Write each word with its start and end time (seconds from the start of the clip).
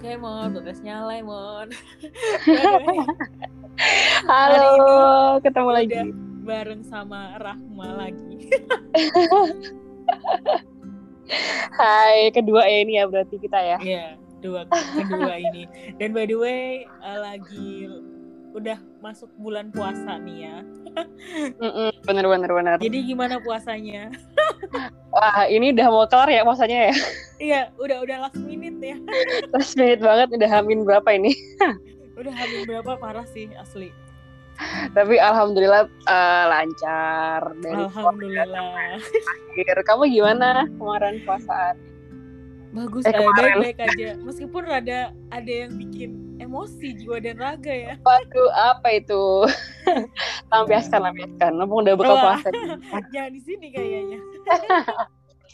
Oke, 0.00 0.16
Mon. 0.16 0.56
Halo, 4.32 5.36
ketemu 5.44 5.70
lagi. 5.76 6.00
bareng 6.40 6.80
sama 6.88 7.36
Rahma 7.36 8.08
lagi. 8.08 8.48
Hai, 11.76 12.32
kedua 12.32 12.64
ya 12.64 12.80
ini 12.80 12.96
ya 12.96 13.04
berarti 13.12 13.36
kita 13.44 13.60
ya. 13.60 13.76
Iya, 13.76 14.16
dua 14.40 14.64
kedua 14.72 15.36
ini. 15.36 15.68
Dan 16.00 16.16
by 16.16 16.24
the 16.24 16.36
way, 16.40 16.88
eh, 16.88 17.18
lagi 17.20 17.84
udah 18.50 18.78
masuk 18.98 19.30
bulan 19.36 19.70
puasa 19.70 20.18
nih 20.18 20.38
ya. 20.44 20.56
Mm-mm, 21.56 21.90
bener 22.02 22.26
bener 22.26 22.50
bener. 22.50 22.74
Jadi 22.78 22.98
gimana 23.06 23.38
puasanya? 23.38 24.10
Wah, 25.14 25.46
ini 25.46 25.70
udah 25.70 25.86
mau 25.88 26.06
kelar 26.06 26.28
ya 26.28 26.42
puasanya 26.42 26.90
ya. 26.90 26.94
Iya, 27.38 27.60
udah 27.78 27.98
udah 28.02 28.16
last 28.26 28.36
minute 28.36 28.78
ya. 28.78 28.96
Last 29.54 29.74
minute 29.74 30.02
banget 30.02 30.28
udah 30.34 30.48
hamin 30.50 30.82
berapa 30.82 31.08
ini. 31.10 31.32
Udah 32.20 32.36
hamil 32.36 32.68
berapa 32.68 33.00
parah 33.00 33.24
sih 33.24 33.48
asli. 33.56 33.88
Tapi 34.92 35.16
alhamdulillah 35.16 35.88
eh, 35.88 36.44
lancar 36.52 37.56
dari 37.64 37.80
Alhamdulillah. 37.80 39.00
akhir. 39.56 39.76
Kamu 39.88 40.04
gimana 40.04 40.68
kemarin 40.68 41.24
puasaan? 41.24 41.80
Bagus, 42.76 43.02
Eh, 43.02 43.10
eh, 43.10 43.24
baik-baik 43.24 43.78
aja. 43.80 44.10
Meskipun 44.20 44.62
rada 44.68 45.16
ada 45.32 45.48
yang 45.64 45.80
bikin 45.80 46.29
emosi 46.40 46.96
jiwa 46.96 47.20
dan 47.20 47.36
raga 47.36 47.70
ya. 47.70 47.94
Waduh, 48.00 48.50
apa 48.72 48.88
itu? 48.96 49.44
lampiaskan, 50.50 51.00
lampiaskan. 51.04 51.52
Mumpung 51.60 51.84
udah 51.84 51.94
buka 51.94 52.14
puasa. 52.16 52.48
Jangan 53.14 53.32
di 53.36 53.40
sini 53.44 53.66
kayaknya. 53.68 54.18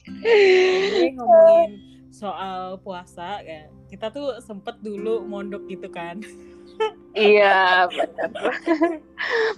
Ngomongin 1.19 1.71
soal 2.15 2.79
puasa 2.81 3.43
ya. 3.43 3.67
Kita 3.91 4.15
tuh 4.15 4.39
sempet 4.39 4.79
dulu 4.79 5.27
mondok 5.27 5.67
gitu 5.67 5.91
kan. 5.91 6.23
iya. 7.19 7.91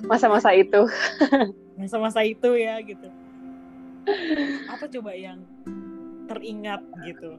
Masa-masa 0.08 0.56
itu. 0.56 0.88
Masa-masa 1.76 2.24
itu 2.24 2.56
ya 2.56 2.80
gitu. 2.80 3.08
Apa 4.72 4.88
coba 4.88 5.12
yang 5.12 5.44
teringat 6.28 6.80
gitu? 7.04 7.36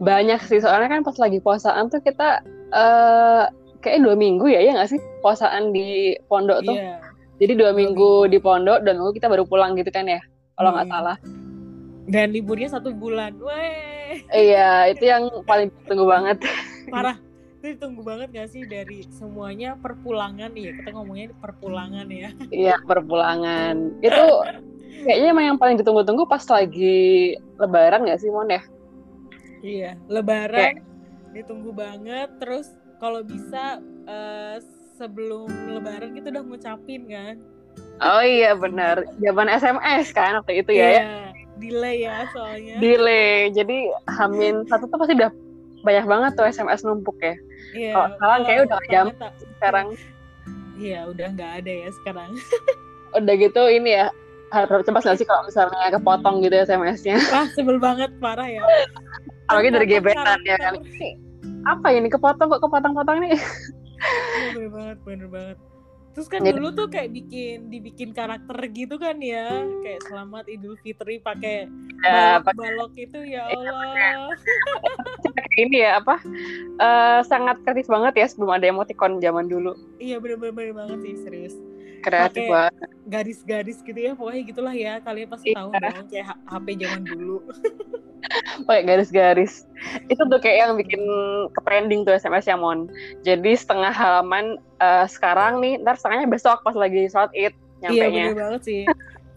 Banyak 0.00 0.40
sih, 0.44 0.60
soalnya 0.60 0.88
kan 0.88 1.02
pas 1.02 1.16
lagi 1.16 1.38
puasaan 1.38 1.88
tuh 1.88 2.00
kita 2.00 2.40
eh 2.70 3.44
kayak 3.80 4.04
dua 4.04 4.14
minggu 4.14 4.46
ya, 4.46 4.60
ya 4.60 4.76
nggak 4.76 4.90
sih? 4.90 5.00
Puasaan 5.20 5.72
di 5.72 6.14
pondok 6.26 6.64
tuh. 6.64 6.76
Iya. 6.76 7.00
Jadi 7.40 7.52
dua 7.56 7.72
minggu 7.72 8.28
di 8.28 8.36
pondok 8.36 8.84
dan 8.84 9.00
lalu 9.00 9.16
kita 9.16 9.26
baru 9.26 9.44
pulang 9.44 9.72
gitu 9.72 9.88
kan 9.88 10.04
ya, 10.04 10.20
kalau 10.54 10.72
nggak 10.72 10.86
Hmm. 10.88 10.94
salah. 10.94 11.16
Dan 12.04 12.34
liburnya 12.34 12.68
satu 12.68 12.90
bulan. 12.92 13.38
Weh, 13.38 14.26
Iya, 14.28 14.90
itu 14.90 15.04
yang 15.04 15.30
paling 15.44 15.70
tunggu 15.86 16.04
banget. 16.04 16.42
parah. 16.88 17.16
Itu 17.60 17.76
ditunggu 17.76 18.00
banget 18.00 18.32
gak 18.32 18.48
sih 18.48 18.64
dari 18.64 19.04
semuanya 19.12 19.76
perpulangan 19.76 20.48
ya 20.56 20.72
kita 20.72 20.96
ngomongnya 20.96 21.28
perpulangan 21.38 22.08
ya 22.08 22.32
Iya, 22.48 22.80
perpulangan. 22.82 24.00
Itu 24.00 24.24
kayaknya 25.04 25.28
emang 25.30 25.44
yang 25.54 25.58
paling 25.58 25.76
ditunggu-tunggu 25.78 26.24
pas 26.26 26.42
lagi 26.46 27.34
lebaran 27.56 28.04
nggak 28.04 28.20
sih, 28.20 28.30
Mon 28.30 28.48
ya? 28.48 28.62
Iya, 29.60 29.90
lebaran 30.08 30.80
ditunggu 31.32 31.70
banget. 31.70 32.28
Terus 32.40 32.66
kalau 32.96 33.20
bisa 33.20 33.78
eh, 34.08 34.56
sebelum 34.96 35.48
lebaran 35.72 36.12
kita 36.12 36.32
udah 36.32 36.44
ngucapin 36.44 37.08
kan. 37.08 37.34
Oh 38.00 38.24
iya, 38.24 38.56
benar. 38.56 39.04
Zaman 39.20 39.48
SMS 39.48 40.12
kan 40.12 40.40
waktu 40.40 40.64
itu 40.64 40.72
ya, 40.72 40.80
ya. 40.80 40.88
Iya, 40.88 41.12
delay 41.60 41.96
ya 42.04 42.16
soalnya. 42.32 42.74
Delay. 42.80 43.52
Jadi 43.52 43.78
Hamin 44.16 44.64
satu 44.66 44.88
tuh 44.88 44.96
pasti 44.96 45.16
udah 45.16 45.32
banyak 45.80 46.04
banget 46.04 46.30
tuh 46.36 46.44
SMS 46.44 46.84
numpuk 46.84 47.16
ya. 47.20 47.36
Iya, 47.72 47.92
kalau 47.92 48.08
sekarang 48.16 48.40
kayaknya 48.44 48.62
udah 48.64 48.78
tak- 49.16 49.36
Sekarang 49.60 49.86
Iya, 50.80 51.00
udah 51.12 51.26
nggak 51.36 51.52
ada 51.60 51.72
ya 51.84 51.88
sekarang. 52.00 52.30
udah 53.20 53.34
gitu 53.36 53.62
ini 53.68 53.90
ya 54.00 54.06
harus 54.50 54.82
cepat 54.82 55.14
sih 55.14 55.24
kalau 55.24 55.46
misalnya 55.46 55.90
kepotong 55.90 56.42
gitu 56.42 56.54
SMS-nya 56.56 57.16
Wah, 57.34 57.46
sebel 57.54 57.78
banget 57.78 58.10
parah 58.18 58.46
ya. 58.46 58.62
apalagi 59.46 59.68
dari 59.70 59.86
gebetan 59.88 60.38
ya 60.42 60.56
kan 60.56 60.74
apa 61.66 61.88
ini 61.90 62.06
kepotong 62.06 62.46
kok 62.48 62.62
kepotong-potong 62.62 63.18
nih 63.22 63.34
Iya, 64.00 64.56
bener 64.56 64.70
banget, 64.72 64.98
bener 65.04 65.28
banget. 65.28 65.56
Terus 66.10 66.26
kan 66.26 66.40
Jadi- 66.40 66.56
dulu 66.56 66.68
tuh 66.72 66.88
kayak 66.88 67.12
bikin 67.12 67.68
dibikin 67.68 68.10
karakter 68.10 68.56
gitu 68.72 68.96
kan 68.96 69.20
ya, 69.20 69.60
kayak 69.84 70.00
selamat 70.08 70.48
Idul 70.48 70.80
Fitri 70.80 71.20
pakai 71.20 71.68
ya 72.00 72.40
pakai 72.40 72.56
balok-balok 72.56 72.92
itu 72.96 73.18
ya 73.28 73.44
Allah. 73.44 74.32
ini 75.60 75.84
ya 75.84 76.00
apa 76.00 76.16
eh, 76.80 77.20
sangat 77.28 77.60
kreatif 77.60 77.86
banget 77.86 78.16
ya 78.16 78.26
sebelum 78.26 78.56
ada 78.56 78.66
emoticon 78.66 79.20
zaman 79.20 79.46
dulu 79.46 79.76
Iya 80.00 80.16
bener-bener 80.16 80.72
banget 80.72 80.98
sih 81.04 81.14
serius. 81.20 81.52
Kreatif 82.02 82.42
banget 82.48 82.74
Garis-garis 83.06 83.78
gitu 83.82 83.98
ya, 83.98 84.12
pokoknya 84.14 84.42
gitulah 84.46 84.74
ya. 84.74 84.92
Kalian 85.02 85.28
pasti 85.28 85.50
tahu 85.50 85.70
Iya. 85.74 85.80
dong 85.90 86.06
kayak 86.08 86.26
HP 86.46 86.66
zaman 86.78 87.02
dulu. 87.04 87.36
pakai 88.68 88.84
garis-garis 88.84 89.64
itu 90.12 90.20
tuh 90.20 90.38
kayak 90.38 90.68
yang 90.68 90.72
bikin 90.76 91.00
ke 91.56 91.60
trending 91.64 92.04
tuh 92.04 92.12
SMS 92.14 92.44
ya 92.46 92.54
mon 92.54 92.86
jadi 93.24 93.56
setengah 93.56 93.90
halaman 93.90 94.60
eh, 94.76 95.06
sekarang 95.08 95.58
nih 95.58 95.80
ntar 95.80 95.96
setengahnya 95.96 96.28
besok 96.28 96.60
pas 96.60 96.76
lagi 96.76 97.08
sholat 97.08 97.32
id 97.32 97.56
Iya 97.80 97.88
nyampe 97.88 98.06
nya 98.12 98.24
bener 98.28 98.36
banget 98.36 98.62
sih. 98.68 98.82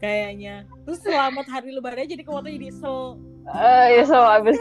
Kayaknya. 0.04 0.68
Terus 0.84 1.00
selamat 1.00 1.46
hari 1.48 1.72
lebaran 1.72 2.04
jadi 2.12 2.28
kok 2.28 2.44
jadi 2.44 2.70
sel. 2.76 3.16
Eh, 3.56 3.86
ya 3.96 4.04
so 4.04 4.20
abis 4.20 4.60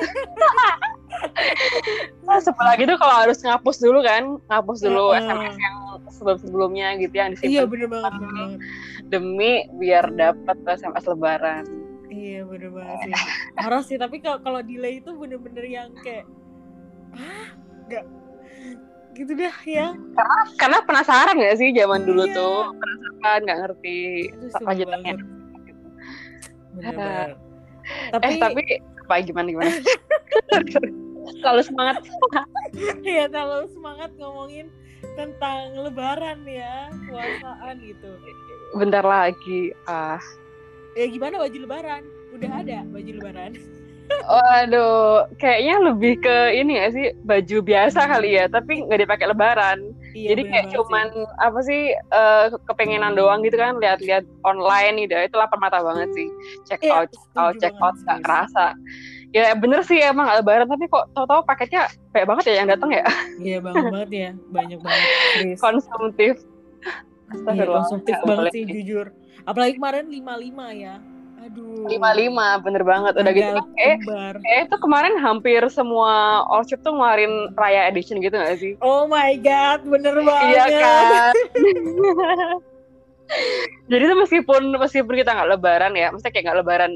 nah, 2.26 2.38
sebelum 2.38 2.66
lagi 2.66 2.84
tuh 2.84 2.96
kalau 2.96 3.14
harus 3.18 3.38
ngapus 3.40 3.76
dulu 3.78 3.98
kan 4.00 4.22
ngapus 4.46 4.78
dulu 4.80 5.04
Heeh. 5.10 5.22
SMS 5.22 5.56
yang 5.56 5.76
sebelum 6.08 6.38
sebelumnya 6.38 6.86
gitu 6.96 7.14
yang 7.14 7.30
disimpan 7.32 7.50
Iya 7.50 7.62
bener 7.64 7.88
banget, 7.88 8.12
banget. 8.16 8.50
demi 9.08 9.52
biar 9.76 10.04
dapat 10.12 10.56
SMS 10.66 11.04
lebaran 11.06 11.64
Iya 12.06 12.44
bener 12.44 12.68
banget 12.70 12.96
sih. 13.02 13.12
Parah 13.56 13.80
sih, 13.80 13.96
tapi 13.96 14.20
kalau 14.20 14.36
kalau 14.38 14.60
delay 14.60 15.00
itu 15.00 15.16
bener-bener 15.16 15.64
yang 15.64 15.88
kayak 16.00 16.28
ah 17.16 17.48
nggak 17.88 18.04
gitu 19.12 19.32
dah 19.32 19.56
ya. 19.64 19.92
karena 20.56 20.80
penasaran 20.82 21.36
gak 21.36 21.56
sih 21.56 21.72
zaman 21.72 22.04
dulu 22.04 22.24
Iya. 22.24 22.32
tuh 22.32 22.56
penasaran 22.72 23.40
nggak 23.44 23.58
ngerti 23.64 23.96
lanjutannya. 24.60 25.14
Bener 26.72 26.94
banget. 26.96 27.30
Tapi, 28.12 28.24
eh 28.28 28.36
tapi 28.40 28.62
apa 29.02 29.14
gimana 29.24 29.48
gimana 29.50 29.70
selalu 31.42 31.62
semangat 31.62 31.96
ya 33.06 33.30
terlalu 33.30 33.66
semangat 33.70 34.10
ngomongin 34.18 34.66
tentang 35.18 35.74
lebaran 35.76 36.46
ya, 36.46 36.88
puasaan 37.10 37.74
gitu. 37.82 38.10
bentar 38.78 39.02
lagi 39.02 39.74
ah 39.90 40.22
Ya 40.92 41.08
gimana 41.08 41.40
baju 41.40 41.56
lebaran? 41.56 42.04
Udah 42.36 42.50
ada 42.60 42.84
baju 42.92 43.10
lebaran? 43.16 43.56
Waduh 44.22 45.26
kayaknya 45.36 45.76
lebih 45.82 46.20
ke 46.20 46.36
ini 46.54 46.78
ya 46.78 46.86
sih? 46.90 47.06
Baju 47.22 47.56
biasa 47.60 48.00
kali 48.06 48.36
ya 48.36 48.46
tapi 48.46 48.86
nggak 48.86 49.00
dipakai 49.02 49.26
lebaran. 49.28 49.78
Iya, 50.12 50.36
jadi 50.36 50.42
kayak 50.44 50.66
cuman 50.76 51.06
apa 51.40 51.58
sih 51.64 51.82
eh, 51.92 52.46
kepengenan 52.68 53.16
doang 53.16 53.40
gitu 53.40 53.56
kan 53.56 53.80
lihat-lihat 53.80 54.28
online 54.44 55.04
gitu. 55.04 55.16
Itu 55.16 55.36
lapar 55.36 55.56
mata 55.56 55.80
banget 55.80 56.12
sih. 56.12 56.28
Check 56.68 56.84
Iya, 56.84 56.92
out 56.94 57.08
check 57.08 57.34
out 57.34 57.54
check 57.58 57.74
out 57.80 57.96
nggak 58.04 58.20
kerasa. 58.20 58.66
Ya 59.32 59.56
bener 59.56 59.80
sih 59.80 59.96
emang 59.96 60.28
lebaran 60.28 60.68
tapi 60.68 60.84
kok 60.86 61.08
tahu-tahu 61.16 61.40
paketnya 61.48 61.88
banyak 62.12 62.28
banget 62.28 62.44
ya 62.52 62.54
yang 62.60 62.68
datang 62.68 62.90
ya? 62.92 63.04
Iya 63.40 63.58
banget 63.64 63.84
banget 63.88 64.10
ya, 64.12 64.30
banyak 64.52 64.78
banget. 64.84 65.08
Konsumtif. 65.56 66.34
Iya, 66.36 67.32
Astagfirullah. 67.32 67.80
konsumtif 67.80 68.12
nggak 68.12 68.28
banget 68.28 68.52
sih 68.52 68.62
jujur. 68.68 69.06
Apalagi 69.42 69.80
kemarin 69.80 70.04
55 70.12 70.22
ya. 70.76 70.94
Aduh. 71.42 71.90
lima 71.90 72.10
lima 72.14 72.48
bener 72.62 72.86
banget 72.86 73.18
udah 73.18 73.32
gitu 73.34 73.50
kan 73.50 73.66
kayak 73.74 73.96
kayak 74.38 74.60
itu 74.66 74.76
kemarin 74.78 75.14
hampir 75.18 75.58
semua 75.66 76.38
shop 76.62 76.78
tuh 76.80 76.94
ngeluarin 76.94 77.50
raya 77.54 77.90
edition 77.90 78.22
gitu 78.22 78.34
gak 78.34 78.56
sih 78.56 78.78
Oh 78.78 79.10
my 79.10 79.34
god, 79.42 79.82
bener 79.82 80.22
banget. 80.22 80.54
iya 80.54 80.64
kan 80.70 81.32
jadi 83.90 84.02
tuh 84.06 84.18
meskipun 84.18 84.62
meskipun 84.76 85.14
kita 85.16 85.30
nggak 85.32 85.50
lebaran 85.50 85.92
ya 85.94 86.12
maksudnya 86.12 86.30
kayak 86.30 86.44
nggak 86.46 86.58
lebaran 86.62 86.92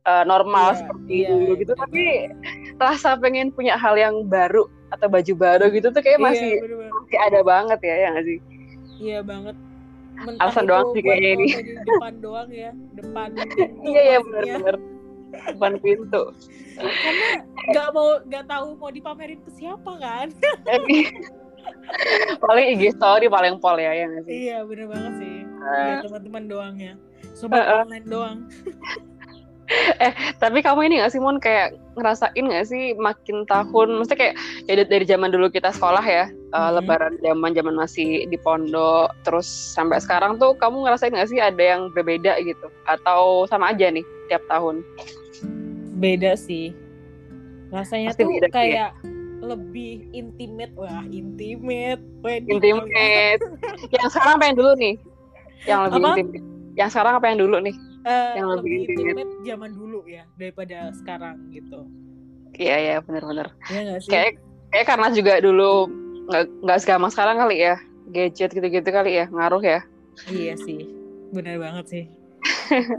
eh, 0.00 0.24
normal 0.24 0.68
Iya, 0.70 0.78
seperti 0.78 1.14
iya, 1.14 1.28
dulu 1.28 1.52
gitu 1.58 1.72
bener 1.74 1.82
tapi 1.82 2.02
rasa 2.78 3.10
pengen 3.20 3.52
punya 3.52 3.74
hal 3.76 3.94
yang 3.94 4.24
baru 4.24 4.64
atau 4.90 5.06
baju 5.06 5.32
baru 5.36 5.68
gitu 5.70 5.92
tuh 5.92 6.00
kayak 6.00 6.18
masih 6.18 6.56
Iya, 6.56 6.62
bener 6.62 6.76
banget. 6.78 6.94
masih 6.96 7.18
ada 7.20 7.40
banget 7.42 7.78
ya 7.82 7.94
ya 7.96 8.08
nggak 8.10 8.26
sih 8.26 8.38
Iya 9.00 9.20
banget. 9.20 9.56
Mentah 10.20 10.42
Alasan 10.46 10.64
doang 10.68 10.86
sih 10.92 11.00
kayaknya 11.00 11.30
ini. 11.32 11.48
depan 11.80 12.12
doang 12.20 12.48
ya, 12.52 12.70
depan 12.92 13.28
iya 13.80 14.00
iya 14.04 14.18
maksudnya. 14.20 14.60
benar-benar 14.60 14.76
depan 15.30 15.72
pintu 15.80 16.22
Karena 16.76 17.28
nggak 17.70 17.88
mau 17.94 18.08
nggak 18.26 18.44
tahu 18.44 18.66
mau 18.76 18.90
dipamerin 18.90 19.40
ke 19.40 19.50
siapa 19.54 19.92
kan? 19.96 20.26
Paling 22.42 22.66
IG 22.74 22.96
story 22.96 23.26
paling 23.28 23.58
pol 23.58 23.76
ya 23.76 23.92
ya 23.92 24.04
nggak 24.08 24.22
sih 24.24 24.32
iya 24.48 24.58
bener 24.64 24.86
banget 24.88 25.12
sih. 25.20 25.34
Biar 25.60 26.00
teman-teman 26.02 26.44
doang 26.48 26.74
ya. 26.76 26.94
Sobat 27.36 27.62
Heeh. 27.62 27.80
online 27.84 28.06
doang. 28.08 28.38
eh 30.04 30.12
tapi 30.42 30.60
kamu 30.60 30.90
ini 30.90 30.94
gak 31.02 31.12
sih 31.14 31.22
Mon? 31.22 31.38
Kayak 31.38 31.78
ngerasain 31.94 32.44
gak 32.50 32.66
sih 32.66 32.94
makin 32.98 33.46
tahun 33.46 33.88
maksudnya 33.98 34.18
kayak 34.18 34.34
ya 34.66 34.74
dari, 34.82 34.88
dari 34.88 35.04
zaman 35.06 35.30
dulu 35.30 35.46
kita 35.50 35.70
sekolah 35.70 36.02
ya 36.02 36.24
uh, 36.54 36.70
lebaran 36.74 37.18
zaman 37.22 37.54
zaman 37.54 37.74
masih 37.78 38.26
di 38.26 38.38
pondok 38.40 39.14
terus 39.22 39.46
sampai 39.46 40.02
sekarang 40.02 40.40
tuh 40.42 40.56
kamu 40.58 40.86
ngerasain 40.86 41.14
gak 41.14 41.30
sih 41.30 41.38
ada 41.38 41.60
yang 41.60 41.90
berbeda 41.94 42.40
gitu? 42.42 42.66
Atau 42.90 43.46
sama 43.46 43.70
aja 43.70 43.90
nih 43.90 44.04
tiap 44.26 44.42
tahun? 44.50 44.82
Beda 46.00 46.34
sih. 46.34 46.74
Rasanya 47.70 48.10
Pasti 48.10 48.22
tuh 48.26 48.30
beda, 48.34 48.48
kayak 48.50 48.90
ya? 48.90 49.08
lebih 49.40 50.10
intimate. 50.10 50.74
Wah 50.74 51.06
intimate. 51.06 52.02
Intimate. 52.26 53.42
yang 53.94 54.08
sekarang 54.10 54.34
apa 54.40 54.44
yang 54.50 54.56
dulu 54.58 54.72
nih? 54.74 54.94
Yang 55.68 55.80
lebih 55.86 56.00
apa? 56.02 56.10
intimate. 56.18 56.44
Yang 56.74 56.88
sekarang 56.96 57.14
apa 57.20 57.26
yang 57.30 57.38
dulu 57.38 57.56
nih 57.62 57.76
uh, 58.06 58.34
yang 58.36 58.48
lebih, 58.58 58.86
lebih 58.86 58.96
intimate. 58.96 59.32
zaman 59.46 59.70
dulu 59.74 60.00
ya 60.06 60.24
daripada 60.36 60.92
sekarang 60.96 61.36
gitu. 61.52 61.86
Iya 62.56 62.76
iya 62.76 62.96
benar-benar 63.00 63.54
ya, 63.70 63.96
kayak 64.04 64.42
kayak 64.74 64.86
karena 64.90 65.08
juga 65.14 65.38
dulu 65.38 65.86
nggak 66.28 66.44
nggak 66.66 66.78
segampang 66.82 67.12
sekarang 67.12 67.36
kali 67.38 67.56
ya. 67.62 67.76
Gadget 68.10 68.50
gitu-gitu 68.50 68.90
kali 68.90 69.22
ya 69.22 69.30
ngaruh 69.30 69.62
ya. 69.62 69.80
Iya 70.26 70.58
sih 70.58 70.90
benar 71.30 71.62
banget 71.62 71.84
sih. 71.86 72.04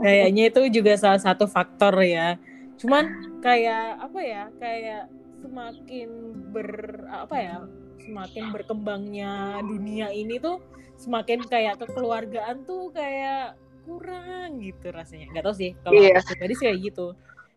Kayaknya 0.00 0.52
itu 0.52 0.60
juga 0.80 0.96
salah 0.96 1.20
satu 1.20 1.44
faktor 1.44 2.00
ya. 2.00 2.40
Cuman 2.80 3.36
kayak 3.44 4.00
apa 4.00 4.20
ya 4.24 4.42
kayak 4.56 5.12
semakin 5.42 6.08
ber 6.54 6.68
apa 7.10 7.36
ya 7.36 7.56
semakin 8.02 8.44
berkembangnya 8.50 9.62
dunia 9.62 10.10
ini 10.10 10.38
tuh 10.38 10.62
semakin 10.98 11.42
kayak 11.46 11.82
kekeluargaan 11.82 12.62
tuh 12.62 12.90
kayak 12.94 13.58
kurang 13.84 14.62
gitu 14.62 14.90
rasanya. 14.90 15.26
Nggak 15.32 15.44
tahu 15.44 15.54
sih 15.56 15.70
kalau 15.82 16.00
yeah. 16.00 16.18
aku 16.18 16.34
pribadi 16.34 16.54
sih 16.58 16.64
kayak 16.70 16.78
gitu. 16.92 17.06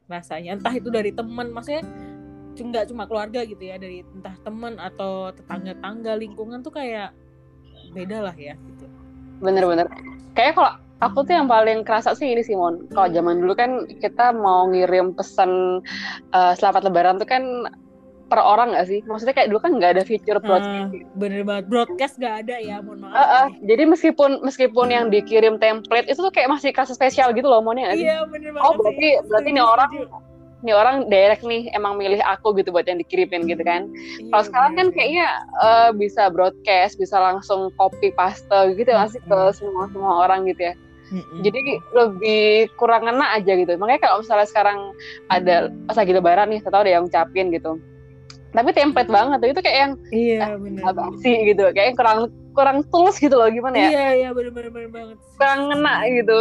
Rasanya 0.06 0.50
entah 0.58 0.74
itu 0.74 0.90
dari 0.94 1.12
teman 1.14 1.50
maksudnya 1.50 1.84
nggak 2.56 2.88
cuma 2.88 3.04
keluarga 3.04 3.44
gitu 3.44 3.60
ya 3.60 3.76
dari 3.76 4.00
entah 4.16 4.36
teman 4.48 4.80
atau 4.80 5.36
tetangga-tangga 5.36 6.16
lingkungan 6.16 6.64
tuh 6.64 6.72
kayak 6.72 7.12
beda 7.92 8.32
lah 8.32 8.36
ya 8.36 8.56
gitu. 8.56 8.86
Bener-bener. 9.44 9.92
Kayak 10.36 10.56
kalau 10.56 10.72
aku 11.04 11.28
tuh 11.28 11.34
yang 11.36 11.48
paling 11.52 11.84
kerasa 11.84 12.16
sih 12.16 12.32
ini 12.32 12.44
Simon 12.44 12.88
kalau 12.96 13.12
zaman 13.12 13.44
dulu 13.44 13.54
kan 13.56 13.84
kita 14.00 14.32
mau 14.32 14.68
ngirim 14.72 15.12
pesan 15.12 15.84
uh, 16.32 16.54
selamat 16.56 16.88
lebaran 16.88 17.20
tuh 17.20 17.28
kan 17.28 17.44
per 18.26 18.42
orang 18.42 18.74
gak 18.74 18.88
sih? 18.90 19.00
Maksudnya 19.06 19.36
kayak 19.38 19.50
dulu 19.54 19.60
kan 19.62 19.72
nggak 19.78 19.92
ada 19.98 20.04
fitur 20.04 20.38
broadcast. 20.42 20.92
Hmm, 20.92 21.06
bener 21.18 21.42
banget, 21.46 21.64
broadcast 21.70 22.16
gak 22.18 22.46
ada 22.46 22.56
ya, 22.58 22.82
mohon 22.82 23.06
maaf. 23.06 23.14
Uh, 23.14 23.22
uh, 23.22 23.46
jadi 23.64 23.84
meskipun 23.86 24.42
meskipun 24.42 24.88
yang 24.90 25.06
dikirim 25.14 25.62
template 25.62 26.10
itu 26.10 26.20
tuh 26.20 26.34
kayak 26.34 26.50
masih 26.50 26.74
kasih 26.74 26.98
spesial 26.98 27.32
gitu 27.38 27.46
loh, 27.46 27.62
mohonnya 27.62 27.94
gak 27.94 27.98
sih? 28.02 28.08
Iya 28.10 28.26
bener 28.26 28.50
banget. 28.58 28.66
Oh 28.66 28.74
berarti 28.78 29.10
sih. 29.14 29.26
berarti 29.30 29.50
nih 29.54 29.66
orang 29.66 29.92
nih 30.66 30.74
orang 30.74 30.96
direct 31.14 31.46
nih 31.46 31.70
emang 31.78 31.94
milih 31.94 32.18
aku 32.26 32.58
gitu 32.58 32.74
buat 32.74 32.90
yang 32.90 32.98
dikirimin 32.98 33.46
gitu 33.46 33.62
kan. 33.62 33.86
Iya, 33.94 34.34
Kalau 34.34 34.44
sekarang 34.50 34.74
kan 34.74 34.88
kayaknya 34.90 35.28
uh, 35.62 35.94
bisa 35.94 36.34
broadcast, 36.34 36.98
bisa 36.98 37.22
langsung 37.22 37.70
copy 37.78 38.10
paste 38.18 38.50
gitu 38.74 38.90
ya 38.90 39.06
sih 39.06 39.22
ke 39.22 39.40
semua 39.54 39.86
semua 39.94 40.26
orang 40.26 40.50
gitu 40.50 40.74
ya. 40.74 40.76
Mm-hmm. 41.06 41.40
Jadi 41.46 41.60
lebih 41.94 42.46
kurang 42.82 43.06
ngena 43.06 43.38
aja 43.38 43.54
gitu. 43.54 43.78
Makanya 43.78 44.02
kalau 44.10 44.26
misalnya 44.26 44.50
sekarang 44.50 44.80
ada 45.30 45.70
pas 45.86 46.02
lagi 46.02 46.12
lebaran 46.18 46.50
nih, 46.50 46.66
tahu 46.66 46.82
ada 46.82 46.90
yang 46.98 47.06
ngucapin 47.06 47.54
gitu 47.54 47.78
tapi 48.56 48.70
template 48.72 49.12
banget 49.12 49.38
tuh. 49.44 49.50
Itu 49.52 49.62
kayak 49.62 49.78
yang 49.78 49.94
iya 50.16 50.40
eh, 50.56 50.58
benar 50.58 50.96
sih 51.20 51.36
gitu. 51.52 51.64
Kayak 51.76 51.88
yang 51.94 51.98
kurang 51.98 52.20
kurang 52.56 52.78
tulus 52.88 53.20
gitu 53.20 53.36
loh 53.36 53.52
gimana 53.52 53.76
ya? 53.76 53.90
Iya 53.92 54.08
iya 54.16 54.30
benar 54.32 54.52
benar 54.56 54.90
banget 54.90 55.18
kurang 55.36 55.62
ngena 55.70 55.96
gitu. 56.08 56.40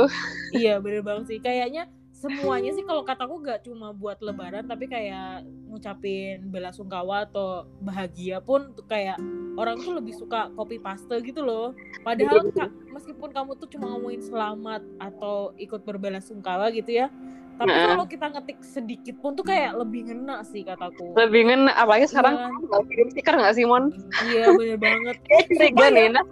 Iya 0.54 0.74
benar 0.78 1.02
banget 1.02 1.24
sih. 1.28 1.38
Kayaknya 1.42 1.90
semuanya 2.14 2.72
sih 2.72 2.86
kalau 2.88 3.04
kataku 3.04 3.36
gak 3.44 3.68
cuma 3.68 3.92
buat 3.92 4.16
lebaran 4.24 4.64
tapi 4.64 4.88
kayak 4.88 5.44
ngucapin 5.68 6.48
bela 6.48 6.72
sungkawa 6.72 7.28
atau 7.28 7.68
bahagia 7.84 8.40
pun 8.40 8.72
tuh 8.72 8.86
kayak 8.88 9.20
orang 9.60 9.76
tuh 9.84 9.92
lebih 9.92 10.16
suka 10.16 10.48
copy 10.56 10.80
paste 10.80 11.12
gitu 11.20 11.44
loh. 11.44 11.76
Padahal 12.00 12.48
meskipun 12.94 13.28
kamu 13.34 13.58
tuh 13.60 13.68
cuma 13.68 13.92
ngomongin 13.92 14.22
selamat 14.24 14.80
atau 15.02 15.52
ikut 15.60 15.84
berbela 15.84 16.22
sungkawa 16.22 16.70
gitu 16.72 17.04
ya 17.04 17.12
tapi 17.54 17.70
nah. 17.70 17.94
kalau 17.94 18.06
kita 18.10 18.26
ngetik 18.34 18.58
sedikit 18.66 19.14
pun 19.22 19.38
tuh 19.38 19.46
kayak 19.46 19.78
lebih 19.78 20.10
ngena 20.10 20.42
sih 20.42 20.66
kataku. 20.66 21.14
Lebih 21.14 21.42
ngena, 21.46 21.70
apalagi 21.78 22.10
sekarang 22.10 22.34
iya. 22.34 22.48
nggak 22.50 22.82
ya. 22.82 22.88
kirim 22.90 23.08
stiker 23.14 23.34
nggak 23.38 23.54
sih 23.54 23.64
Mon? 23.64 23.84
Iya 24.26 24.44
bener 24.58 24.78
banget. 24.82 25.16
Kayak 25.78 25.92
nih, 25.94 26.06
nah, 26.10 26.24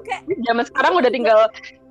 zaman 0.51 0.65
sekarang 0.67 0.93
udah 0.99 1.11
tinggal 1.15 1.41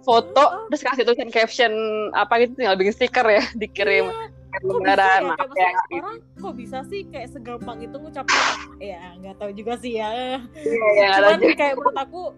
foto 0.02 0.44
oh. 0.44 0.66
terus 0.74 0.82
kasih 0.82 1.06
tulisan 1.06 1.30
caption 1.30 1.74
apa 2.18 2.42
gitu 2.42 2.58
tinggal 2.58 2.76
bikin 2.76 2.94
stiker 2.94 3.26
ya 3.26 3.44
dikirim. 3.62 4.12
Iya. 4.12 4.40
Lebaran, 4.52 5.32
ya, 5.56 5.72
ya, 5.72 6.04
orang 6.04 6.20
kok 6.36 6.54
bisa 6.60 6.84
sih 6.92 7.08
kayak 7.08 7.32
segampang 7.32 7.88
itu 7.88 7.96
ngucapin 7.96 8.36
ya 8.84 9.16
nggak 9.16 9.40
tahu 9.40 9.56
juga 9.56 9.80
sih 9.80 9.96
ya. 9.96 10.44
Iya, 10.44 11.08
Cuman 11.24 11.56
kayak 11.56 11.80
menurut 11.80 11.96
aku 11.96 12.36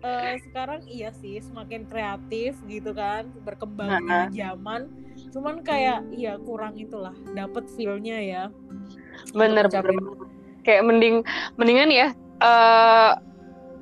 uh, 0.00 0.34
sekarang 0.48 0.80
iya 0.88 1.12
sih 1.14 1.44
semakin 1.44 1.86
kreatif 1.86 2.58
gitu 2.66 2.96
kan 2.96 3.30
berkembangnya 3.46 4.32
zaman 4.32 4.90
cuman 5.32 5.64
kayak 5.64 6.04
iya 6.12 6.36
kurang 6.36 6.76
itulah 6.76 7.16
dapat 7.32 7.64
feelnya 7.72 8.20
ya. 8.20 8.42
Bener 9.32 9.66
bener 9.72 9.96
kayak 10.62 10.84
mending 10.86 11.26
mendingan 11.58 11.90
ya 11.90 12.08
uh, 12.38 13.18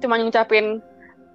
cuma 0.01 0.17
ngucapin 0.17 0.79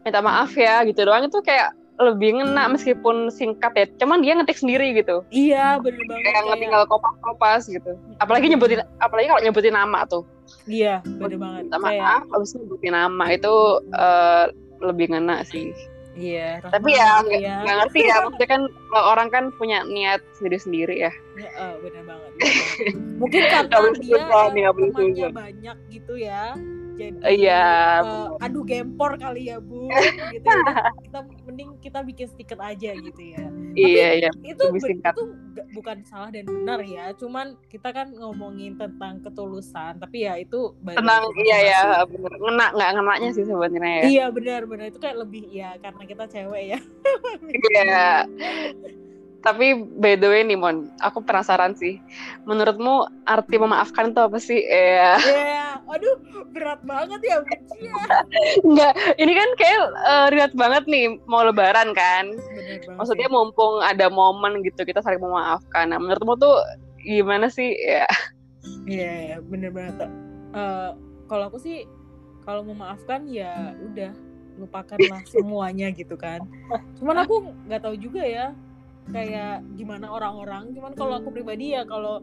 minta 0.07 0.19
maaf 0.23 0.55
ya 0.55 0.81
gitu 0.87 1.03
doang. 1.03 1.27
Itu 1.27 1.43
kayak 1.43 1.75
lebih 1.95 2.39
ngena 2.39 2.71
meskipun 2.71 3.31
singkat 3.31 3.71
ya. 3.75 3.85
Cuman 3.99 4.23
dia 4.23 4.35
ngetik 4.39 4.59
sendiri 4.59 4.95
gitu. 4.95 5.23
Iya 5.31 5.79
bener 5.83 5.99
banget 6.07 6.23
kayak, 6.31 6.43
kayak... 6.43 6.59
tinggal 6.63 6.83
kopas-kopas 6.87 7.67
gitu. 7.67 7.91
Apalagi 8.23 8.51
nyebutin 8.51 8.83
apalagi 9.03 9.27
kalau 9.27 9.43
nyebutin 9.43 9.75
nama 9.75 10.07
tuh. 10.07 10.23
Iya 10.63 11.03
bener 11.03 11.39
banget. 11.39 11.61
Minta 11.67 11.77
maaf 11.79 11.91
kayak... 11.91 12.19
habis 12.31 12.51
nyebutin 12.55 12.93
nama 12.95 13.25
itu 13.35 13.53
uh, 13.95 14.45
lebih 14.79 15.11
ngena 15.11 15.43
sih 15.47 15.71
Iya. 16.15 16.63
Tapi 16.63 16.95
ya 16.95 17.19
nggak 17.27 17.43
ya. 17.43 17.75
ngerti 17.83 17.99
ya. 18.07 18.15
Maksudnya 18.23 18.49
kan 18.49 18.61
orang 18.95 19.27
kan 19.29 19.43
punya 19.59 19.83
niat 19.83 20.23
sendiri-sendiri 20.39 20.95
ya. 20.95 21.11
ya 21.35 21.49
uh, 21.59 21.75
benar 21.83 22.03
banget. 22.07 22.31
Mungkin 23.19 23.41
karena 23.53 23.77
dia 23.99 24.19
temannya 24.23 25.29
banyak 25.35 25.77
gitu 25.91 26.13
ya 26.15 26.55
jadi 26.95 27.17
iya 27.27 27.63
uh, 28.01 28.39
adu 28.39 28.63
gempor 28.63 29.19
kali 29.19 29.51
ya 29.51 29.59
bu 29.59 29.91
gitu 30.31 30.47
ya 30.47 30.73
kita 31.03 31.19
mending 31.55 31.79
kita 31.79 32.03
bikin 32.03 32.27
stiker 32.27 32.59
aja 32.59 32.91
gitu 32.91 33.21
ya. 33.31 33.47
Iya 33.79 34.07
iya 34.19 34.29
itu 34.43 34.63
itu 34.75 35.23
bukan 35.71 36.03
salah 36.03 36.27
dan 36.35 36.43
benar 36.43 36.83
ya 36.83 37.15
cuman 37.15 37.55
kita 37.71 37.95
kan 37.95 38.11
ngomongin 38.11 38.75
tentang 38.75 39.23
ketulusan 39.23 39.95
tapi 40.03 40.27
ya 40.27 40.35
itu 40.35 40.75
tenang 40.83 41.23
iya 41.39 41.57
ya 41.63 41.79
benar. 42.03 42.35
Ngena 42.35 42.65
nggak 42.75 42.89
ngenaknya 42.99 43.29
sih 43.31 43.47
sebenarnya 43.47 44.03
ya. 44.03 44.03
Iya 44.03 44.25
benar 44.35 44.67
benar. 44.67 44.91
Itu 44.91 44.99
kayak 44.99 45.23
lebih 45.23 45.47
ya 45.47 45.79
karena 45.79 46.03
kita 46.03 46.27
cewek 46.27 46.63
ya. 46.75 46.79
Iya 47.71 48.27
tapi 49.45 49.77
by 50.01 50.17
the 50.17 50.25
way 50.25 50.41
nih 50.41 50.57
Mon, 50.57 50.89
aku 51.05 51.21
penasaran 51.21 51.77
sih. 51.77 52.01
Menurutmu 52.49 53.05
arti 53.29 53.61
memaafkan 53.61 54.09
itu 54.09 54.21
apa 54.25 54.41
sih? 54.41 54.57
Iya. 54.57 55.21
Yeah. 55.21 55.21
Yeah. 55.21 55.69
Aduh, 55.85 56.17
berat 56.49 56.81
banget 56.81 57.21
ya. 57.21 57.45
Enggak, 58.65 58.93
ini 59.21 59.33
kan 59.37 59.49
kayak 59.61 59.81
uh, 60.01 60.27
riat 60.33 60.51
banget 60.57 60.89
nih 60.89 61.21
mau 61.29 61.45
lebaran 61.45 61.93
kan. 61.93 62.33
Maksudnya 62.97 63.29
ya. 63.29 63.33
mumpung 63.33 63.85
ada 63.85 64.09
momen 64.09 64.65
gitu 64.65 64.81
kita 64.81 65.05
saling 65.05 65.21
memaafkan. 65.21 65.93
Nah, 65.93 66.01
menurutmu 66.01 66.41
tuh 66.41 66.57
gimana 67.05 67.45
sih? 67.53 67.77
Ya. 67.77 68.09
Iya, 68.89 69.37
yeah, 69.37 69.39
bener 69.45 69.69
banget. 69.69 70.09
Uh, 70.57 70.97
kalau 71.29 71.53
aku 71.53 71.61
sih 71.61 71.85
kalau 72.41 72.65
memaafkan 72.65 73.29
ya 73.29 73.77
udah 73.77 74.09
lupakanlah 74.57 75.21
semuanya 75.29 75.93
gitu 75.93 76.17
kan. 76.17 76.41
Cuman 76.97 77.21
aku 77.21 77.53
nggak 77.69 77.85
tahu 77.85 77.95
juga 77.99 78.25
ya 78.25 78.57
kayak 79.09 79.65
gimana 79.77 80.09
orang-orang. 80.09 80.73
Cuman 80.73 80.93
kalau 80.97 81.19
aku 81.19 81.29
pribadi 81.33 81.77
ya 81.77 81.85
kalau 81.85 82.21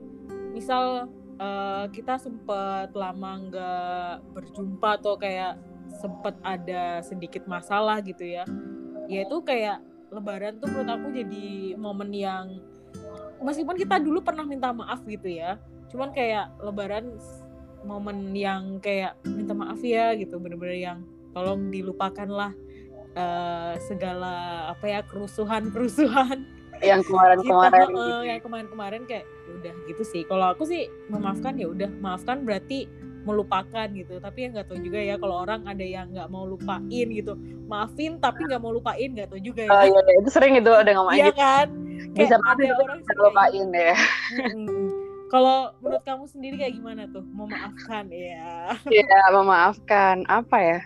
misal 0.53 1.09
uh, 1.39 1.87
kita 1.91 2.19
sempet 2.21 2.93
lama 2.93 3.31
nggak 3.49 4.15
berjumpa 4.35 5.01
atau 5.01 5.15
kayak 5.17 5.59
sempet 5.93 6.35
ada 6.43 7.05
sedikit 7.05 7.45
masalah 7.45 8.01
gitu 8.01 8.25
ya 8.25 8.45
ya 9.11 9.29
itu 9.29 9.37
kayak 9.45 9.83
lebaran 10.13 10.57
tuh 10.61 10.69
menurut 10.73 10.89
aku 10.89 11.09
jadi 11.13 11.77
momen 11.77 12.11
yang 12.13 12.61
meskipun 13.45 13.77
kita 13.77 14.01
dulu 14.01 14.25
pernah 14.25 14.45
minta 14.47 14.73
maaf 14.73 15.05
gitu 15.05 15.29
ya 15.29 15.61
cuman 15.93 16.13
kayak 16.13 16.53
lebaran 16.65 17.17
momen 17.85 18.33
yang 18.33 18.79
kayak 18.79 19.19
minta 19.27 19.53
maaf 19.53 19.81
ya 19.83 20.15
gitu 20.17 20.39
bener-bener 20.39 20.79
yang 20.79 20.99
tolong 21.35 21.69
dilupakanlah 21.73 22.55
uh, 23.17 23.75
segala 23.85 24.69
apa 24.73 24.85
ya 24.87 25.01
kerusuhan 25.05 25.69
kerusuhan 25.75 26.47
yang 26.83 27.01
kemarin-kemarin 27.07 27.87
gitu. 27.89 28.03
uh, 28.03 28.23
yang 28.27 28.41
kemarin-kemarin 28.43 29.03
kayak 29.07 29.25
ya 29.25 29.53
udah 29.63 29.75
gitu 29.87 30.03
sih. 30.03 30.23
Kalau 30.27 30.47
aku 30.51 30.67
sih 30.67 30.91
memaafkan 31.09 31.55
ya 31.57 31.71
udah. 31.71 31.91
Maafkan 32.03 32.43
berarti 32.43 32.91
melupakan 33.23 33.87
gitu. 33.95 34.19
Tapi 34.19 34.39
ya 34.43 34.49
nggak 34.51 34.67
tahu 34.67 34.79
juga 34.83 34.99
ya 34.99 35.15
kalau 35.17 35.47
orang 35.47 35.63
ada 35.71 35.85
yang 35.87 36.11
nggak 36.11 36.29
mau 36.29 36.45
lupain 36.45 37.07
gitu. 37.09 37.39
Maafin 37.71 38.19
tapi 38.19 38.45
nggak 38.51 38.61
mau 38.61 38.75
lupain 38.75 39.09
nggak 39.15 39.31
tahu 39.31 39.41
juga 39.41 39.63
ya 39.65 39.71
uh, 39.71 39.85
iya, 39.87 40.01
iya, 40.03 40.15
itu 40.21 40.31
sering 40.31 40.59
itu 40.59 40.71
ada 40.75 40.91
ngomong 40.93 41.15
iya 41.15 41.31
gitu. 41.31 41.39
kan? 41.39 41.67
Bisa 42.13 42.37
ada 42.37 42.63
orang 42.83 43.01
lupain 43.01 43.67
ya. 43.71 43.95
kalau 45.33 45.73
menurut 45.81 46.05
kamu 46.05 46.25
sendiri 46.29 46.55
kayak 46.61 46.75
gimana 46.77 47.03
tuh? 47.09 47.25
Memaafkan 47.31 48.05
ya 48.11 48.75
ya 48.91 49.21
memaafkan 49.31 50.27
apa 50.27 50.59
ya? 50.59 50.81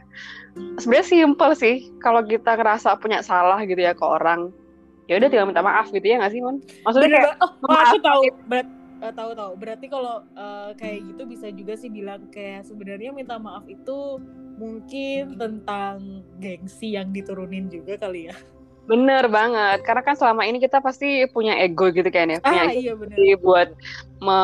Sebenarnya 0.80 1.08
simpel 1.08 1.50
sih. 1.56 1.76
Kalau 2.04 2.20
kita 2.24 2.56
ngerasa 2.56 3.00
punya 3.00 3.24
salah 3.24 3.64
gitu 3.64 3.80
ya 3.80 3.96
ke 3.96 4.04
orang 4.04 4.52
ya 5.06 5.18
udah 5.22 5.28
tinggal 5.30 5.46
minta 5.46 5.62
maaf 5.62 5.90
gitu 5.94 6.06
ya 6.06 6.18
nggak 6.18 6.32
sih 6.34 6.40
mon 6.42 6.58
maksudnya 6.82 7.08
Bener, 7.08 7.22
kayak 7.22 7.36
oh, 7.42 7.50
aku 7.78 7.98
tahu 8.02 8.22
berat 8.50 8.68
uh, 9.02 9.12
tahu 9.12 9.30
tahu. 9.36 9.52
Berarti 9.60 9.86
kalau 9.92 10.24
uh, 10.36 10.72
kayak 10.76 11.04
gitu 11.12 11.22
bisa 11.28 11.52
juga 11.52 11.76
sih 11.76 11.92
bilang 11.92 12.28
kayak 12.32 12.64
sebenarnya 12.64 13.12
minta 13.12 13.36
maaf 13.36 13.64
itu 13.68 14.20
mungkin 14.56 15.36
tentang 15.36 16.24
gengsi 16.40 16.96
yang 16.96 17.12
diturunin 17.12 17.68
juga 17.68 18.00
kali 18.00 18.32
ya 18.32 18.36
Bener 18.86 19.26
banget, 19.26 19.82
karena 19.82 20.02
kan 20.06 20.14
selama 20.14 20.46
ini 20.46 20.62
kita 20.62 20.78
pasti 20.78 21.26
punya 21.34 21.58
ego 21.58 21.90
gitu 21.90 22.06
kan 22.06 22.30
ya, 22.30 22.38
punya 22.38 22.62
ah, 22.62 22.70
iya 22.70 22.94
bener. 22.94 23.18
buat 23.42 23.74
me 24.22 24.40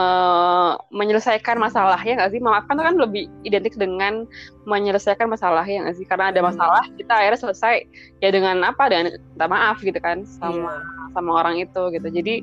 menyelesaikan 0.91 1.63
masalah 1.63 2.03
ya 2.03 2.19
nggak 2.19 2.35
sih? 2.35 2.43
Memaafkan 2.43 2.75
kan 2.75 2.99
lebih 2.99 3.31
identik 3.47 3.79
dengan 3.79 4.27
menyelesaikan 4.67 5.31
masalah 5.31 5.63
ya 5.63 5.87
nggak 5.87 5.95
sih? 5.95 6.07
Karena 6.11 6.35
ada 6.35 6.43
masalah, 6.43 6.83
kita 6.99 7.15
akhirnya 7.15 7.39
selesai 7.39 7.87
ya 8.19 8.35
dengan 8.35 8.67
apa? 8.67 8.91
Dengan 8.91 9.15
minta 9.15 9.47
maaf 9.47 9.79
gitu 9.79 10.03
kan 10.03 10.27
sama 10.27 10.75
yeah. 10.75 11.11
sama 11.15 11.31
orang 11.39 11.63
itu 11.63 11.83
gitu. 11.95 12.09
Jadi 12.11 12.35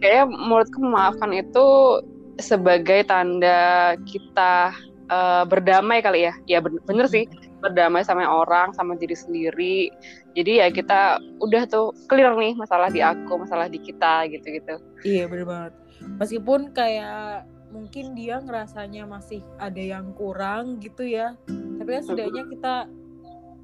kayak 0.00 0.32
menurutku 0.32 0.80
memaafkan 0.80 1.36
itu 1.36 2.00
sebagai 2.40 3.04
tanda 3.04 3.92
kita 4.08 4.72
uh, 5.12 5.44
berdamai 5.44 6.00
kali 6.00 6.32
ya. 6.32 6.34
Ya 6.48 6.64
bener 6.64 7.12
sih 7.12 7.28
berdamai 7.62 8.02
sama 8.02 8.26
orang 8.26 8.74
sama 8.74 8.98
diri 8.98 9.14
sendiri. 9.14 9.88
Jadi 10.34 10.58
ya 10.58 10.68
kita 10.74 11.22
udah 11.38 11.62
tuh 11.70 11.94
clear 12.10 12.34
nih 12.34 12.58
masalah 12.58 12.90
di 12.90 12.98
aku 12.98 13.38
masalah 13.38 13.70
di 13.70 13.78
kita 13.78 14.26
gitu 14.26 14.46
gitu 14.50 14.74
iya 15.06 15.30
bener 15.30 15.46
banget. 15.46 15.72
Meskipun 16.18 16.74
kayak 16.74 17.46
mungkin 17.70 18.18
dia 18.18 18.42
ngerasanya 18.42 19.06
masih 19.06 19.40
ada 19.56 19.80
yang 19.80 20.12
kurang 20.12 20.82
gitu 20.82 21.06
ya 21.06 21.38
tapi 21.78 21.88
kan 21.88 22.02
setidaknya 22.04 22.44
kita 22.52 22.74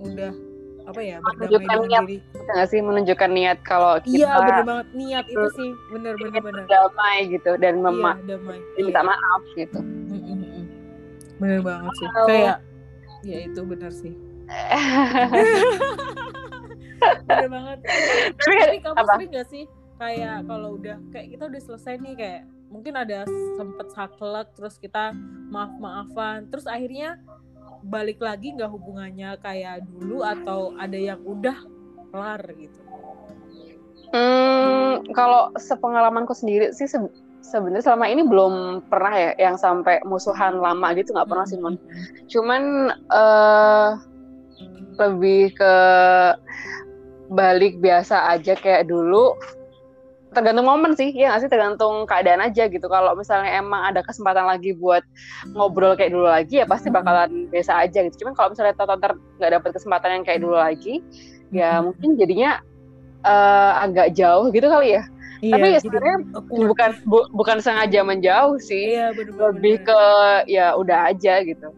udah 0.00 0.32
apa 0.88 1.00
ya 1.04 1.20
dengan 1.44 1.84
niat, 1.84 2.04
diri. 2.08 2.18
Sih? 2.64 2.80
Menunjukkan 2.80 3.30
niat 3.36 3.58
kalau 3.60 4.00
kita 4.00 4.24
iya 4.24 4.32
bener 4.40 4.64
banget. 4.64 4.86
Niat 4.96 5.24
itu 5.28 5.46
sih 5.52 5.70
bener 5.92 6.16
bener 6.16 6.40
bener. 6.40 6.64
damai 6.64 7.28
gitu 7.28 7.60
dan 7.60 7.84
mema 7.84 8.16
iya, 8.24 8.40
damai. 8.40 8.58
minta 8.80 9.00
iya. 9.04 9.08
maaf 9.12 9.42
gitu. 9.52 9.80
Bener 11.38 11.60
banget 11.60 11.92
sih. 12.00 12.08
Kayak 12.24 12.56
ya 13.28 13.44
itu 13.44 13.60
benar 13.68 13.92
sih. 13.92 14.16
Bener 17.28 17.48
banget. 17.52 17.78
Tapi, 18.40 18.54
tapi 18.58 18.78
kamu 18.80 18.96
apa? 18.96 19.12
sering 19.14 19.30
gak 19.30 19.48
sih 19.52 19.64
kayak 19.98 20.46
kalau 20.46 20.78
udah 20.78 20.96
kayak 21.10 21.28
kita 21.36 21.44
udah 21.50 21.62
selesai 21.62 21.94
nih 22.00 22.14
kayak 22.14 22.42
mungkin 22.70 22.94
ada 22.94 23.26
sempet 23.58 23.90
saklek 23.90 24.48
terus 24.54 24.78
kita 24.78 25.10
maaf 25.50 25.74
maafan 25.82 26.46
terus 26.52 26.70
akhirnya 26.70 27.18
balik 27.82 28.22
lagi 28.22 28.54
nggak 28.54 28.70
hubungannya 28.70 29.34
kayak 29.42 29.82
dulu 29.86 30.22
atau 30.22 30.74
ada 30.78 30.98
yang 30.98 31.18
udah 31.22 31.54
kelar 32.10 32.42
gitu? 32.58 32.80
Hmm, 34.08 35.04
kalau 35.12 35.52
sepengalamanku 35.60 36.32
sendiri 36.32 36.72
sih 36.72 36.88
se 36.88 36.96
sebenarnya 37.40 37.84
selama 37.84 38.06
ini 38.10 38.22
belum 38.26 38.84
pernah 38.86 39.12
ya 39.14 39.30
yang 39.38 39.56
sampai 39.56 40.02
musuhan 40.04 40.58
lama 40.58 40.92
gitu 40.94 41.14
nggak 41.14 41.28
pernah 41.28 41.46
sih 41.46 41.58
mon. 41.58 41.76
Cuman 42.28 42.92
uh, 43.10 43.98
lebih 44.98 45.54
ke 45.54 45.74
balik 47.28 47.78
biasa 47.78 48.32
aja 48.34 48.56
kayak 48.56 48.88
dulu 48.88 49.36
tergantung 50.28 50.68
momen 50.68 50.92
sih 50.92 51.08
ya 51.14 51.32
nggak 51.32 51.40
sih? 51.46 51.50
Tergantung 51.50 52.04
keadaan 52.04 52.44
aja 52.44 52.68
gitu. 52.68 52.86
Kalau 52.86 53.16
misalnya 53.16 53.58
emang 53.58 53.94
ada 53.94 54.04
kesempatan 54.04 54.44
lagi 54.44 54.76
buat 54.76 55.02
ngobrol 55.56 55.96
kayak 55.96 56.12
dulu 56.12 56.28
lagi 56.28 56.60
ya 56.60 56.66
pasti 56.68 56.92
bakalan 56.92 57.48
biasa 57.48 57.88
aja 57.88 58.04
gitu. 58.04 58.26
Cuman 58.26 58.34
kalau 58.36 58.52
misalnya 58.52 58.76
tonton 58.76 58.98
nggak 59.40 59.52
dapet 59.56 59.70
kesempatan 59.72 60.20
yang 60.20 60.24
kayak 60.26 60.40
dulu 60.44 60.56
lagi 60.58 61.00
ya 61.48 61.80
mungkin 61.80 62.20
jadinya 62.20 62.60
uh, 63.24 63.80
agak 63.88 64.12
jauh 64.12 64.52
gitu 64.52 64.68
kali 64.68 65.00
ya 65.00 65.02
Iya, 65.38 65.54
Tapi 65.54 65.66
ya 65.70 65.80
sebenarnya 65.80 66.18
bukan 66.50 66.90
bu, 67.06 67.18
bukan 67.30 67.62
sengaja 67.62 68.02
menjauh 68.02 68.58
sih. 68.58 68.98
Iya, 68.98 69.14
bener 69.14 69.32
-bener. 69.34 69.44
Lebih 69.54 69.74
ke 69.86 70.02
ya 70.50 70.74
udah 70.74 71.14
aja 71.14 71.34
gitu. 71.46 71.68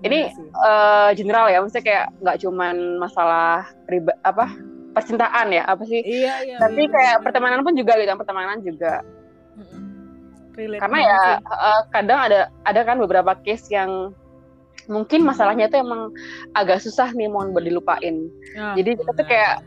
Ini 0.00 0.32
uh, 0.56 1.10
general 1.12 1.52
ya, 1.52 1.60
maksudnya 1.60 1.84
kayak 1.84 2.06
nggak 2.24 2.38
cuman 2.40 2.76
masalah 3.02 3.68
riba 3.90 4.16
apa 4.24 4.48
percintaan 4.94 5.52
ya 5.52 5.66
apa 5.66 5.82
sih? 5.84 6.00
Iya, 6.00 6.34
iya. 6.46 6.56
Tapi 6.56 6.88
iya, 6.88 6.92
kayak 6.94 7.16
pertemanan 7.26 7.60
pun 7.66 7.74
juga 7.74 7.98
gitu, 7.98 8.14
pertemanan 8.16 8.58
juga. 8.62 9.02
Relate 10.54 10.80
Karena 10.82 10.98
ya 10.98 11.20
uh, 11.46 11.80
kadang 11.94 12.20
ada 12.30 12.40
ada 12.66 12.80
kan 12.82 12.96
beberapa 12.98 13.36
case 13.42 13.70
yang 13.70 14.14
mungkin 14.90 15.22
masalahnya 15.22 15.70
itu 15.70 15.78
emang 15.78 16.10
agak 16.56 16.82
susah 16.82 17.14
nih 17.14 17.30
mau 17.30 17.46
dilupain. 17.58 18.30
Ya, 18.54 18.74
Jadi 18.74 18.90
kita 18.98 19.12
tuh 19.14 19.26
kayak 19.26 19.62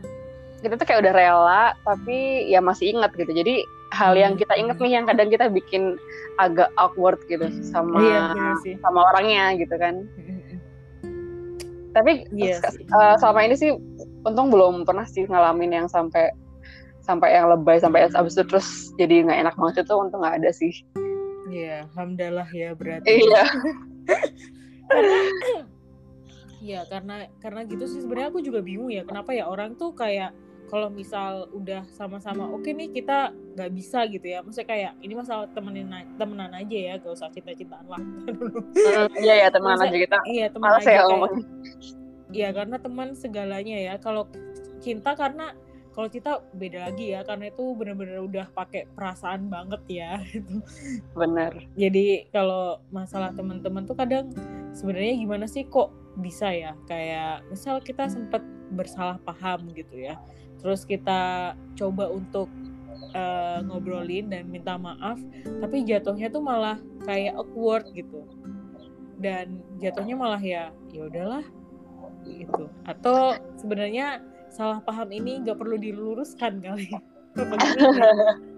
kita 0.64 0.80
tuh 0.80 0.86
kayak 0.88 1.04
udah 1.04 1.12
rela 1.12 1.64
tapi 1.84 2.48
ya 2.48 2.64
masih 2.64 2.96
ingat 2.96 3.12
gitu. 3.14 3.28
Jadi 3.28 3.68
hal 3.92 4.16
yang 4.16 4.34
kita 4.34 4.56
ingat 4.56 4.80
nih 4.80 4.96
yang 4.96 5.04
kadang 5.04 5.28
kita 5.28 5.46
bikin 5.52 6.00
agak 6.40 6.72
awkward 6.80 7.20
gitu 7.28 7.46
sama 7.62 8.00
iya, 8.00 8.56
sama 8.80 9.00
orangnya 9.14 9.54
gitu 9.60 9.76
kan. 9.76 10.08
Tapi 11.94 12.26
yes. 12.34 12.58
Iya 12.58 12.90
uh, 12.90 13.14
selama 13.20 13.46
ini 13.46 13.54
sih 13.54 13.70
untung 14.26 14.50
belum 14.50 14.82
pernah 14.88 15.06
sih 15.06 15.28
ngalamin 15.28 15.84
yang 15.84 15.86
sampai 15.86 16.32
sampai 17.04 17.36
yang 17.36 17.52
lebay 17.52 17.78
sampai 17.78 18.08
abis 18.08 18.34
itu 18.34 18.44
terus 18.48 18.90
jadi 18.96 19.28
nggak 19.28 19.40
enak 19.46 19.54
banget 19.60 19.84
itu 19.84 19.94
untung 19.94 20.24
nggak 20.24 20.42
ada 20.42 20.50
sih. 20.50 20.72
Iya, 21.54 21.86
alhamdulillah 21.92 22.48
ya 22.50 22.74
berarti. 22.74 23.06
Iya. 23.06 23.44
Iya, 26.64 26.80
karena 26.88 27.28
karena 27.44 27.60
gitu 27.68 27.84
sih. 27.84 28.00
Sebenarnya 28.00 28.32
aku 28.32 28.40
juga 28.40 28.64
bingung 28.64 28.88
ya 28.88 29.04
kenapa 29.04 29.36
ya 29.36 29.44
orang 29.44 29.76
tuh 29.76 29.92
kayak 29.92 30.32
kalau 30.74 30.90
misal 30.90 31.46
udah 31.54 31.86
sama-sama 31.94 32.50
oke 32.50 32.66
okay 32.66 32.74
nih 32.74 32.90
kita 32.90 33.30
nggak 33.30 33.70
bisa 33.78 34.10
gitu 34.10 34.26
ya. 34.26 34.42
Maksudnya 34.42 34.66
kayak 34.66 34.92
ini 35.06 35.14
masalah 35.14 35.46
temenin 35.54 35.86
temenan 36.18 36.50
aja 36.50 36.74
ya 36.74 36.92
gak 36.98 37.14
usah 37.14 37.30
cinta-cintaan 37.30 37.86
lah. 37.86 38.02
Iya 39.22 39.46
ya 39.46 39.48
temenan 39.54 39.78
aja 39.86 39.94
kita. 39.94 40.18
iya 40.26 40.50
teman 40.50 40.74
aja 40.74 40.90
ya 40.90 41.02
iya 42.34 42.48
karena 42.50 42.76
teman 42.82 43.14
segalanya 43.14 43.76
ya. 43.78 43.94
Kalau 44.02 44.26
cinta 44.82 45.14
karena 45.14 45.54
kalau 45.94 46.10
cinta 46.10 46.42
beda 46.58 46.90
lagi 46.90 47.14
ya 47.14 47.22
karena 47.22 47.54
itu 47.54 47.64
bener-bener 47.78 48.18
udah 48.26 48.50
pakai 48.50 48.90
perasaan 48.98 49.46
banget 49.46 49.78
ya 49.86 50.18
itu 50.42 50.58
bener. 51.14 51.70
Jadi 51.78 52.34
kalau 52.34 52.82
masalah 52.90 53.30
teman-teman 53.30 53.86
tuh 53.86 53.94
kadang 53.94 54.34
sebenarnya 54.74 55.22
gimana 55.22 55.46
sih 55.46 55.70
kok 55.70 55.94
bisa 56.18 56.50
ya? 56.50 56.74
Kayak 56.90 57.46
misal 57.46 57.78
kita 57.78 58.10
sempat 58.10 58.42
bersalah 58.74 59.22
paham 59.22 59.70
gitu 59.70 60.02
ya 60.02 60.18
terus 60.64 60.88
kita 60.88 61.52
coba 61.76 62.08
untuk 62.08 62.48
uh, 63.12 63.60
ngobrolin 63.68 64.32
dan 64.32 64.48
minta 64.48 64.80
maaf 64.80 65.20
tapi 65.60 65.84
jatuhnya 65.84 66.32
tuh 66.32 66.40
malah 66.40 66.80
kayak 67.04 67.36
awkward 67.36 67.84
gitu. 67.92 68.24
Dan 69.20 69.62
jatuhnya 69.78 70.16
malah 70.16 70.40
ya 70.40 70.72
ya 70.90 71.06
udahlah 71.06 71.44
gitu. 72.24 72.72
Atau 72.88 73.36
sebenarnya 73.60 74.24
salah 74.48 74.80
paham 74.80 75.12
ini 75.12 75.42
nggak 75.42 75.58
perlu 75.58 75.74
diluruskan 75.74 76.62
kali 76.62 76.86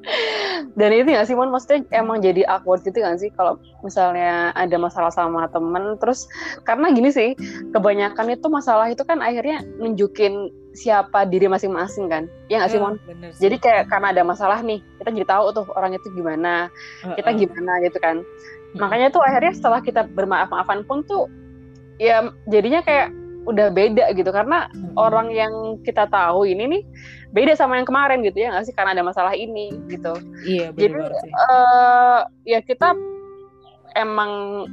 dan 0.78 0.90
itu 0.94 1.10
ya 1.10 1.26
Simon 1.26 1.50
maksudnya 1.50 1.82
emang 1.90 2.22
jadi 2.22 2.46
awkward 2.46 2.86
gitu 2.86 3.02
kan 3.02 3.18
sih 3.18 3.30
kalau 3.34 3.58
misalnya 3.82 4.54
ada 4.54 4.76
masalah 4.78 5.10
sama 5.10 5.50
temen? 5.50 5.98
Terus 5.98 6.30
karena 6.62 6.92
gini 6.94 7.10
sih 7.10 7.34
kebanyakan 7.74 8.38
itu 8.38 8.46
masalah 8.46 8.86
itu 8.90 9.02
kan 9.02 9.18
akhirnya 9.18 9.66
nunjukin 9.82 10.50
siapa 10.76 11.26
diri 11.26 11.50
masing-masing 11.50 12.06
kan? 12.06 12.30
Ya 12.46 12.62
nggak 12.62 12.70
sih 12.70 12.80
Mon? 12.80 12.94
sih. 13.00 13.48
jadi 13.48 13.56
kayak 13.58 13.84
karena 13.90 14.12
ada 14.14 14.22
masalah 14.22 14.58
nih 14.62 14.78
kita 15.02 15.10
jadi 15.10 15.26
tahu 15.26 15.44
tuh 15.56 15.66
orang 15.74 15.96
itu 15.96 16.06
gimana 16.14 16.68
kita 17.18 17.30
gimana 17.34 17.72
gitu 17.82 17.98
kan? 17.98 18.22
Makanya 18.76 19.08
tuh 19.10 19.24
akhirnya 19.24 19.52
setelah 19.56 19.80
kita 19.80 20.04
bermaaf-maafan 20.12 20.84
pun 20.84 21.02
tuh 21.08 21.26
ya 21.96 22.28
jadinya 22.46 22.84
kayak 22.84 23.10
udah 23.46 23.70
beda 23.72 24.12
gitu. 24.12 24.28
Karena 24.28 24.68
hmm. 24.68 24.94
orang 24.98 25.32
yang 25.32 25.80
kita 25.86 26.10
tahu 26.10 26.44
ini 26.44 26.64
nih 26.68 26.82
beda 27.36 27.52
sama 27.52 27.76
yang 27.76 27.84
kemarin 27.84 28.24
gitu 28.24 28.40
ya 28.40 28.56
nggak 28.56 28.64
sih? 28.64 28.72
Karena 28.72 28.96
ada 28.96 29.04
masalah 29.04 29.36
ini 29.36 29.68
gitu. 29.92 30.16
Iya 30.48 30.72
jadi 30.72 30.96
uh, 31.52 32.20
ya 32.48 32.64
kita 32.64 32.96
emang 33.92 34.64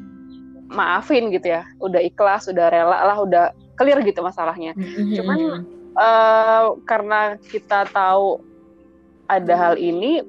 maafin 0.72 1.28
gitu 1.36 1.52
ya. 1.60 1.68
Udah 1.84 2.00
ikhlas 2.00 2.48
udah 2.48 2.72
rela 2.72 3.04
lah 3.04 3.18
udah 3.20 3.46
clear 3.76 4.00
gitu 4.08 4.24
masalahnya. 4.24 4.72
Hmm. 4.80 5.12
cuman 5.12 5.40
uh, 6.00 6.80
karena 6.88 7.36
kita 7.52 7.84
tahu 7.92 8.40
ada 9.28 9.54
hal 9.60 9.76
ini 9.76 10.24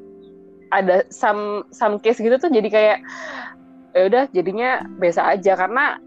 ada 0.74 1.06
some 1.14 1.62
some 1.70 2.02
case 2.02 2.18
gitu 2.18 2.34
tuh 2.34 2.50
jadi 2.50 2.68
kayak 2.68 2.98
ya 3.94 4.02
udah 4.10 4.24
jadinya 4.34 4.82
biasa 4.98 5.38
aja. 5.38 5.54
Karena 5.54 6.02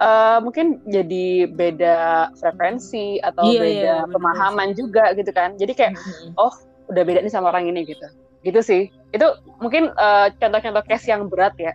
uh, 0.00 0.38
mungkin 0.42 0.80
jadi 0.88 1.50
beda 1.50 2.30
frekuensi 2.38 3.22
atau 3.22 3.44
iya, 3.46 3.60
beda 3.60 3.72
iya, 3.72 3.96
pemahaman 4.10 4.72
bener. 4.72 4.78
juga 4.78 5.04
gitu 5.14 5.30
kan 5.30 5.54
jadi 5.60 5.72
kayak 5.74 5.92
mm-hmm. 5.94 6.40
oh 6.40 6.54
udah 6.90 7.02
beda 7.02 7.24
nih 7.24 7.32
sama 7.32 7.50
orang 7.50 7.70
ini 7.70 7.86
gitu 7.86 8.06
gitu 8.44 8.60
sih 8.60 8.82
itu 9.16 9.26
mungkin 9.62 9.94
uh, 9.96 10.28
contoh-contoh 10.36 10.84
case 10.84 11.08
yang 11.08 11.26
berat 11.32 11.56
ya 11.56 11.72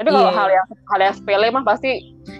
tapi 0.00 0.08
kalau 0.12 0.28
yeah. 0.28 0.36
hal 0.36 0.48
yang 0.50 0.66
hal 0.88 1.00
yang 1.00 1.14
sepele 1.14 1.46
mah 1.52 1.64
pasti 1.64 1.90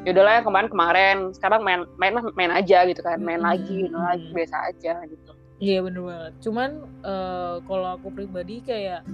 yaudahlah 0.05 0.41
yang 0.41 0.47
kemarin 0.47 0.69
kemarin 0.69 1.17
sekarang 1.37 1.61
main 1.63 1.81
main 2.01 2.13
main 2.35 2.53
aja 2.53 2.85
gitu 2.89 3.01
kan 3.05 3.21
main 3.21 3.41
hmm. 3.41 3.49
lagi 3.49 3.79
main 3.89 4.05
lagi 4.17 4.29
biasa 4.35 4.57
aja 4.73 4.95
gitu 5.09 5.33
iya 5.63 5.79
yeah, 5.79 5.81
bener 5.85 6.03
banget 6.05 6.33
cuman 6.43 6.71
uh, 7.07 7.57
kalau 7.65 7.89
aku 7.97 8.09
pribadi 8.13 8.61
kayak 8.67 9.07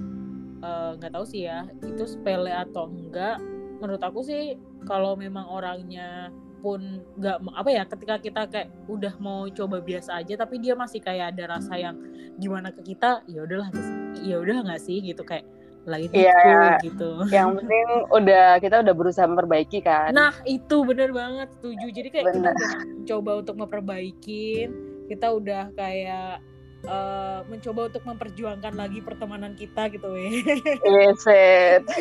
eh, 0.58 0.90
nggak 0.98 1.10
uh, 1.12 1.14
tahu 1.20 1.24
sih 1.28 1.46
ya 1.46 1.68
itu 1.84 2.02
sepele 2.08 2.50
atau 2.50 2.90
enggak 2.90 3.38
menurut 3.78 4.02
aku 4.02 4.26
sih 4.26 4.58
kalau 4.88 5.12
memang 5.14 5.44
orangnya 5.46 6.32
pun 6.58 7.04
nggak 7.14 7.38
apa 7.54 7.70
ya 7.70 7.82
ketika 7.86 8.14
kita 8.18 8.42
kayak 8.50 8.68
udah 8.90 9.14
mau 9.22 9.46
coba 9.46 9.78
biasa 9.78 10.18
aja 10.18 10.34
tapi 10.34 10.58
dia 10.58 10.74
masih 10.74 10.98
kayak 10.98 11.36
ada 11.36 11.54
rasa 11.54 11.78
yang 11.78 11.94
gimana 12.34 12.74
ke 12.74 12.82
kita 12.82 13.22
ya 13.30 13.46
udahlah 13.46 13.70
ya 14.18 14.42
udah 14.42 14.66
nggak 14.66 14.82
sih 14.82 14.98
gitu 14.98 15.22
kayak 15.22 15.46
lah 15.88 16.04
itu 16.04 16.20
yeah, 16.20 16.76
gitu. 16.84 17.24
Yang 17.32 17.64
penting 17.64 17.88
udah 18.12 18.60
kita 18.60 18.84
udah 18.84 18.92
berusaha 18.92 19.24
memperbaiki 19.24 19.80
kan. 19.80 20.12
Nah 20.12 20.36
itu 20.44 20.84
bener 20.84 21.16
banget 21.16 21.48
setuju. 21.56 21.86
Jadi 21.88 22.08
kayak 22.12 22.26
bener. 22.28 22.36
kita 22.36 22.50
udah 22.52 22.72
coba 23.08 23.30
untuk 23.40 23.56
memperbaikin 23.56 24.68
kita 25.08 25.32
udah 25.32 25.72
kayak 25.72 26.44
uh, 26.86 27.42
mencoba 27.50 27.90
untuk 27.90 28.04
memperjuangkan 28.06 28.74
lagi 28.76 29.00
pertemanan 29.02 29.56
kita 29.58 29.90
gitu 29.90 30.14
weh 30.14 30.44
yes, 30.84 31.24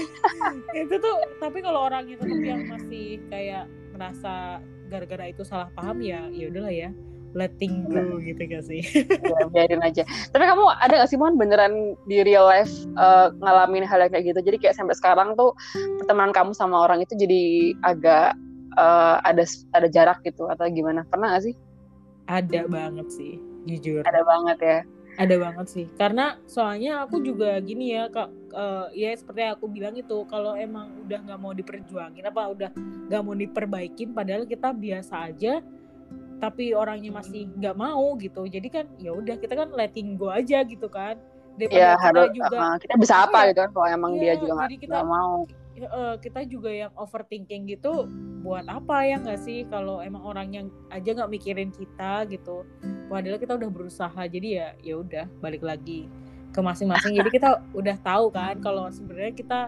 itu 0.85 0.95
tuh 0.99 1.15
tapi 1.41 1.63
kalau 1.65 1.89
orangnya 1.89 2.19
tetap 2.21 2.41
yang 2.43 2.67
masih 2.69 3.21
kayak 3.31 3.65
merasa 3.95 4.61
gara-gara 4.87 5.33
itu 5.33 5.41
salah 5.41 5.71
paham 5.73 6.03
ya 6.03 6.29
ya 6.29 6.51
udahlah 6.51 6.73
ya 6.73 6.89
letting 7.35 7.85
go 7.91 8.17
gitu 8.17 8.39
gak 8.49 8.65
sih? 8.65 8.81
ya, 9.05 9.45
biarin 9.53 9.83
aja. 9.85 10.01
Tapi 10.33 10.43
kamu 10.47 10.63
ada 10.81 11.05
gak 11.05 11.09
sih 11.13 11.19
Mon 11.21 11.37
beneran 11.37 11.93
di 12.09 12.25
real 12.25 12.49
life 12.49 12.71
uh, 12.97 13.29
ngalamin 13.37 13.85
hal 13.85 14.01
yang 14.01 14.11
kayak 14.13 14.33
gitu? 14.33 14.39
Jadi 14.41 14.57
kayak 14.57 14.75
sampai 14.77 14.97
sekarang 14.97 15.37
tuh 15.37 15.53
pertemanan 16.01 16.33
kamu 16.33 16.57
sama 16.57 16.81
orang 16.81 17.05
itu 17.05 17.13
jadi 17.13 17.75
agak 17.85 18.33
uh, 18.79 19.21
ada 19.21 19.45
ada 19.77 19.87
jarak 19.91 20.25
gitu 20.25 20.49
atau 20.49 20.65
gimana? 20.71 21.05
Pernah 21.05 21.37
gak 21.37 21.51
sih? 21.51 21.55
Ada 22.27 22.67
banget 22.67 23.07
sih, 23.07 23.39
jujur. 23.67 24.03
Ada 24.07 24.23
banget 24.23 24.57
ya. 24.63 24.79
Ada 25.17 25.35
banget 25.41 25.67
sih. 25.67 25.85
Karena 25.97 26.37
soalnya 26.45 27.03
aku 27.03 27.19
juga 27.19 27.57
gini 27.59 27.91
ya, 27.91 28.07
kak. 28.07 28.29
Uh, 28.53 28.87
ya 28.95 29.11
seperti 29.13 29.43
yang 29.43 29.53
aku 29.59 29.65
bilang 29.67 29.95
itu, 29.99 30.17
kalau 30.31 30.55
emang 30.55 30.93
udah 31.03 31.19
nggak 31.25 31.39
mau 31.41 31.53
diperjuangin 31.53 32.25
apa 32.25 32.41
udah 32.47 32.69
nggak 33.11 33.21
mau 33.21 33.35
diperbaikin, 33.35 34.15
padahal 34.15 34.47
kita 34.47 34.71
biasa 34.71 35.29
aja 35.29 35.59
tapi 36.37 36.73
orangnya 36.77 37.09
masih 37.17 37.49
nggak 37.57 37.75
mau 37.77 38.13
gitu 38.21 38.45
jadi 38.45 38.67
kan 38.69 38.85
ya 39.01 39.11
udah 39.13 39.35
kita 39.41 39.57
kan 39.57 39.69
letting 39.73 40.13
go 40.15 40.29
aja 40.29 40.61
gitu 40.61 40.85
kan 40.85 41.17
daripada 41.57 41.81
ya, 41.81 41.91
kita 41.97 42.05
harus, 42.05 42.29
juga 42.37 42.57
uh, 42.61 42.75
kita 42.77 42.93
bisa 43.01 43.15
apa 43.25 43.37
ya, 43.41 43.47
gitu 43.49 43.59
kan 43.65 43.71
kalau 43.73 43.87
emang 43.89 44.11
ya, 44.17 44.21
dia 44.21 44.33
juga 44.37 44.53
nggak 44.69 45.07
mau 45.09 45.33
uh, 45.89 46.15
kita 46.21 46.39
juga 46.45 46.69
yang 46.69 46.91
overthinking 46.93 47.65
gitu 47.73 48.05
buat 48.43 48.65
apa 48.69 49.05
ya 49.05 49.17
nggak 49.21 49.39
sih? 49.41 49.65
Kalau 49.69 49.99
emang 50.01 50.23
orang 50.23 50.47
yang 50.53 50.67
aja 50.93 51.13
nggak 51.13 51.31
mikirin 51.31 51.69
kita 51.73 52.25
gitu 52.29 52.63
padahal 53.07 53.39
kita 53.39 53.55
udah 53.55 53.69
berusaha 53.71 54.21
jadi 54.27 54.47
ya 54.47 54.67
ya 54.83 54.95
udah 54.99 55.25
balik 55.39 55.63
lagi 55.63 56.09
ke 56.51 56.59
masing-masing. 56.59 57.17
Jadi 57.17 57.29
kita 57.33 57.61
udah 57.73 57.95
tahu 58.01 58.33
kan 58.33 58.59
kalau 58.59 58.89
sebenarnya 58.89 59.33
kita 59.35 59.59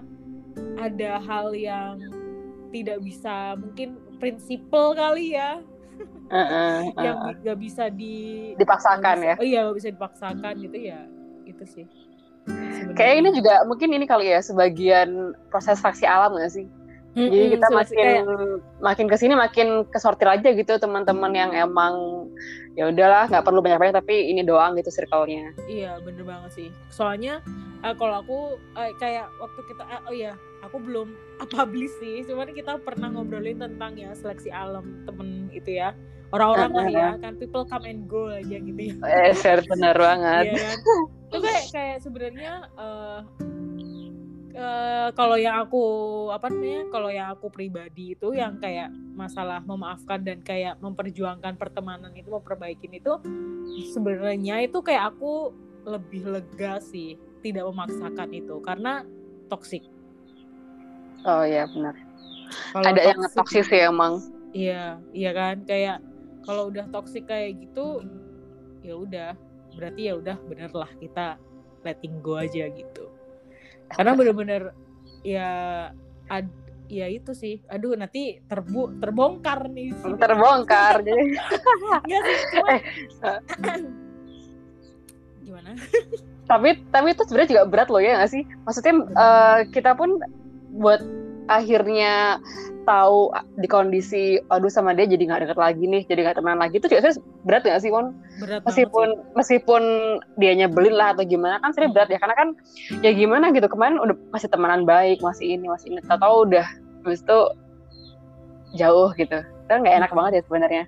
ada 0.79 1.11
hal 1.23 1.53
yang 1.53 1.99
tidak 2.69 3.01
bisa 3.01 3.57
mungkin 3.57 3.97
prinsipal 4.21 4.93
kali 4.93 5.33
ya 5.33 5.61
uh, 6.29 6.37
uh, 6.37 6.79
uh, 6.95 7.03
yang 7.03 7.17
nggak 7.41 7.57
bisa 7.59 7.89
di 7.89 8.53
dipaksakan 8.55 9.17
bisa, 9.19 9.27
ya? 9.27 9.35
Oh 9.39 9.45
iya 9.45 9.59
gak 9.67 9.77
bisa 9.77 9.89
dipaksakan 9.89 10.53
gitu 10.61 10.77
ya 10.77 10.99
itu 11.49 11.63
sih 11.65 11.85
kayak 12.93 13.25
ini 13.25 13.29
juga 13.35 13.65
mungkin 13.65 13.89
ini 13.93 14.05
kali 14.05 14.31
ya 14.31 14.39
sebagian 14.41 15.33
proses 15.49 15.81
saksi 15.81 16.05
alam 16.05 16.37
gak 16.37 16.53
sih 16.53 16.65
mm 17.19 17.27
-hmm, 17.27 17.33
jadi 17.35 17.47
kita 17.59 17.67
makin 17.75 17.97
kayak... 17.99 18.23
makin 18.79 19.05
ke 19.11 19.15
sini 19.19 19.33
makin 19.35 19.67
kesortir 19.91 20.27
aja 20.31 20.49
gitu 20.55 20.73
teman-teman 20.79 21.31
yang 21.35 21.51
emang 21.51 22.25
ya 22.79 22.87
udahlah 22.87 23.27
nggak 23.27 23.43
perlu 23.43 23.59
banyak-banyak 23.59 23.95
tapi 23.99 24.31
ini 24.31 24.39
doang 24.47 24.79
gitu 24.79 24.87
circle-nya. 24.87 25.51
Iya 25.67 25.99
bener 25.99 26.23
banget 26.23 26.51
sih. 26.55 26.69
Soalnya 26.87 27.43
uh, 27.83 27.91
kalau 27.91 28.23
aku 28.23 28.37
uh, 28.79 28.91
kayak 29.03 29.27
waktu 29.43 29.61
kita 29.67 29.83
uh, 29.83 30.07
oh 30.07 30.15
ya 30.15 30.39
aku 30.63 30.79
belum 30.79 31.11
publish 31.53 31.91
sih. 31.99 32.23
Cuman 32.23 32.55
kita 32.55 32.79
pernah 32.79 33.11
ngobrolin 33.11 33.59
tentang 33.59 33.99
ya 33.99 34.15
seleksi 34.15 34.47
alam 34.47 35.03
temen 35.03 35.51
itu 35.51 35.75
ya. 35.75 35.91
Orang-orang 36.29 36.71
lah 36.71 36.87
ya 36.93 37.09
kan 37.17 37.41
people 37.41 37.65
come 37.65 37.89
and 37.89 38.05
go 38.05 38.29
aja 38.29 38.61
gitu 38.61 38.79
ya. 38.79 38.95
Eh 39.27 39.33
share 39.35 39.65
bener 39.65 39.97
banget. 40.07 40.55
iya 40.55 40.55
kan? 40.55 40.77
Itu 41.29 41.37
kayak 41.41 41.65
kayak 41.73 41.97
sebenarnya 42.05 42.53
uh, 42.77 43.25
uh, 44.59 45.09
kalau 45.15 45.39
yang 45.39 45.63
aku 45.63 45.83
apa 46.29 46.51
namanya 46.51 46.83
kalau 46.91 47.09
yang 47.09 47.27
aku 47.31 47.47
pribadi 47.49 48.13
itu 48.13 48.35
yang 48.35 48.59
kayak 48.59 48.91
masalah 49.15 49.63
memaafkan 49.63 50.21
dan 50.21 50.43
kayak 50.43 50.77
memperjuangkan 50.83 51.55
pertemanan 51.55 52.11
itu 52.13 52.29
memperbaikin 52.29 52.99
itu 52.99 53.17
sebenarnya 53.95 54.67
itu 54.67 54.79
kayak 54.83 55.15
aku 55.15 55.55
lebih 55.87 56.27
lega 56.27 56.77
sih 56.83 57.15
tidak 57.39 57.65
memaksakan 57.71 58.29
itu 58.35 58.59
karena 58.61 59.07
toksik 59.47 59.87
oh 61.25 61.43
iya 61.43 61.67
benar. 61.67 61.95
Kalo 62.73 62.83
ada 62.85 63.01
toxic, 63.01 63.09
yang 63.09 63.19
toksik 63.35 63.63
sih 63.69 63.81
emang. 63.85 64.13
Iya 64.55 64.83
iya 65.13 65.31
kan? 65.35 65.55
Kayak 65.69 65.97
kalau 66.47 66.73
udah 66.73 66.85
toksik 66.89 67.29
kayak 67.29 67.61
gitu 67.61 68.01
ya 68.81 68.95
udah. 68.97 69.31
Berarti 69.77 70.01
ya 70.09 70.13
udah 70.17 70.37
bener 70.49 70.71
lah 70.73 70.89
kita 70.97 71.37
letting 71.83 72.19
go 72.19 72.39
aja 72.39 72.67
gitu 72.71 73.08
karena 73.93 74.11
bener-bener 74.13 74.61
ya 75.25 75.49
ad, 76.29 76.47
ya 76.89 77.05
itu 77.05 77.31
sih 77.37 77.61
aduh 77.69 77.93
nanti 77.93 78.41
terbu 78.49 78.97
terbongkar 78.97 79.69
nih 79.69 79.93
sih. 80.01 80.13
terbongkar 80.17 81.05
jadi 81.05 81.23
Enggak 81.23 82.21
sih 82.25 82.37
cuma 82.53 82.67
eh. 82.73 82.81
gimana 85.45 85.71
tapi 86.49 86.81
tapi 86.89 87.07
itu 87.13 87.21
sebenarnya 87.29 87.49
juga 87.53 87.63
berat 87.69 87.89
loh 87.93 88.01
ya 88.01 88.17
nggak 88.17 88.31
sih 88.33 88.43
maksudnya 88.65 88.93
uh, 89.13 89.59
kita 89.69 89.93
pun 89.93 90.17
buat 90.73 91.01
akhirnya 91.49 92.37
tahu 92.85 93.33
di 93.57 93.67
kondisi 93.69 94.37
aduh 94.49 94.69
sama 94.69 94.93
dia 94.97 95.05
jadi 95.05 95.21
nggak 95.29 95.41
deket 95.45 95.59
lagi 95.61 95.83
nih 95.85 96.05
jadi 96.05 96.29
nggak 96.29 96.37
teman 96.41 96.61
lagi. 96.61 96.77
Itu 96.77 96.87
juga 96.89 97.09
berat 97.43 97.65
nggak 97.65 97.81
sih 97.81 97.89
Won? 97.89 98.13
Berat 98.37 98.61
meskipun 98.65 99.07
sih. 99.09 99.21
meskipun 99.35 99.83
dia 100.37 100.53
nyebelin 100.53 100.95
lah 100.95 101.17
atau 101.17 101.25
gimana 101.25 101.57
kan 101.59 101.73
sebenarnya 101.73 101.93
berat 101.97 102.09
ya. 102.13 102.19
Karena 102.21 102.35
kan 102.37 102.49
ya 103.01 103.11
gimana 103.13 103.45
gitu 103.51 103.65
kemarin 103.65 103.97
udah 103.97 104.15
masih 104.29 104.47
temenan 104.47 104.85
baik 104.85 105.19
masih 105.25 105.57
ini 105.57 105.65
masih 105.65 105.97
ini 105.97 106.01
tahu 106.05 106.45
udah 106.45 106.65
habis 107.03 107.25
itu 107.25 107.39
jauh 108.77 109.09
gitu. 109.17 109.41
Kan 109.65 109.81
nggak 109.81 110.05
enak 110.05 110.11
banget 110.13 110.31
ya 110.39 110.43
sebenarnya. 110.45 110.85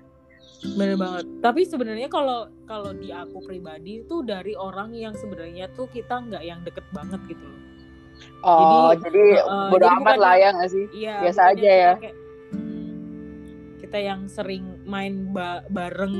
Bener 0.78 0.94
banget. 0.94 1.26
Tapi 1.42 1.66
sebenarnya 1.66 2.06
kalau 2.06 2.46
kalau 2.70 2.94
di 2.94 3.10
aku 3.10 3.42
pribadi 3.42 4.06
itu 4.06 4.22
dari 4.22 4.54
orang 4.54 4.94
yang 4.94 5.14
sebenarnya 5.18 5.66
tuh 5.74 5.90
kita 5.90 6.22
nggak 6.22 6.42
yang 6.46 6.62
deket 6.62 6.86
banget 6.94 7.18
gitu 7.26 7.42
loh 7.42 7.71
Oh, 8.42 8.90
jadi, 8.98 9.06
jadi 9.06 9.24
uh, 9.46 9.70
bodo 9.70 9.86
jadi 9.86 9.96
amat 10.02 10.16
lah 10.18 10.34
ya 10.34 10.48
nggak 10.50 10.70
sih? 10.70 10.84
Iya, 10.90 11.14
Biasa 11.22 11.40
aja 11.54 11.70
ya. 11.70 11.92
Kayak, 11.94 12.16
hmm, 12.50 12.90
kita 13.78 13.98
yang 14.02 14.20
sering 14.26 14.64
main 14.82 15.30
ba 15.30 15.62
bareng 15.70 16.16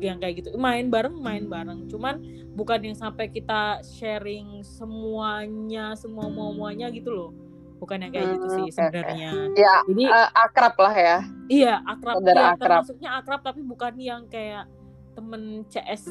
yang 0.00 0.16
kayak 0.16 0.40
gitu. 0.40 0.56
Main 0.56 0.88
bareng, 0.88 1.20
main 1.20 1.44
bareng. 1.44 1.84
Cuman 1.92 2.24
bukan 2.56 2.80
yang 2.80 2.96
sampai 2.96 3.28
kita 3.28 3.84
sharing 3.84 4.64
semuanya, 4.64 5.92
semua 5.92 6.32
muanya 6.32 6.88
gitu 6.88 7.12
loh. 7.12 7.30
Bukan 7.78 8.00
yang 8.00 8.10
kayak 8.16 8.26
hmm, 8.26 8.34
gitu 8.40 8.46
sih 8.48 8.64
hmm, 8.64 8.74
sebenarnya. 8.74 9.30
Ya, 9.54 9.74
jadi 9.86 10.04
uh, 10.08 10.28
akrab 10.34 10.74
lah 10.80 10.94
ya. 10.96 11.18
Iya, 11.52 11.74
akrab. 11.84 12.14
Saudara 12.18 12.40
ya, 12.40 12.48
akrab. 12.56 12.64
Termasuknya 12.80 13.10
akrab 13.20 13.40
tapi 13.44 13.60
bukan 13.60 13.92
yang 14.00 14.22
kayak 14.26 14.64
temen 15.12 15.66
CS 15.68 16.08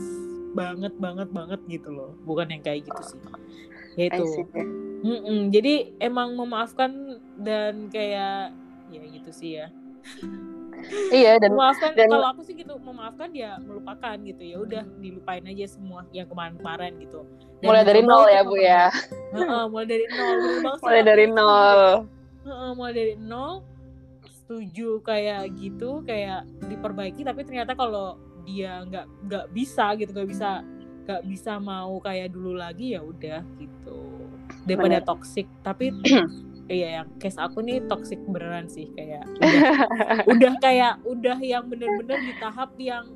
banget 0.54 0.93
banget 1.02 1.34
banget 1.34 1.60
gitu 1.65 1.89
loh. 1.89 2.13
Bukan 2.23 2.45
yang 2.54 2.62
kayak 2.62 2.86
gitu 2.86 3.02
sih. 3.02 3.19
Ya 3.97 4.13
itu. 4.13 4.23
Mm 5.01 5.19
-mm. 5.25 5.39
Jadi 5.49 5.97
emang 5.97 6.38
memaafkan 6.38 7.21
dan 7.41 7.89
kayak 7.89 8.53
ya 8.93 9.03
gitu 9.03 9.29
sih 9.33 9.51
ya. 9.62 9.67
iya 11.10 11.41
dan 11.41 11.57
memaafkan 11.57 11.97
dan... 11.97 12.07
kalau 12.07 12.29
aku 12.31 12.45
sih 12.45 12.53
gitu 12.53 12.77
memaafkan 12.77 13.33
ya 13.33 13.57
melupakan 13.57 14.13
gitu 14.21 14.45
ya 14.45 14.57
udah 14.62 14.83
dilupain 15.01 15.41
aja 15.43 15.65
semua 15.67 16.05
yang 16.13 16.29
kemarin-kemarin 16.29 17.01
gitu. 17.01 17.25
Dan 17.60 17.67
mulai 17.73 17.83
dari 17.83 18.01
nol 18.05 18.25
ya 18.29 18.41
bu 18.45 18.55
ya. 18.62 18.86
Uh, 19.33 19.65
mulai 19.67 19.88
dari 19.89 20.05
nol. 20.05 20.38
mulai 20.86 21.01
dari 21.01 21.25
nol. 21.27 21.81
Uh, 22.45 22.71
mulai 22.77 22.93
dari 22.93 23.15
nol. 23.17 23.65
Setuju 24.29 25.01
kayak 25.03 25.51
gitu 25.60 26.05
kayak 26.05 26.45
diperbaiki 26.69 27.25
tapi 27.25 27.43
ternyata 27.43 27.73
kalau 27.75 28.15
dia 28.47 28.86
nggak 28.88 29.05
nggak 29.27 29.45
bisa 29.51 29.91
gitu 29.99 30.15
nggak 30.15 30.29
bisa 30.31 30.63
nggak 31.08 31.24
bisa 31.24 31.56
mau 31.56 32.04
kayak 32.04 32.36
dulu 32.36 32.60
lagi 32.60 32.91
ya 32.91 33.00
udah 33.00 33.39
gitu 33.56 34.28
daripada 34.67 35.00
toxic 35.00 35.48
tapi 35.63 35.96
iya 36.67 37.00
yang 37.00 37.08
case 37.15 37.39
aku 37.39 37.63
nih 37.63 37.80
toxic 37.88 38.20
beneran 38.28 38.67
sih 38.67 38.91
kayak 38.91 39.24
udah, 39.39 39.63
udah 40.36 40.54
kayak 40.60 40.93
udah 41.08 41.39
yang 41.39 41.63
bener-bener 41.72 42.20
di 42.20 42.34
tahap 42.43 42.76
yang 42.76 43.08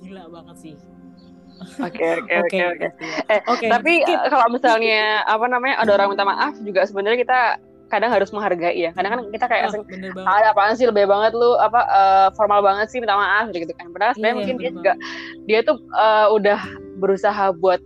gila 0.00 0.24
banget 0.32 0.56
sih 0.56 0.76
Oke 1.82 2.22
oke 2.22 2.32
oke 2.46 2.58
oke. 2.70 2.86
Eh, 3.34 3.40
Tapi 3.66 4.06
eh, 4.06 4.30
kalau 4.30 4.46
misalnya 4.46 5.26
apa 5.26 5.50
namanya 5.50 5.82
ada 5.82 5.90
orang 5.98 6.14
minta 6.14 6.22
maaf 6.22 6.54
juga 6.62 6.86
sebenarnya 6.86 7.18
kita 7.18 7.40
kadang 7.90 8.14
harus 8.14 8.30
menghargai 8.30 8.78
ya. 8.78 8.94
Kadang 8.94 9.10
kan 9.10 9.20
kita 9.34 9.44
kayak 9.50 9.74
Ah, 9.74 9.82
bener 9.82 10.14
banget. 10.14 10.38
ada 10.38 10.46
apaan 10.54 10.78
sih 10.78 10.86
lebih 10.86 11.10
banget 11.10 11.34
lu 11.34 11.58
apa 11.58 11.82
eh, 11.82 12.28
formal 12.38 12.62
banget 12.62 12.94
sih 12.94 13.02
minta 13.02 13.18
maaf 13.18 13.50
gitu 13.50 13.74
kan. 13.74 13.90
Padahal 13.90 14.14
sebenarnya 14.14 14.30
Iya, 14.30 14.38
mungkin 14.38 14.54
dia 14.54 14.70
bener 14.70 14.76
juga 14.78 14.92
dia 15.50 15.60
tuh 15.66 15.76
eh, 15.82 16.26
udah 16.30 16.60
berusaha 16.98 17.54
buat 17.54 17.78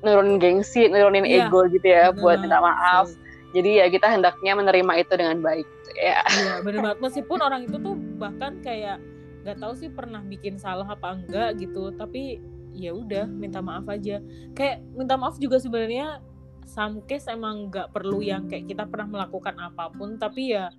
nurunin 0.00 0.36
gengsi, 0.36 0.86
nurunin 0.86 1.24
Iya, 1.24 1.48
ego 1.48 1.64
gitu 1.66 1.86
ya 1.86 2.10
Bener 2.10 2.20
buat 2.20 2.38
minta 2.38 2.58
maaf. 2.60 3.06
betul. 3.08 3.22
Jadi 3.54 3.70
ya 3.78 3.86
kita 3.86 4.06
hendaknya 4.08 4.52
menerima 4.52 4.92
itu 4.98 5.12
dengan 5.14 5.38
baik. 5.38 5.66
Ya. 5.94 6.20
Iya 6.26 6.54
bener 6.60 6.80
banget 6.82 6.98
meskipun 7.00 7.38
orang 7.38 7.60
itu 7.64 7.76
tuh 7.78 7.94
bahkan 8.18 8.58
kayak 8.60 8.98
nggak 9.40 9.56
tahu 9.56 9.72
sih 9.72 9.88
pernah 9.88 10.18
bikin 10.20 10.56
salah 10.56 10.84
apa 10.84 11.14
enggak 11.14 11.54
gitu 11.56 11.92
tapi 11.92 12.42
ya 12.72 12.90
udah 12.90 13.30
minta 13.30 13.60
maaf 13.60 13.86
aja 13.86 14.18
kayak 14.52 14.82
minta 14.90 15.14
maaf 15.14 15.38
juga 15.38 15.56
sebenarnya 15.56 16.18
some 16.64 16.98
case 17.04 17.28
emang 17.28 17.70
nggak 17.70 17.92
perlu 17.92 18.18
yang 18.20 18.48
kayak 18.48 18.66
kita 18.66 18.82
pernah 18.84 19.06
melakukan 19.06 19.54
apa 19.54 19.86
pun 19.88 20.16
tapi 20.16 20.50
ya 20.50 20.72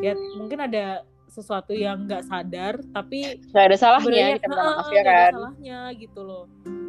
ya 0.00 0.16
mungkin 0.32 0.62
ada 0.62 1.02
sesuatu 1.26 1.74
yang 1.74 2.06
nggak 2.06 2.24
sadar 2.24 2.78
tapi 2.88 3.42
Gak 3.50 3.64
ada 3.68 3.76
salahnya 3.76 4.38
kita 4.38 4.46
minta 4.48 4.62
maaf 4.64 4.80
"Ah, 4.80 4.88
ya 4.88 5.00
nggak 5.02 5.02
ada 5.04 5.12
kan. 5.20 5.32
salahnya 5.34 5.78
gitu 5.98 6.20
loh 6.22 6.44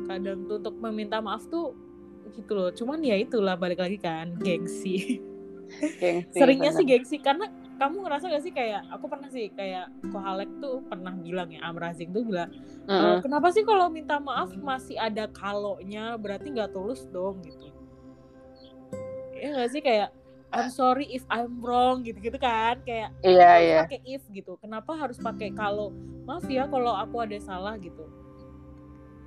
kadang 0.06 0.46
tuh 0.46 0.58
untuk 0.62 0.76
meminta 0.80 1.20
maaf 1.20 1.46
tuh 1.50 1.74
gitu 2.34 2.52
loh 2.54 2.70
cuman 2.74 3.02
ya 3.06 3.16
itulah 3.18 3.54
balik 3.54 3.82
lagi 3.82 3.98
kan 4.02 4.34
gengsi 4.42 5.22
Gengsi, 6.00 6.30
seringnya 6.32 6.72
bener. 6.72 6.78
sih 6.78 6.86
gengsi 6.86 7.18
karena 7.20 7.46
kamu 7.76 8.08
ngerasa 8.08 8.32
gak 8.32 8.44
sih 8.46 8.54
kayak 8.56 8.88
aku 8.88 9.06
pernah 9.12 9.28
sih 9.28 9.52
kayak 9.52 9.92
Kohalek 10.08 10.48
tuh 10.64 10.80
pernah 10.88 11.12
bilang 11.12 11.52
ya 11.52 11.60
Amrazing 11.68 12.16
tuh 12.16 12.24
bilang 12.24 12.48
"E, 12.88 12.88
Mm-mm. 12.88 13.20
kenapa 13.20 13.52
sih 13.52 13.68
kalau 13.68 13.92
minta 13.92 14.16
maaf 14.22 14.54
masih 14.56 14.96
ada 14.96 15.28
kalonya 15.28 16.16
berarti 16.16 16.56
nggak 16.56 16.72
tulus 16.72 17.04
dong 17.12 17.44
gitu 17.44 17.68
ya 19.36 19.48
gak 19.52 19.70
sih 19.76 19.82
kayak 19.84 20.10
I'm 20.56 20.72
sorry 20.72 21.12
if 21.12 21.28
I'm 21.28 21.60
wrong 21.60 22.08
gitu-gitu 22.08 22.40
kan 22.40 22.80
kayak 22.88 23.12
Iya 23.20 23.44
harus 23.52 23.68
iya. 23.68 23.80
pakai 23.84 24.00
if 24.08 24.24
gitu 24.32 24.56
kenapa 24.56 24.96
harus 24.96 25.20
pakai 25.20 25.52
kalau 25.52 25.92
maaf 26.24 26.48
ya 26.48 26.64
kalau 26.72 26.96
aku 26.96 27.20
ada 27.20 27.36
salah 27.44 27.76
gitu 27.76 28.08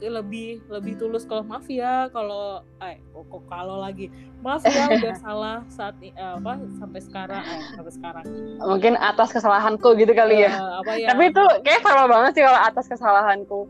lebih 0.01 0.63
lebih 0.67 0.95
tulus 0.95 1.27
kalau 1.27 1.43
maaf 1.43 1.67
ya 1.67 2.07
kalau 2.09 2.63
eh 2.79 3.03
kok 3.11 3.43
kalau 3.47 3.77
lagi 3.79 4.07
maaf 4.39 4.63
ya 4.63 4.87
udah 4.95 5.15
salah 5.17 5.57
saat 5.67 5.99
eh, 5.99 6.15
apa 6.15 6.55
sampai 6.79 7.01
sekarang 7.03 7.43
eh, 7.43 7.61
sampai 7.75 7.93
sekarang 7.93 8.25
Mungkin 8.61 8.95
atas 8.95 9.31
kesalahanku 9.31 9.95
gitu 9.95 10.13
kali 10.13 10.47
ya. 10.47 10.51
Eh, 10.51 10.73
apa 10.79 10.93
ya 10.95 11.07
Tapi 11.11 11.23
itu 11.29 11.45
kayak 11.63 11.83
formal 11.83 12.07
banget 12.07 12.31
sih 12.33 12.43
kalau 12.43 12.61
atas 12.61 12.87
kesalahanku. 12.87 13.61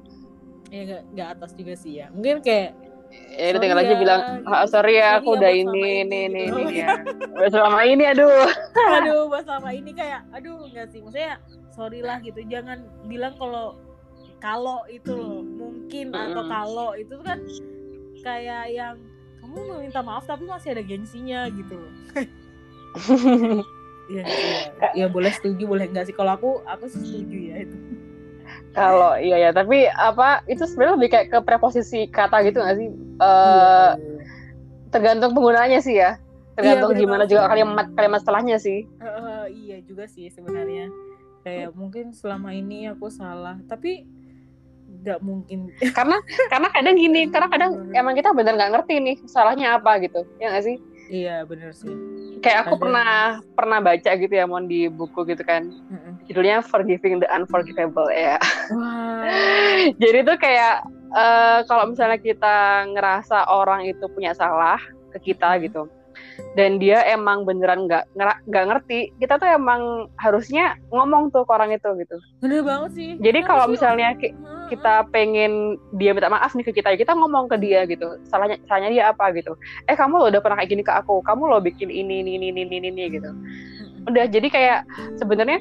ya 0.68 0.80
nggak 0.84 1.02
nggak 1.10 1.28
atas 1.32 1.50
juga 1.56 1.72
sih 1.74 1.92
ya 1.96 2.12
mungkin 2.12 2.44
kayak 2.44 2.76
Ya 3.08 3.56
udah 3.56 3.60
tinggal 3.64 3.80
aja 3.80 3.88
ya, 3.88 3.96
bilang, 3.96 4.20
gitu. 4.20 4.52
"Ah, 4.52 4.68
sorry 4.68 5.00
ya 5.00 5.16
aku 5.16 5.32
ya 5.32 5.36
udah 5.40 5.50
ini 5.50 5.64
selama 5.64 5.80
ini 5.80 5.96
ini," 5.96 6.20
ini 6.20 6.40
gitu. 6.44 6.60
ini 6.60 6.76
ya. 6.76 6.88
Udah 7.32 7.50
selama 7.50 7.80
ini 7.82 8.04
aduh. 8.04 8.44
aduh 9.00 9.20
sama 9.48 9.70
ini 9.72 9.90
kayak 9.96 10.20
aduh 10.28 10.60
nggak 10.68 10.86
sih 10.92 11.00
maksudnya 11.00 11.40
sorry 11.72 12.04
lah 12.04 12.20
gitu 12.20 12.44
jangan 12.44 12.78
bilang 13.08 13.32
kalau 13.40 13.80
kalau 14.38 14.84
itu 14.86 15.08
loh 15.08 15.40
mungkin 15.88 16.12
atau 16.12 16.42
kalau 16.44 16.92
itu 17.00 17.16
tuh 17.16 17.24
kan 17.24 17.40
kayak 18.20 18.64
yang 18.68 19.00
kamu 19.40 19.56
meminta 19.72 20.04
maaf 20.04 20.28
tapi 20.28 20.44
masih 20.44 20.76
ada 20.76 20.84
gengsinya 20.84 21.48
gitu 21.48 21.80
loh 21.80 21.92
Iya 24.08 24.24
sih, 24.24 24.44
ya. 24.80 24.88
ya 25.04 25.06
boleh 25.08 25.28
setuju 25.32 25.64
boleh 25.64 25.84
enggak 25.88 26.08
sih 26.08 26.16
kalau 26.16 26.32
aku 26.36 26.50
aku 26.64 26.88
setuju 26.88 27.36
ya 27.40 27.56
itu 27.64 27.76
Kalau 28.72 29.16
iya 29.16 29.48
ya, 29.48 29.50
tapi 29.52 29.84
apa 29.84 30.44
itu 30.44 30.64
sebenarnya 30.64 30.94
lebih 30.96 31.08
kayak 31.12 31.26
ke 31.28 31.38
preposisi 31.44 32.08
kata 32.08 32.40
gitu 32.44 32.60
nggak 32.60 32.76
sih? 32.78 32.88
Eh 32.88 32.92
Iya. 33.20 33.92
tergantung 34.88 35.36
penggunaannya 35.36 35.80
sih 35.80 36.00
ya. 36.00 36.16
Tergantung 36.56 36.96
bener 36.96 37.00
gimana 37.04 37.24
juga 37.28 37.48
kalimat 37.48 37.86
kalimat 37.92 38.20
setelahnya 38.24 38.56
sih. 38.56 38.88
Eh, 38.88 39.44
iya 39.52 39.76
juga 39.84 40.08
sih 40.08 40.32
sebenarnya 40.32 40.88
kayak 41.44 41.76
mungkin 41.76 42.16
selama 42.16 42.56
ini 42.56 42.88
aku 42.88 43.12
salah 43.12 43.60
tapi 43.68 44.08
nggak 45.00 45.20
mungkin 45.20 45.70
Karena 45.96 46.16
karena 46.48 46.68
kadang 46.70 46.94
gini, 46.94 47.20
karena 47.28 47.48
kadang 47.48 47.70
emang 47.92 48.14
kita 48.14 48.30
bener 48.32 48.54
nggak 48.54 48.72
ngerti 48.74 48.94
nih 48.98 49.16
salahnya 49.24 49.78
apa 49.78 49.98
gitu. 50.00 50.22
Ya 50.38 50.50
nggak 50.50 50.66
sih? 50.66 50.76
iya 51.08 51.40
bener 51.40 51.72
sih 51.72 51.88
Kayak 52.44 52.68
aku 52.68 52.84
pernah 52.84 53.40
pernah 53.56 53.80
baca 53.80 54.10
gitu 54.12 54.28
ya, 54.28 54.44
mon 54.44 54.68
di 54.68 54.86
buku 54.86 55.24
gitu 55.24 55.40
kan. 55.40 55.64
Mm-mm. 55.88 56.20
Judulnya 56.28 56.60
Forgiving 56.60 57.18
the 57.18 57.28
Unforgivable 57.32 58.12
ya. 58.12 58.36
wah 58.70 59.24
Jadi 60.04 60.18
tuh 60.22 60.36
kayak 60.36 60.84
eh, 61.10 61.58
kalau 61.64 61.88
misalnya 61.88 62.20
kita 62.20 62.56
ngerasa 62.92 63.48
orang 63.48 63.88
itu 63.88 64.04
punya 64.12 64.36
salah 64.36 64.76
ke 65.08 65.32
kita 65.32 65.56
Hmm. 65.56 65.62
gitu, 65.64 65.82
dan 66.56 66.78
dia 66.82 67.02
emang 67.06 67.46
beneran 67.46 67.86
nggak 67.86 68.04
nggak 68.48 68.64
ngerti, 68.66 69.12
kita 69.22 69.38
tuh 69.38 69.48
emang 69.48 70.10
harusnya 70.18 70.74
ngomong 70.90 71.30
tuh 71.30 71.46
ke 71.46 71.52
orang 71.54 71.70
itu 71.74 71.88
gitu. 72.02 72.16
bener 72.42 72.62
banget 72.62 72.90
sih 72.94 73.08
Jadi 73.18 73.40
kalau 73.46 73.66
misalnya 73.66 74.14
ki- 74.18 74.34
kita 74.68 75.08
pengen 75.10 75.80
dia 75.96 76.12
minta 76.12 76.28
maaf 76.28 76.52
nih 76.52 76.66
ke 76.66 76.72
kita, 76.76 76.92
kita 76.94 77.16
ngomong 77.16 77.48
ke 77.48 77.56
dia 77.56 77.88
gitu. 77.88 78.04
Salahnya 78.28 78.60
salahnya 78.68 78.90
dia 78.92 79.04
apa 79.10 79.32
gitu? 79.32 79.56
Eh 79.88 79.96
kamu 79.96 80.14
lo 80.20 80.26
udah 80.28 80.40
pernah 80.44 80.60
kayak 80.60 80.70
gini 80.70 80.82
ke 80.84 80.92
aku, 80.92 81.24
kamu 81.24 81.42
lo 81.48 81.58
bikin 81.64 81.88
ini 81.88 82.20
ini 82.20 82.36
ini 82.36 82.46
ini 82.52 82.62
ini, 82.68 82.88
ini 82.92 83.04
gitu. 83.16 83.30
Udah 84.12 84.24
jadi 84.28 84.48
kayak 84.48 84.78
sebenarnya 85.16 85.58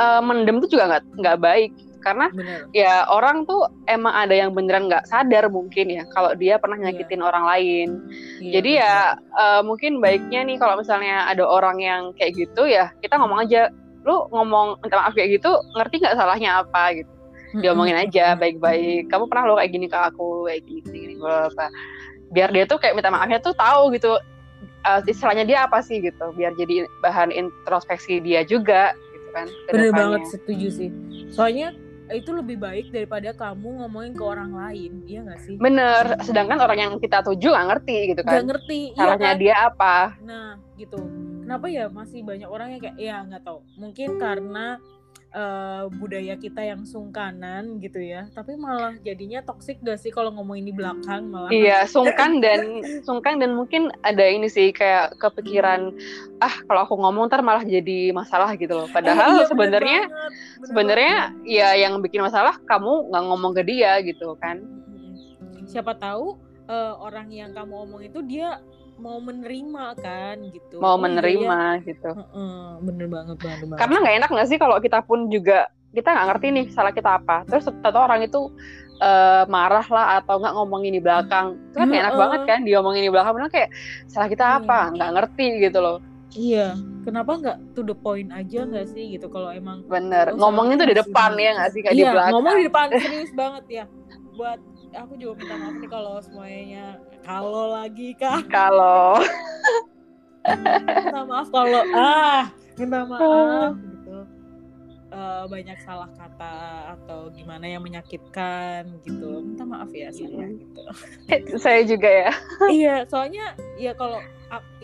eh, 0.00 0.20
mendem 0.24 0.58
tuh 0.64 0.70
juga 0.70 0.84
nggak 0.90 1.02
nggak 1.20 1.36
baik 1.40 1.70
karena 2.04 2.28
bener 2.30 2.68
ya 2.70 3.08
orang 3.08 3.48
tuh 3.48 3.64
emang 3.88 4.12
ada 4.12 4.36
yang 4.36 4.52
beneran 4.52 4.86
nggak 4.86 5.08
sadar 5.08 5.48
mungkin 5.48 5.88
ya 5.88 6.04
kalau 6.12 6.36
dia 6.36 6.60
pernah 6.60 6.76
Iya. 6.76 6.92
nyakitin 6.92 7.22
orang 7.24 7.44
lain. 7.48 7.88
Iya, 8.38 8.52
Jadi 8.60 8.70
ya 8.76 8.94
eh, 9.16 9.62
mungkin 9.64 9.98
baiknya 9.98 10.44
nih 10.44 10.60
kalau 10.60 10.76
misalnya 10.76 11.24
ada 11.24 11.42
orang 11.42 11.80
yang 11.80 12.02
kayak 12.14 12.36
gitu 12.36 12.68
ya 12.68 12.92
kita 13.00 13.16
ngomong 13.16 13.40
aja, 13.42 13.72
lu 14.04 14.28
ngomong 14.28 14.76
minta 14.78 15.00
maaf 15.00 15.16
kayak 15.16 15.40
gitu 15.40 15.48
ngerti 15.74 16.04
nggak 16.04 16.14
salahnya 16.14 16.60
apa 16.60 16.92
gitu. 16.94 17.08
Diomongin 17.54 17.94
aja 17.96 18.34
baik-baik. 18.34 19.06
Kamu 19.08 19.30
pernah 19.30 19.46
lo 19.46 19.56
kayak 19.56 19.70
gini 19.70 19.86
ke 19.86 19.94
aku 19.94 20.44
kayak 20.44 20.60
gini 20.66 20.80
gini, 20.82 20.98
gini 21.00 21.14
bla. 21.16 21.48
Biar 22.30 22.50
dia 22.50 22.66
tuh 22.66 22.76
kayak 22.76 22.98
minta 22.98 23.08
maafnya 23.08 23.38
tuh 23.38 23.54
tahu 23.54 23.94
gitu. 23.94 24.18
eh, 24.84 25.00
istilahnya 25.08 25.48
dia 25.48 25.58
apa 25.64 25.80
sih 25.80 25.96
gitu. 25.98 26.34
Biar 26.34 26.52
jadi 26.54 26.84
bahan 27.00 27.30
introspeksi 27.30 28.20
dia 28.20 28.42
juga 28.42 28.92
gitu 29.14 29.28
kan. 29.30 29.46
bener 29.66 29.90
banget 29.90 30.22
setuju 30.28 30.68
sih 30.68 30.88
soalnya 31.26 31.72
itu 32.12 32.30
lebih 32.36 32.60
baik 32.60 32.92
daripada 32.92 33.32
kamu 33.32 33.80
ngomongin 33.80 34.12
ke 34.12 34.24
orang 34.24 34.52
lain 34.52 35.00
iya 35.08 35.24
nggak 35.24 35.40
sih 35.40 35.56
Bener, 35.56 36.20
sedangkan 36.20 36.60
orang 36.60 36.78
yang 36.78 36.92
kita 37.00 37.24
tuju 37.24 37.48
nggak 37.48 37.66
ngerti 37.72 37.96
gitu 38.12 38.22
kan. 38.26 38.44
ngerti 38.44 38.80
iya 38.92 38.98
Salahnya 38.98 39.32
kan? 39.32 39.40
dia 39.40 39.54
apa? 39.56 39.96
Nah, 40.20 40.48
gitu. 40.76 41.00
Kenapa 41.44 41.66
ya 41.68 41.88
masih 41.88 42.20
banyak 42.24 42.48
orang 42.48 42.68
yang 42.76 42.80
kayak 42.80 42.96
ya 43.00 43.16
nggak 43.24 43.42
tahu. 43.44 43.60
Mungkin 43.80 44.08
karena 44.20 44.66
eh, 45.34 45.84
budaya 45.98 46.38
kita 46.38 46.62
yang 46.62 46.86
sungkanan 46.86 47.82
gitu 47.82 47.98
ya. 47.98 48.30
Tapi 48.30 48.54
malah 48.54 48.94
jadinya 49.02 49.42
toksik 49.42 49.82
gak 49.82 49.98
sih 49.98 50.14
kalau 50.14 50.30
ngomongin 50.30 50.70
di 50.70 50.74
belakang 50.74 51.28
malah. 51.28 51.50
Iya, 51.50 51.84
sungkan 51.90 52.38
dan 52.38 52.80
sungkan 53.02 53.42
dan 53.42 53.58
mungkin 53.58 53.90
ada 54.06 54.22
ini 54.22 54.46
sih 54.46 54.70
kayak 54.70 55.18
kepikiran 55.18 55.90
ah 56.38 56.54
kalau 56.70 56.86
aku 56.86 56.94
ngomong 56.94 57.26
ntar 57.26 57.42
malah 57.42 57.66
jadi 57.66 58.14
masalah 58.14 58.54
gitu 58.54 58.72
loh. 58.78 58.86
Eh, 58.86 58.94
Padahal 58.94 59.34
iya, 59.34 59.42
bener 59.42 59.50
sebenarnya 59.50 60.00
sebenarnya 60.62 61.14
ya 61.42 61.68
yang 61.74 61.98
bikin 61.98 62.22
masalah 62.22 62.54
kamu 62.64 63.10
nggak 63.10 63.24
ngomong 63.26 63.52
ke 63.58 63.62
dia 63.66 63.98
gitu 64.06 64.38
kan. 64.38 64.62
Mm-mm. 64.62 65.66
siapa 65.66 65.98
tahu 65.98 66.38
eh, 66.70 66.94
orang 66.96 67.28
yang 67.34 67.50
kamu 67.50 67.74
omong 67.90 68.02
itu 68.06 68.22
dia 68.22 68.62
mau 68.96 69.18
menerima 69.18 69.84
kan 69.98 70.36
gitu. 70.50 70.76
Mau 70.78 70.94
Oh, 70.94 70.96
iya, 70.96 71.02
menerima 71.02 71.58
gitu. 71.82 72.10
iya. 72.10 72.22
Heeh, 72.22 72.64
bener 72.80 73.06
banget, 73.10 73.36
bener 73.42 73.58
banget. 73.66 73.78
Karena 73.80 73.96
nggak 74.00 74.16
enak 74.22 74.30
nggak 74.30 74.48
sih 74.48 74.58
kalau 74.58 74.76
kita 74.78 74.98
pun 75.02 75.26
juga 75.28 75.66
kita 75.90 76.08
nggak 76.10 76.26
ngerti 76.30 76.46
nih 76.50 76.66
salah 76.70 76.92
kita 76.92 77.10
apa. 77.18 77.36
Terus 77.46 77.64
tahu 77.70 77.98
orang 77.98 78.22
itu 78.22 78.50
eh, 78.94 79.44
marah 79.50 79.86
lah 79.90 80.22
atau 80.22 80.38
nggak 80.38 80.54
ngomongin 80.54 80.94
di 80.94 81.02
belakang. 81.02 81.58
Itu 81.70 81.76
kan 81.76 81.86
nggak 81.90 82.02
enak 82.06 82.14
banget 82.14 82.40
kan 82.46 82.58
diomongin 82.62 83.02
di 83.02 83.10
belakang. 83.10 83.34
Bilang 83.34 83.50
kayak 83.50 83.70
salah 84.06 84.28
kita 84.30 84.44
Iya. 84.46 84.56
apa? 84.62 84.78
Nggak 84.94 85.10
ngerti 85.18 85.46
gitu 85.60 85.78
loh. 85.82 85.98
Iya, 86.34 86.74
kenapa 87.06 87.38
nggak 87.38 87.78
to 87.78 87.86
the 87.86 87.94
point 87.94 88.26
aja 88.34 88.66
nggak 88.66 88.90
sih 88.90 89.14
gitu 89.14 89.30
kalau 89.30 89.54
emang 89.54 89.86
Bener. 89.86 90.34
Oh, 90.34 90.38
ngomongin 90.42 90.74
tuh 90.74 90.90
di 90.90 90.96
depan 90.98 91.30
ya 91.34 91.54
nggak 91.54 91.70
sih 91.70 91.80
kayak 91.82 91.94
di 91.94 92.02
iya, 92.02 92.10
belakang. 92.10 92.34
ngomong 92.34 92.54
di 92.58 92.64
depan 92.66 92.86
serius 92.90 93.30
banget 93.34 93.64
ya. 93.70 93.84
Buat 94.34 94.58
aku 94.94 95.18
juga 95.18 95.42
minta 95.42 95.54
maaf 95.58 95.74
nih 95.76 95.90
kalau 95.90 96.12
semuanya 96.22 96.86
kalau 97.24 97.72
lagi 97.72 98.12
kak. 98.14 98.46
Kalau. 98.52 99.16
Minta 100.44 101.20
maaf 101.24 101.48
kalau 101.48 101.82
ah 101.96 102.52
minta 102.76 103.00
maaf 103.08 103.72
gitu. 103.80 104.18
Eh, 105.14 105.44
banyak 105.46 105.78
salah 105.86 106.10
kata 106.18 106.54
atau 106.98 107.32
gimana 107.32 107.64
yang 107.64 107.80
menyakitkan 107.80 109.00
gitu. 109.08 109.40
Minta 109.40 109.64
maaf 109.64 109.88
ya 109.96 110.12
saya 110.12 110.52
gitu. 110.52 110.82
Saya 111.64 111.80
juga 111.88 112.10
ya. 112.12 112.30
iya 112.68 113.08
soalnya 113.08 113.56
ya 113.80 113.96
kalau 113.96 114.20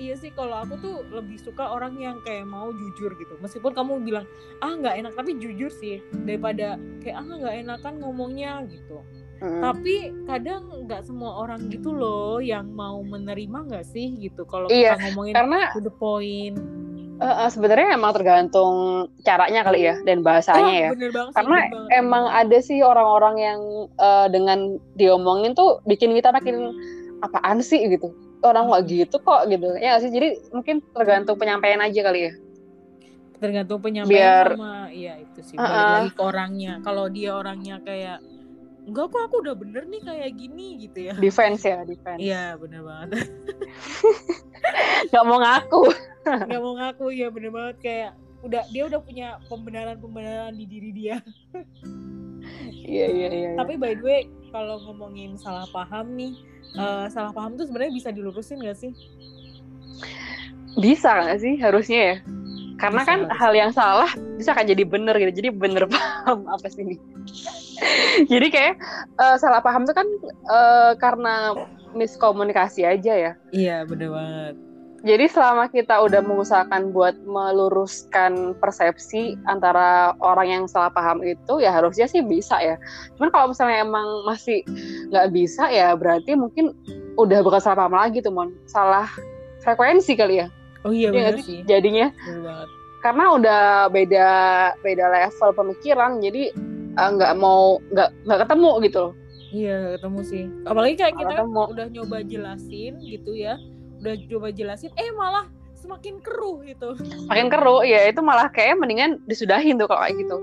iya 0.01 0.17
sih 0.17 0.33
kalau 0.35 0.65
aku 0.65 0.75
tuh 0.81 0.97
lebih 1.13 1.39
suka 1.39 1.63
orang 1.63 1.95
yang 2.01 2.17
kayak 2.25 2.49
mau 2.49 2.73
jujur 2.73 3.13
gitu. 3.21 3.37
Meskipun 3.45 3.77
kamu 3.77 4.01
bilang 4.01 4.25
ah 4.65 4.73
nggak 4.73 4.97
enak 4.97 5.13
tapi 5.13 5.37
jujur 5.37 5.69
sih 5.69 6.01
daripada 6.25 6.81
kayak 7.05 7.21
ah 7.21 7.25
nggak 7.29 7.57
enakan 7.69 7.95
ngomongnya 8.01 8.65
gitu 8.65 9.05
hmm. 9.41 9.63
tapi 9.65 9.95
kadang 10.29 10.63
nggak 10.87 11.03
semua 11.09 11.43
orang 11.43 11.67
gitu 11.73 11.91
loh 11.91 12.39
yang 12.39 12.71
mau 12.71 13.01
menerima 13.01 13.69
nggak 13.69 13.87
sih 13.89 14.15
gitu 14.21 14.45
kalau 14.47 14.69
iya, 14.69 14.95
kita 14.95 15.11
ngomongin 15.11 15.35
karena 15.35 15.61
to 15.75 15.81
the 15.81 15.93
point 15.93 16.57
uh, 17.21 17.47
uh, 17.47 17.49
sebenarnya 17.49 17.97
emang 17.97 18.13
tergantung 18.17 18.75
caranya 19.25 19.61
kali 19.65 19.81
ya 19.89 19.95
dan 20.05 20.25
bahasanya 20.25 20.65
oh, 20.65 20.81
ya 20.81 20.89
banget, 21.13 21.33
karena 21.37 21.59
banget. 21.69 21.99
emang 22.01 22.25
ada 22.29 22.59
sih 22.61 22.79
orang-orang 22.81 23.37
yang 23.41 23.61
uh, 24.01 24.27
dengan 24.33 24.81
diomongin 24.97 25.53
tuh 25.53 25.81
bikin 25.85 26.17
kita 26.17 26.33
makin 26.33 26.73
apaan 27.21 27.61
sih 27.61 27.81
gitu 27.89 28.13
orang 28.41 28.73
nggak 28.73 28.85
hmm. 28.89 28.93
gitu 29.05 29.17
kok 29.21 29.43
gitu 29.53 29.69
ya 29.77 30.01
sih 30.01 30.09
jadi 30.09 30.41
mungkin 30.53 30.81
tergantung 30.97 31.37
penyampaian 31.37 31.81
aja 31.85 32.01
kali 32.01 32.21
ya 32.29 32.33
tergantung 33.41 33.81
penyampaian 33.81 34.21
Biar, 34.21 34.49
sama 34.53 34.73
iya 34.93 35.15
itu 35.21 35.41
sih 35.45 35.57
uh 35.57 35.65
-uh. 35.65 35.93
lagi 36.05 36.11
ke 36.13 36.23
orangnya 36.25 36.73
kalau 36.85 37.09
dia 37.09 37.37
orangnya 37.37 37.81
kayak 37.81 38.21
enggak 38.91 39.07
kok 39.15 39.23
aku 39.31 39.37
udah 39.47 39.55
bener 39.55 39.87
nih 39.87 40.03
kayak 40.03 40.31
gini 40.35 40.67
gitu 40.83 40.99
ya. 41.07 41.15
Defense 41.15 41.63
ya 41.63 41.87
defense. 41.87 42.19
Iya 42.19 42.59
bener 42.59 42.83
banget. 42.83 43.09
Nggak 45.15 45.25
mau 45.25 45.39
ngaku. 45.39 45.83
Nggak 46.27 46.61
mau 46.61 46.75
ngaku 46.75 47.07
ya 47.15 47.29
bener 47.31 47.51
banget. 47.55 47.77
Kayak 47.79 48.11
udah 48.43 48.63
dia 48.75 48.83
udah 48.91 49.01
punya 49.01 49.29
pembenaran 49.47 49.97
pembenaran 50.03 50.53
di 50.59 50.67
diri 50.67 50.91
dia. 50.91 51.17
Iya, 52.91 53.07
iya 53.07 53.29
iya 53.31 53.31
iya. 53.31 53.51
Tapi 53.55 53.79
by 53.79 53.95
the 53.95 54.03
way 54.03 54.21
kalau 54.51 54.83
ngomongin 54.83 55.39
salah 55.39 55.71
paham 55.71 56.19
nih 56.19 56.35
uh, 56.75 57.07
salah 57.07 57.31
paham 57.31 57.55
tuh 57.55 57.71
sebenarnya 57.71 57.95
bisa 57.95 58.11
dilurusin 58.11 58.59
gak 58.67 58.79
sih? 58.81 58.91
Bisa 60.79 61.27
nggak 61.27 61.39
sih 61.39 61.55
harusnya 61.63 62.01
ya? 62.03 62.17
Karena 62.81 63.05
bisa, 63.05 63.11
kan 63.13 63.21
harus. 63.29 63.39
hal 63.39 63.53
yang 63.55 63.71
salah 63.71 64.11
bisa 64.35 64.51
kan 64.51 64.67
jadi 64.67 64.83
bener 64.83 65.15
gitu. 65.23 65.33
Jadi 65.45 65.49
bener 65.55 65.87
paham 65.93 66.51
apa 66.51 66.67
sih 66.67 66.83
ini 66.83 66.97
jadi 68.33 68.47
kayak 68.51 68.75
uh, 69.19 69.37
salah 69.41 69.61
paham 69.65 69.85
itu 69.89 69.95
kan 69.95 70.07
uh, 70.49 70.93
karena 70.99 71.55
miskomunikasi 71.97 72.87
aja 72.87 73.13
ya 73.15 73.33
iya 73.51 73.83
bener 73.83 74.15
banget 74.15 74.55
jadi 75.01 75.33
selama 75.33 75.73
kita 75.73 75.97
udah 75.97 76.21
mengusahakan 76.21 76.93
buat 76.93 77.17
meluruskan 77.25 78.53
persepsi 78.61 79.33
antara 79.49 80.13
orang 80.21 80.49
yang 80.53 80.65
salah 80.69 80.93
paham 80.93 81.25
itu 81.25 81.57
ya 81.57 81.73
harusnya 81.73 82.05
sih 82.05 82.21
bisa 82.21 82.61
ya. 82.61 82.77
Cuman 83.17 83.33
kalau 83.33 83.47
misalnya 83.57 83.81
emang 83.81 84.29
masih 84.29 84.61
nggak 85.09 85.33
bisa 85.33 85.73
ya 85.73 85.97
berarti 85.97 86.37
mungkin 86.37 86.77
udah 87.17 87.41
bukan 87.41 87.61
salah 87.65 87.81
paham 87.81 87.97
lagi 87.97 88.21
tuh 88.21 88.33
mon, 88.33 88.53
salah 88.69 89.09
frekuensi 89.65 90.13
kali 90.21 90.45
ya. 90.45 90.53
Oh 90.85 90.93
iya 90.93 91.09
ya, 91.09 91.33
benar 91.33 91.35
sih. 91.41 91.65
Jadinya. 91.65 92.13
Karena 93.01 93.25
udah 93.41 93.89
beda 93.89 94.29
beda 94.85 95.05
level 95.09 95.51
pemikiran 95.57 96.21
jadi 96.21 96.53
uh, 96.97 97.11
nggak 97.15 97.33
mau 97.39 97.79
nggak 97.93 98.09
nggak 98.27 98.41
ketemu 98.47 98.71
gitu 98.87 98.99
loh. 98.99 99.15
Iya 99.51 99.77
ketemu 99.99 100.21
sih. 100.23 100.45
Apalagi 100.63 100.95
kayak 100.95 101.15
kita 101.19 101.33
kan 101.43 101.47
udah 101.51 101.87
nyoba 101.91 102.19
jelasin 102.23 103.03
gitu 103.03 103.35
ya. 103.35 103.59
Udah 104.01 104.15
coba 104.31 104.49
jelasin 104.55 104.91
eh 104.95 105.11
malah 105.13 105.51
semakin 105.75 106.23
keruh 106.23 106.63
gitu. 106.63 106.95
Makin 107.27 107.49
keruh 107.51 107.83
ya 107.83 108.07
itu 108.07 108.21
malah 108.23 108.47
kayak 108.53 108.79
mendingan 108.79 109.19
disudahin 109.27 109.81
tuh 109.81 109.91
kalau 109.91 110.07
kayak 110.07 110.17
gitu. 110.23 110.39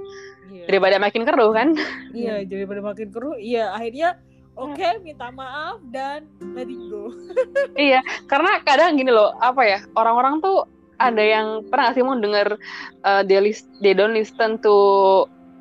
Iya. 0.47 0.63
daripada 0.63 0.95
makin 0.95 1.23
keruh 1.27 1.51
kan? 1.51 1.69
Iya 2.15 2.47
daripada 2.47 2.79
makin 2.79 3.07
keruh 3.11 3.35
iya 3.35 3.75
akhirnya 3.75 4.15
oke 4.55 4.79
okay, 4.79 4.95
minta 5.03 5.27
maaf 5.31 5.79
dan 5.91 6.27
let 6.55 6.71
it 6.71 6.79
go. 6.87 7.11
Iya 7.75 7.99
karena 8.31 8.63
kadang 8.63 8.95
gini 8.95 9.11
loh 9.11 9.35
apa 9.43 9.61
ya 9.63 9.79
orang-orang 9.95 10.39
tuh 10.39 10.65
ada 10.97 11.21
yang 11.21 11.61
pernah 11.69 11.93
sih 11.93 12.01
mau 12.01 12.17
denger 12.17 12.57
uh, 13.05 13.21
they, 13.21 13.37
list, 13.37 13.69
they 13.85 13.93
don't 13.93 14.17
listen 14.17 14.57
to 14.65 14.73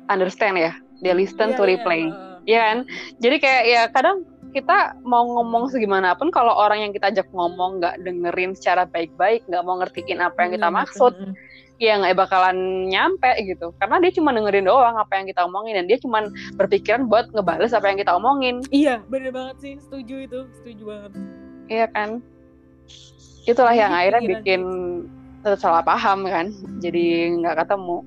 understand 0.09 0.57
ya. 0.59 0.73
Dia 1.03 1.13
listen 1.13 1.53
yeah, 1.53 1.57
to 1.57 1.63
iya, 1.63 1.69
replay. 1.77 2.01
yeah. 2.09 2.37
ya 2.47 2.59
kan? 2.63 2.77
Jadi 3.21 3.35
kayak 3.37 3.63
ya 3.67 3.81
kadang 3.93 4.17
kita 4.55 4.95
mau 5.03 5.27
ngomong 5.27 5.69
segimanapun 5.69 6.31
kalau 6.31 6.55
orang 6.55 6.87
yang 6.87 6.91
kita 6.95 7.11
ajak 7.11 7.27
ngomong 7.35 7.77
nggak 7.83 7.99
dengerin 8.01 8.55
secara 8.55 8.87
baik-baik 8.87 9.43
nggak 9.45 9.63
mau 9.67 9.77
ngertiin 9.77 10.23
apa 10.23 10.47
yang 10.47 10.51
kita 10.55 10.67
maksud 10.71 11.13
ya 11.77 11.93
nggak 12.01 12.17
bakalan 12.17 12.89
nyampe 12.89 13.29
gitu. 13.45 13.69
Karena 13.77 14.01
dia 14.01 14.11
cuma 14.15 14.33
dengerin 14.33 14.65
doang 14.65 14.97
apa 14.97 15.13
yang 15.19 15.29
kita 15.29 15.45
omongin 15.45 15.77
dan 15.77 15.85
dia 15.85 15.97
cuma 16.01 16.25
berpikiran 16.57 17.05
buat 17.05 17.29
ngebales 17.35 17.75
apa 17.75 17.85
yang 17.91 18.01
kita 18.01 18.17
omongin. 18.17 18.65
Iya 18.73 19.05
bener 19.05 19.29
banget 19.29 19.55
sih. 19.61 19.73
Setuju 19.77 20.15
itu. 20.25 20.39
Setuju 20.63 20.83
banget. 20.89 21.11
Iya 21.69 21.85
kan? 21.93 22.09
Itulah 23.47 23.75
yang 23.77 23.93
akhirnya 23.93 24.23
bikin 24.25 24.61
salah 25.55 25.85
paham 25.85 26.25
kan? 26.25 26.49
Jadi 26.81 27.37
nggak 27.39 27.61
ketemu 27.63 28.03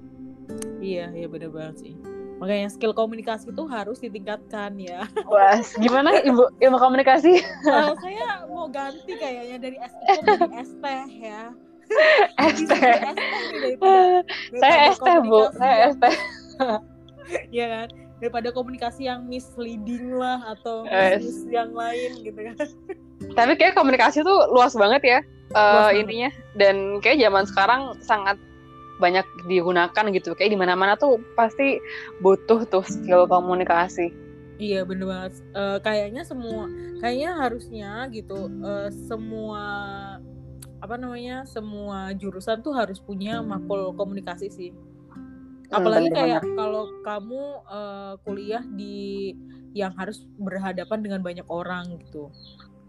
iya 0.81 1.07
iya 1.15 1.27
bener 1.29 1.53
banget 1.53 1.77
sih 1.85 1.95
Makanya 2.41 2.73
skill 2.73 2.97
komunikasi 2.97 3.53
itu 3.53 3.65
harus 3.69 4.01
ditingkatkan 4.01 4.73
ya. 4.81 5.05
Wah, 5.29 5.61
gimana 5.77 6.25
Ibu 6.25 6.57
ilmu 6.57 6.79
komunikasi? 6.81 7.45
Uh, 7.69 7.93
saya 8.01 8.49
mau 8.49 8.65
ganti 8.65 9.13
kayaknya 9.13 9.61
dari 9.61 9.77
SIK 9.77 10.09
menjadi 10.25 10.57
ST 10.65 10.85
ya. 11.21 11.43
ST. 12.57 12.73
Saya 14.65 14.77
ST, 14.97 15.09
Bu. 15.29 15.53
Saya 15.55 15.93
ST. 15.93 16.05
Iya 17.55 17.67
kan? 17.71 17.89
Daripada 18.19 18.51
komunikasi 18.51 19.07
yang 19.07 19.23
misleading 19.31 20.19
lah 20.19 20.43
atau 20.57 20.83
mis 20.83 21.47
yang 21.47 21.71
lain 21.71 22.27
gitu 22.27 22.41
kan. 22.43 22.57
Tapi 23.39 23.53
kayak 23.55 23.79
komunikasi 23.79 24.27
tuh 24.27 24.51
luas 24.51 24.75
banget 24.75 25.03
ya. 25.07 25.21
Uh, 25.55 25.63
luas 25.63 25.95
intinya 25.95 26.31
dan 26.59 26.99
kayak 26.99 27.23
zaman 27.23 27.45
sekarang 27.47 27.81
sangat 28.03 28.35
banyak 29.01 29.25
digunakan 29.49 30.05
gitu. 30.13 30.37
Kayak 30.37 30.53
di 30.55 30.59
mana-mana 30.61 30.95
tuh 31.01 31.19
pasti 31.35 31.81
butuh 32.21 32.69
tuh 32.69 32.85
skill 32.85 33.25
komunikasi. 33.25 34.13
Iya 34.61 34.85
bener 34.85 35.09
banget. 35.09 35.33
Uh, 35.57 35.81
kayaknya 35.81 36.23
semua 36.23 36.69
kayaknya 37.01 37.31
harusnya 37.41 37.91
gitu 38.13 38.53
uh, 38.61 38.93
semua 39.09 39.65
apa 40.81 40.95
namanya 41.01 41.49
semua 41.49 42.13
jurusan 42.13 42.61
tuh 42.61 42.77
harus 42.77 43.01
punya 43.01 43.41
makul 43.41 43.97
komunikasi 43.97 44.53
sih. 44.53 44.71
Hmm, 45.17 45.73
apalagi 45.73 46.13
kayak 46.13 46.45
kalau 46.57 46.93
kamu 47.01 47.43
uh, 47.65 48.15
kuliah 48.21 48.61
di 48.77 49.33
yang 49.73 49.97
harus 49.97 50.29
berhadapan 50.37 51.01
dengan 51.01 51.21
banyak 51.25 51.47
orang 51.49 51.97
gitu. 52.05 52.29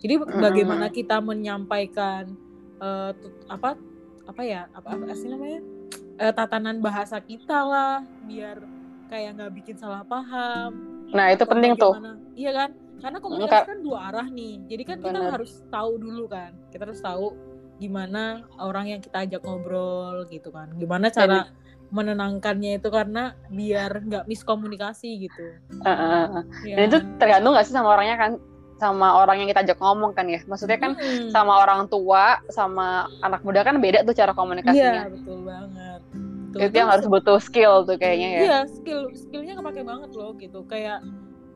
Jadi 0.03 0.19
hmm. 0.19 0.43
bagaimana 0.43 0.91
kita 0.91 1.23
menyampaikan 1.23 2.35
uh, 2.83 3.15
apa 3.47 3.79
apa 4.27 4.41
ya 4.43 4.67
apa 4.75 4.95
apa 4.95 5.13
sih 5.15 5.31
namanya 5.31 5.63
uh, 6.21 6.33
tatanan 6.33 6.77
bahasa 6.79 7.17
kita 7.17 7.65
lah 7.65 8.05
biar 8.29 8.61
kayak 9.09 9.41
nggak 9.41 9.51
bikin 9.57 9.75
salah 9.75 10.05
paham. 10.05 11.01
Nah 11.11 11.33
itu 11.33 11.43
penting 11.43 11.75
tuh. 11.75 11.97
iya 12.37 12.55
kan? 12.55 12.69
Karena 13.01 13.17
komunikasi 13.17 13.67
kan 13.67 13.79
dua 13.81 13.97
arah 14.13 14.27
nih. 14.29 14.61
Jadi 14.69 14.83
kan 14.85 14.97
Bener. 15.01 15.09
kita 15.09 15.19
harus 15.35 15.51
tahu 15.67 15.91
dulu 15.97 16.23
kan. 16.29 16.53
Kita 16.69 16.85
harus 16.87 17.01
tahu 17.01 17.35
gimana 17.81 18.45
orang 18.61 18.93
yang 18.93 19.01
kita 19.01 19.25
ajak 19.25 19.41
ngobrol 19.41 20.23
gitu 20.29 20.53
kan. 20.53 20.69
Gimana 20.77 21.09
cara 21.09 21.49
Jadi, 21.49 21.89
menenangkannya 21.91 22.79
itu 22.79 22.87
karena 22.87 23.35
biar 23.51 23.91
nggak 24.05 24.23
miskomunikasi 24.29 25.27
gitu. 25.27 25.45
Uh, 25.83 25.89
uh, 25.91 26.25
uh. 26.39 26.43
Ya. 26.63 26.79
dan 26.79 26.83
itu 26.87 26.99
tergantung 27.19 27.51
nggak 27.51 27.67
sih 27.67 27.75
sama 27.75 27.99
orangnya 27.99 28.15
kan 28.15 28.31
sama 28.81 29.21
orang 29.21 29.45
yang 29.45 29.49
kita 29.53 29.61
ajak 29.61 29.77
ngomong 29.77 30.17
kan 30.17 30.25
ya 30.25 30.41
maksudnya 30.49 30.81
kan 30.81 30.97
hmm. 30.97 31.29
sama 31.29 31.61
orang 31.61 31.85
tua 31.85 32.41
sama 32.49 33.05
anak 33.21 33.45
muda 33.45 33.61
kan 33.61 33.77
beda 33.77 34.01
tuh 34.01 34.17
cara 34.17 34.33
komunikasinya 34.33 35.05
iya 35.05 35.13
betul 35.13 35.45
banget 35.45 36.01
gitu. 36.51 36.67
Itu 36.67 36.75
yang 36.75 36.89
harus 36.91 37.07
butuh 37.07 37.39
skill 37.39 37.87
tuh 37.87 37.95
kayaknya 37.95 38.29
ya. 38.29 38.39
Iya, 38.43 38.59
skill 38.67 39.01
skillnya 39.15 39.53
kepake 39.57 39.81
banget 39.87 40.11
loh 40.11 40.35
gitu. 40.35 40.59
Kayak 40.67 41.03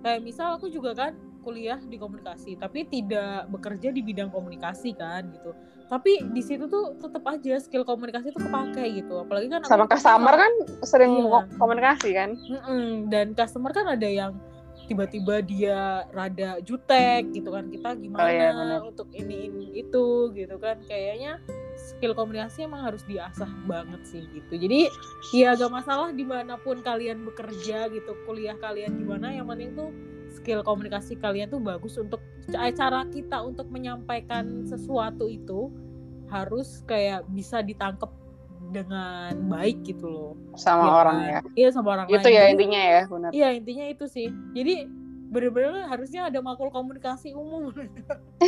kayak 0.02 0.20
misal 0.24 0.56
aku 0.56 0.72
juga 0.72 0.96
kan 0.96 1.14
kuliah 1.46 1.78
di 1.78 2.02
komunikasi, 2.02 2.58
tapi 2.58 2.90
tidak 2.90 3.46
bekerja 3.54 3.94
di 3.94 4.02
bidang 4.02 4.34
komunikasi 4.34 4.98
kan 4.98 5.30
gitu. 5.30 5.54
Tapi 5.86 6.26
di 6.34 6.42
situ 6.42 6.66
tuh 6.66 6.98
tetap 6.98 7.22
aja 7.30 7.62
skill 7.62 7.86
komunikasi 7.86 8.34
tuh 8.34 8.42
kepake 8.42 9.06
gitu. 9.06 9.22
Apalagi 9.22 9.54
kan 9.54 9.62
sama 9.70 9.86
customer 9.86 10.34
kan 10.34 10.52
sering 10.82 11.14
iya. 11.22 11.46
komunikasi 11.62 12.10
kan. 12.18 12.30
Mm-mm. 12.34 13.14
Dan 13.14 13.38
customer 13.38 13.70
kan 13.70 13.86
ada 13.94 14.10
yang 14.10 14.34
tiba-tiba 14.86 15.41
dia 15.41 16.06
rada 16.13 16.62
jutek 16.62 17.34
gitu 17.34 17.50
kan 17.52 17.67
kita 17.67 17.98
gimana 17.98 18.26
oh, 18.26 18.30
iya, 18.32 18.80
untuk 18.82 19.10
ini 19.12 19.50
ini 19.50 19.65
itu? 19.82 20.32
gitu 20.34 20.56
kan. 20.62 20.80
Kayaknya 20.86 21.41
skill 21.76 22.15
komunikasi 22.15 22.65
emang 22.65 22.88
harus 22.88 23.04
diasah 23.06 23.50
banget 23.65 24.02
sih 24.08 24.24
gitu. 24.32 24.54
Jadi 24.56 24.88
ya 25.36 25.54
gak 25.58 25.71
masalah 25.74 26.13
di 26.13 26.24
mana 26.24 26.56
pun 26.62 26.80
kalian 26.82 27.26
bekerja 27.28 27.91
gitu 27.91 28.13
kuliah 28.24 28.56
kalian 28.58 28.98
gimana 29.02 29.34
yang 29.34 29.50
penting 29.50 29.76
tuh 29.76 29.89
skill 30.32 30.62
komunikasi 30.62 31.15
kalian 31.17 31.48
tuh 31.48 31.62
bagus 31.63 31.95
untuk 31.95 32.19
cara 32.52 33.02
kita 33.10 33.41
untuk 33.41 33.65
menyampaikan 33.71 34.67
sesuatu 34.67 35.26
itu 35.26 35.71
harus 36.30 36.82
kayak 36.89 37.26
bisa 37.32 37.62
ditangkap 37.62 38.10
dengan 38.71 39.32
baik 39.51 39.84
gitu 39.86 40.06
loh. 40.08 40.32
Sama 40.58 40.86
ya, 40.88 40.91
orang 40.93 41.17
kan? 41.17 41.30
ya? 41.30 41.39
Iya 41.56 41.69
sama 41.73 41.88
orang 41.99 42.06
itu 42.10 42.28
lain. 42.30 42.38
ya 42.38 42.43
intinya 42.49 42.82
ya 42.82 43.01
benar. 43.10 43.30
Iya 43.34 43.47
intinya 43.58 43.86
itu 43.91 44.06
sih. 44.10 44.28
Jadi 44.56 44.75
bener-bener 45.25 45.89
harusnya 45.89 46.30
ada 46.30 46.39
makul 46.39 46.69
komunikasi 46.69 47.34
umum. 47.34 47.73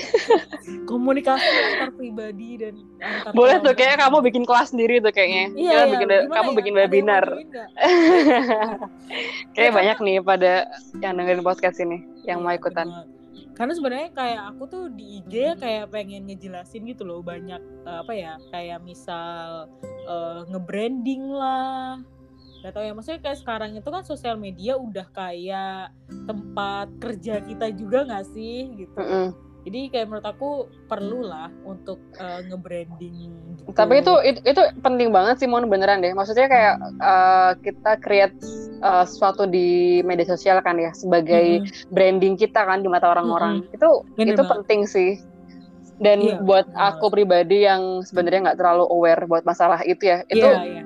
Komunikasi 0.91 1.43
antar 1.43 1.91
pribadi 1.97 2.61
dan 2.61 2.75
antar 3.01 3.33
boleh 3.33 3.57
tuh 3.65 3.73
kayak 3.73 3.97
kamu 3.99 4.17
bikin 4.29 4.43
kelas 4.45 4.71
sendiri 4.71 5.01
tuh 5.01 5.11
kayaknya. 5.11 5.51
Iya, 5.57 5.73
iya. 5.73 5.83
bikin 5.89 6.07
kamu 6.29 6.49
ya? 6.53 6.57
bikin 6.61 6.73
webinar. 6.77 7.25
kayak 9.57 9.71
banyak 9.73 9.97
nih 9.99 10.17
pada 10.21 10.69
yang 11.01 11.17
dengerin 11.17 11.43
podcast 11.43 11.81
ini 11.81 12.05
yang 12.23 12.45
mau 12.45 12.53
iya, 12.53 12.59
ikutan 12.61 12.87
karena 13.57 13.73
sebenarnya 13.73 14.09
kayak 14.13 14.41
aku 14.53 14.63
tuh 14.69 14.83
di 14.93 15.17
IG 15.17 15.57
kayak 15.57 15.89
pengen 15.89 16.29
ngejelasin 16.29 16.85
gitu 16.85 17.01
loh 17.01 17.25
banyak 17.25 17.57
uh, 17.89 18.05
apa 18.05 18.13
ya 18.13 18.33
kayak 18.53 18.85
misal 18.85 19.65
uh, 20.05 20.45
ngebranding 20.45 21.25
lah 21.33 21.97
Gak 22.65 22.73
tau 22.73 22.83
ya 22.83 22.93
maksudnya 22.93 23.21
kayak 23.21 23.39
sekarang 23.39 23.77
itu 23.77 23.89
kan 23.89 24.01
sosial 24.01 24.35
media 24.35 24.73
udah 24.75 25.05
kayak 25.13 25.93
tempat 26.25 26.89
kerja 26.97 27.39
kita 27.45 27.69
juga 27.71 28.01
gak 28.09 28.25
sih 28.33 28.73
gitu. 28.73 28.97
Mm 28.97 29.07
-hmm. 29.07 29.27
Jadi 29.67 29.79
kayak 29.91 30.05
menurut 30.07 30.27
aku 30.27 30.49
perlu 30.87 31.27
lah 31.27 31.51
untuk 31.67 31.99
uh, 32.17 32.39
nge-branding. 32.39 33.29
Gitu. 33.51 33.61
Tapi 33.75 33.99
itu, 33.99 34.13
itu 34.23 34.39
itu 34.47 34.61
penting 34.79 35.11
banget 35.11 35.43
sih 35.43 35.47
mon 35.47 35.67
beneran 35.67 35.99
deh. 35.99 36.15
Maksudnya 36.15 36.47
kayak 36.47 36.75
uh, 37.03 37.51
kita 37.59 37.99
create 37.99 38.35
uh, 38.81 39.05
sesuatu 39.05 39.45
di 39.49 39.99
media 40.05 40.27
sosial 40.27 40.61
kan 40.61 40.77
ya 40.77 40.91
sebagai 40.93 41.61
mm 41.61 41.65
-hmm. 41.65 41.93
branding 41.93 42.35
kita 42.35 42.65
kan 42.65 42.81
di 42.81 42.89
mata 42.89 43.09
orang-orang. 43.09 43.61
Mm 43.61 43.63
-hmm. 43.69 43.75
Itu 43.75 43.89
Bener 44.17 44.33
itu 44.33 44.41
banget. 44.43 44.51
penting 44.53 44.81
sih. 44.87 45.11
Dan 45.97 46.21
iya, 46.21 46.37
buat 46.45 46.69
aku 46.77 47.09
pribadi 47.09 47.65
yang 47.65 48.05
sebenarnya 48.05 48.53
nggak 48.53 48.59
terlalu 48.61 48.85
aware 48.93 49.25
buat 49.25 49.41
masalah 49.49 49.81
itu 49.81 50.13
ya, 50.13 50.21
itu 50.29 50.45
yeah, 50.45 50.85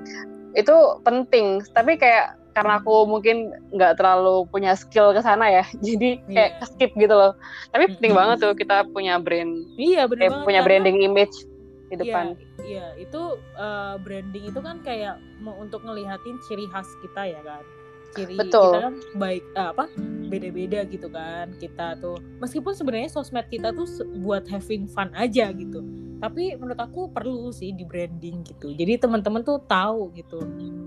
itu 0.52 0.76
penting 1.04 1.64
tapi 1.72 1.96
kayak 1.96 2.36
karena 2.52 2.84
aku 2.84 3.08
mungkin 3.08 3.56
nggak 3.72 3.96
terlalu 3.96 4.44
punya 4.52 4.76
skill 4.76 5.16
ke 5.16 5.24
sana 5.24 5.48
ya 5.48 5.64
jadi 5.86 6.20
kayak 6.28 6.50
yeah. 6.60 6.68
skip 6.68 6.92
gitu 6.96 7.12
loh 7.12 7.32
tapi 7.72 7.88
penting 7.96 8.12
banget 8.12 8.44
tuh 8.44 8.52
kita 8.52 8.84
punya 8.92 9.16
brand 9.16 9.64
iya 9.80 10.04
benar 10.04 10.28
banget 10.28 10.46
punya 10.46 10.60
branding 10.60 11.00
image 11.00 11.48
di 11.88 11.96
iya, 11.96 12.02
depan 12.04 12.24
iya, 12.36 12.36
iya 12.64 12.86
itu 13.00 13.22
uh, 13.56 13.96
branding 14.00 14.44
itu 14.48 14.60
kan 14.60 14.80
kayak 14.84 15.16
mau 15.40 15.56
untuk 15.56 15.80
ngelihatin 15.84 16.36
ciri 16.48 16.68
khas 16.68 16.88
kita 17.00 17.32
ya 17.32 17.40
kan 17.44 17.64
ciri 18.12 18.36
Betul. 18.36 18.76
kita 18.76 18.80
kan 18.88 18.94
baik 19.16 19.44
uh, 19.56 19.68
apa 19.74 19.84
beda-beda 20.28 20.80
gitu 20.88 21.08
kan. 21.12 21.52
Kita 21.56 21.98
tuh 22.00 22.20
meskipun 22.40 22.72
sebenarnya 22.72 23.10
sosmed 23.12 23.46
kita 23.48 23.72
tuh 23.72 23.88
buat 24.22 24.44
having 24.48 24.88
fun 24.88 25.12
aja 25.16 25.52
gitu. 25.52 25.84
Tapi 26.22 26.54
menurut 26.54 26.78
aku 26.78 27.10
perlu 27.10 27.50
sih 27.50 27.74
di 27.74 27.82
branding 27.82 28.46
gitu. 28.46 28.70
Jadi 28.72 29.00
teman-teman 29.02 29.42
tuh 29.42 29.58
tahu 29.66 30.14
gitu. 30.14 30.38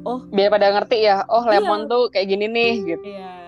Oh 0.07 0.23
biar 0.31 0.49
pada 0.53 0.71
ngerti 0.71 1.05
ya 1.05 1.25
oh 1.27 1.43
iya. 1.45 1.59
lemon 1.59 1.91
tuh 1.91 2.07
kayak 2.13 2.27
gini 2.31 2.45
nih 2.47 2.73
gitu. 2.95 3.05
Iya 3.05 3.45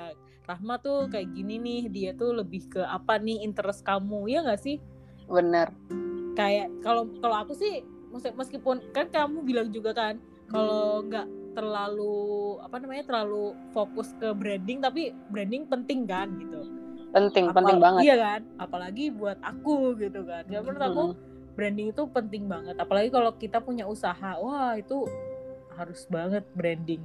Rahma 0.47 0.79
tuh 0.79 1.11
kayak 1.11 1.35
gini 1.35 1.59
nih 1.59 1.81
dia 1.91 2.11
tuh 2.15 2.31
lebih 2.31 2.71
ke 2.71 2.79
apa 2.79 3.19
nih 3.19 3.43
interest 3.43 3.83
kamu 3.83 4.31
ya 4.31 4.47
nggak 4.47 4.61
sih? 4.63 4.79
Bener. 5.27 5.75
Kayak 6.39 6.71
kalau 6.79 7.11
kalau 7.19 7.43
aku 7.43 7.51
sih 7.51 7.83
meskipun 8.15 8.79
kan 8.95 9.11
kamu 9.11 9.43
bilang 9.43 9.67
juga 9.75 9.91
kan 9.91 10.15
kalau 10.47 11.03
nggak 11.03 11.27
terlalu 11.57 12.61
apa 12.61 12.77
namanya 12.77 13.03
terlalu 13.09 13.57
fokus 13.73 14.13
ke 14.21 14.29
branding 14.37 14.77
tapi 14.77 15.09
branding 15.33 15.65
penting 15.65 16.05
kan 16.05 16.29
gitu. 16.37 16.61
Penting 17.09 17.49
Apal 17.49 17.55
penting 17.57 17.77
banget. 17.81 18.01
iya 18.05 18.15
kan? 18.21 18.41
Apalagi 18.61 19.09
buat 19.09 19.41
aku 19.41 19.97
gitu 19.97 20.21
kan. 20.21 20.45
Ya 20.53 20.61
menurut 20.61 20.83
aku 20.85 21.03
hmm 21.17 21.35
branding 21.57 21.89
itu 21.89 22.05
penting 22.13 22.45
banget. 22.45 22.77
Apalagi 22.77 23.09
kalau 23.09 23.33
kita 23.33 23.57
punya 23.57 23.89
usaha 23.89 24.37
wah 24.37 24.77
itu 24.77 25.09
harus 25.73 26.05
banget 26.05 26.45
branding 26.53 27.01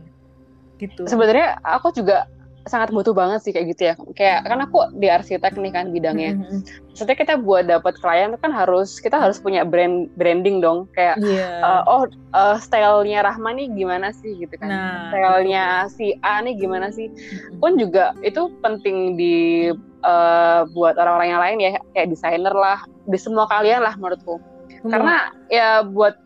gitu. 0.76 1.08
Sebenarnya 1.08 1.56
aku 1.64 1.88
juga 1.96 2.28
sangat 2.66 2.94
butuh 2.94 3.10
banget 3.10 3.42
sih 3.42 3.52
kayak 3.54 3.66
gitu 3.74 3.82
ya. 3.90 3.94
Kayak 4.14 4.46
kan 4.46 4.58
aku 4.62 4.78
di 4.98 5.08
arsitek 5.10 5.58
nih 5.58 5.72
kan 5.74 5.90
bidangnya. 5.90 6.32
Mm-hmm. 6.38 6.60
maksudnya 6.92 7.16
kita 7.16 7.34
buat 7.40 7.64
dapat 7.72 7.96
klien 8.04 8.36
itu 8.36 8.38
kan 8.44 8.52
harus 8.52 9.00
kita 9.00 9.16
harus 9.16 9.40
punya 9.40 9.64
brand 9.66 10.12
branding 10.14 10.62
dong. 10.62 10.86
Kayak 10.94 11.18
yeah. 11.24 11.30
Iya. 11.32 11.48
uh, 11.64 11.82
oh 11.88 12.02
uh, 12.36 12.56
stylenya 12.60 13.24
Rahma 13.24 13.56
nih 13.56 13.72
gimana 13.72 14.12
sih 14.12 14.36
gitu 14.38 14.54
kan. 14.60 14.68
Nah, 14.68 15.10
stylenya 15.10 15.88
si 15.90 16.14
A 16.22 16.44
nih 16.44 16.54
gimana 16.58 16.92
sih. 16.94 17.10
Mm-hmm. 17.10 17.58
pun 17.58 17.80
juga 17.80 18.14
itu 18.22 18.52
penting 18.62 19.16
di 19.18 19.70
uh, 20.04 20.68
buat 20.70 20.94
orang-orang 21.00 21.28
yang 21.34 21.42
lain 21.42 21.58
ya. 21.58 21.70
Kayak 21.96 22.14
desainer 22.14 22.54
lah. 22.54 22.78
Di 23.08 23.18
semua 23.18 23.48
kalian 23.50 23.82
lah 23.82 23.98
menurutku. 23.98 24.38
Karena 24.82 25.30
ya 25.46 25.86
buat 25.86 26.18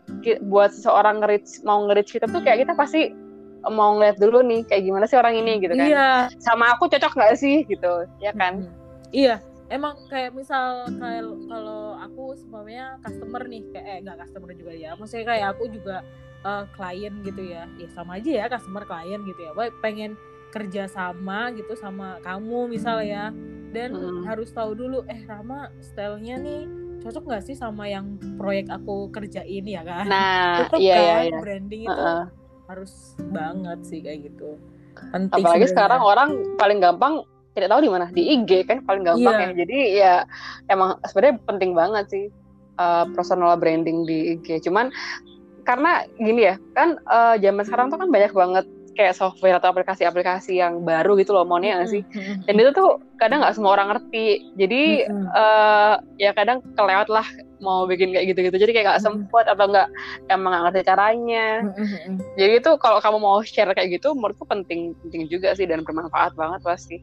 buat 0.49 0.73
seseorang 0.73 1.21
nge 1.21 1.61
mau 1.61 1.85
nge 1.85 2.09
kita 2.09 2.25
tuh 2.25 2.41
kayak 2.41 2.65
kita 2.65 2.73
pasti 2.73 3.13
mau 3.65 3.97
ngeliat 3.97 4.17
dulu 4.21 4.45
nih 4.45 4.61
kayak 4.67 4.83
gimana 4.85 5.05
sih 5.09 5.17
orang 5.17 5.35
ini 5.35 5.59
gitu 5.59 5.73
kan 5.73 5.87
iya. 5.89 6.09
sama 6.37 6.77
aku 6.77 6.87
cocok 6.87 7.13
nggak 7.17 7.35
sih 7.35 7.65
gitu 7.65 8.05
ya 8.21 8.31
kan 8.37 8.63
hmm. 8.63 8.73
iya 9.11 9.41
emang 9.67 9.99
kayak 10.07 10.31
misal 10.31 10.87
kayak 10.95 11.27
kalau 11.51 11.99
aku 11.99 12.37
sebenarnya 12.39 12.95
customer 13.03 13.41
nih 13.49 13.63
kayak 13.73 13.85
eh 13.85 13.97
nggak 14.05 14.17
customer 14.23 14.49
juga 14.55 14.73
ya 14.73 14.91
maksudnya 14.95 15.25
kayak 15.27 15.47
aku 15.57 15.63
juga 15.67 15.97
uh, 16.47 16.63
klien 16.75 17.13
gitu 17.27 17.41
ya 17.43 17.67
ya 17.75 17.87
sama 17.91 18.19
aja 18.21 18.31
ya 18.31 18.45
customer 18.47 18.83
klien 18.87 19.19
gitu 19.27 19.41
ya 19.43 19.51
baik 19.51 19.75
pengen 19.83 20.15
kerja 20.55 20.87
sama 20.87 21.51
gitu 21.51 21.75
sama 21.75 22.23
kamu 22.23 22.71
misal 22.71 23.03
ya 23.03 23.35
dan 23.75 23.91
hmm. 23.91 24.23
harus 24.23 24.49
tahu 24.55 24.71
dulu 24.73 25.03
eh 25.11 25.21
Rama 25.27 25.67
stylenya 25.83 26.39
nih 26.39 26.61
cocok 27.03 27.23
nggak 27.27 27.43
sih 27.45 27.55
sama 27.55 27.91
yang 27.91 28.15
proyek 28.39 28.71
aku 28.71 29.11
kerjain 29.11 29.65
ya 29.67 29.83
kan 29.83 30.05
nah 30.07 30.65
Tetep 30.65 30.79
iya, 30.79 30.95
iya, 30.95 31.11
kan 31.11 31.23
iya. 31.27 31.39
branding 31.43 31.81
itu 31.85 31.91
uh 31.91 31.99
-uh. 31.99 32.23
Harus 32.67 33.15
banget 33.31 33.79
sih 33.87 33.99
kayak 34.03 34.31
gitu. 34.31 34.59
Penting 35.11 35.31
apalagi 35.33 35.65
sebenernya. 35.65 35.71
sekarang 35.71 36.01
orang 36.03 36.29
paling 36.59 36.79
gampang 36.83 37.13
tidak 37.57 37.73
tahu 37.73 37.81
di 37.81 37.89
mana 37.89 38.05
di 38.13 38.23
IG 38.37 38.51
kan 38.69 38.85
paling 38.85 39.03
gampang 39.07 39.35
yeah. 39.35 39.49
ya. 39.49 39.57
Jadi 39.57 39.79
ya 39.97 40.15
emang 40.69 40.99
sebenarnya 41.07 41.35
penting 41.47 41.71
banget 41.73 42.05
sih 42.11 42.25
uh, 42.77 43.09
personal 43.15 43.57
branding 43.57 44.05
di 44.05 44.37
IG 44.37 44.67
cuman 44.67 44.91
karena 45.65 46.07
gini 46.15 46.47
ya 46.47 46.55
kan 46.77 46.95
uh, 47.11 47.35
zaman 47.35 47.63
sekarang 47.67 47.87
tuh 47.91 47.99
kan 47.99 48.07
banyak 48.07 48.31
banget 48.31 48.65
kayak 48.97 49.13
software 49.13 49.61
atau 49.61 49.69
aplikasi-aplikasi 49.69 50.57
yang 50.57 50.81
baru 50.81 51.13
gitu 51.21 51.37
loh 51.37 51.45
maunya 51.45 51.77
nggak 51.77 51.91
sih? 51.93 52.01
Dan 52.49 52.57
itu 52.57 52.73
tuh 52.73 52.97
kadang 53.21 53.45
nggak 53.45 53.53
semua 53.53 53.77
orang 53.77 53.93
ngerti. 53.93 54.41
Jadi 54.57 55.05
uh, 55.37 56.01
ya 56.17 56.33
kadang 56.33 56.65
kelewat 56.73 57.05
lah 57.13 57.27
mau 57.59 57.85
bikin 57.89 58.13
kayak 58.13 58.33
gitu-gitu. 58.33 58.57
Jadi 58.57 58.71
kayak 58.73 58.85
nggak 58.93 59.03
sempet 59.03 59.45
atau 59.49 59.65
nggak 59.69 59.87
emang 60.29 60.51
nggak 60.53 60.63
ngerti 60.69 60.81
caranya. 60.85 61.47
Jadi 62.37 62.53
itu 62.61 62.71
kalau 62.77 62.99
kamu 63.01 63.17
mau 63.21 63.37
share 63.41 63.73
kayak 63.73 63.97
gitu 63.97 64.13
menurutku 64.13 64.45
penting 64.45 64.93
penting 65.05 65.25
juga 65.29 65.53
sih 65.57 65.65
dan 65.65 65.81
bermanfaat 65.81 66.37
banget 66.37 66.61
pasti. 66.61 66.97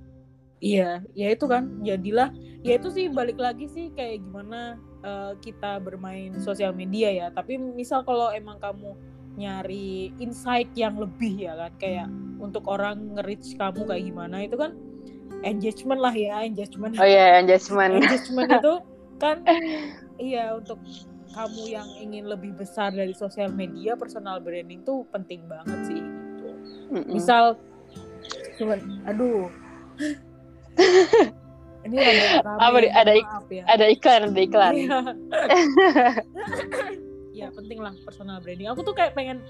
Iya 0.65 1.03
ya 1.13 1.29
itu 1.35 1.45
kan 1.51 1.83
jadilah. 1.83 2.31
Ya 2.65 2.81
itu 2.81 2.89
sih 2.89 3.13
balik 3.13 3.37
lagi 3.37 3.69
sih 3.69 3.93
kayak 3.93 4.25
gimana 4.25 4.81
uh, 5.05 5.37
kita 5.43 5.83
bermain 5.83 6.33
sosial 6.41 6.73
media 6.73 7.13
ya. 7.13 7.27
Tapi 7.35 7.59
misal 7.61 8.07
kalau 8.07 8.33
emang 8.33 8.57
kamu 8.63 8.97
nyari 9.35 10.15
insight 10.23 10.71
yang 10.79 10.95
lebih 10.95 11.51
ya 11.51 11.59
kan 11.59 11.73
kayak 11.83 12.09
untuk 12.39 12.71
orang 12.71 13.19
nge-reach 13.19 13.59
kamu 13.59 13.83
kayak 13.83 14.05
gimana 14.07 14.37
itu 14.47 14.55
kan 14.55 14.79
engagement 15.43 16.01
lah 16.01 16.15
ya 16.15 16.47
engagement. 16.47 16.95
Oh 16.97 17.07
iya 17.07 17.37
yeah, 17.37 17.43
engagement. 17.43 18.01
Engagement 18.01 18.49
itu 18.63 18.75
kan 19.19 19.37
iya 20.19 20.55
untuk 20.55 20.79
kamu 21.35 21.63
yang 21.67 21.89
ingin 21.99 22.25
lebih 22.31 22.55
besar 22.55 22.95
dari 22.95 23.11
sosial 23.11 23.51
media 23.51 23.99
personal 23.99 24.39
branding 24.39 24.87
tuh 24.87 25.03
penting 25.11 25.43
banget 25.51 25.79
sih 25.91 26.01
gitu. 26.01 26.49
Mm 26.95 27.03
-mm. 27.03 27.11
misal 27.11 27.45
cuman 28.57 28.79
aduh. 29.11 29.51
Ini 31.85 32.01
ada 32.01 32.41
apa 32.57 32.81
ada 32.81 33.13
ik 33.13 33.29
ya. 33.53 33.65
ada 33.69 33.85
iklan 33.93 34.33
ada 34.33 34.41
iklan. 34.41 34.73
Iya. 34.73 34.99
ya 37.45 37.47
penting 37.53 37.85
lah 37.85 37.93
personal 38.09 38.41
branding. 38.41 38.73
Aku 38.73 38.81
tuh 38.81 38.97
kayak 38.97 39.13
pengen 39.13 39.45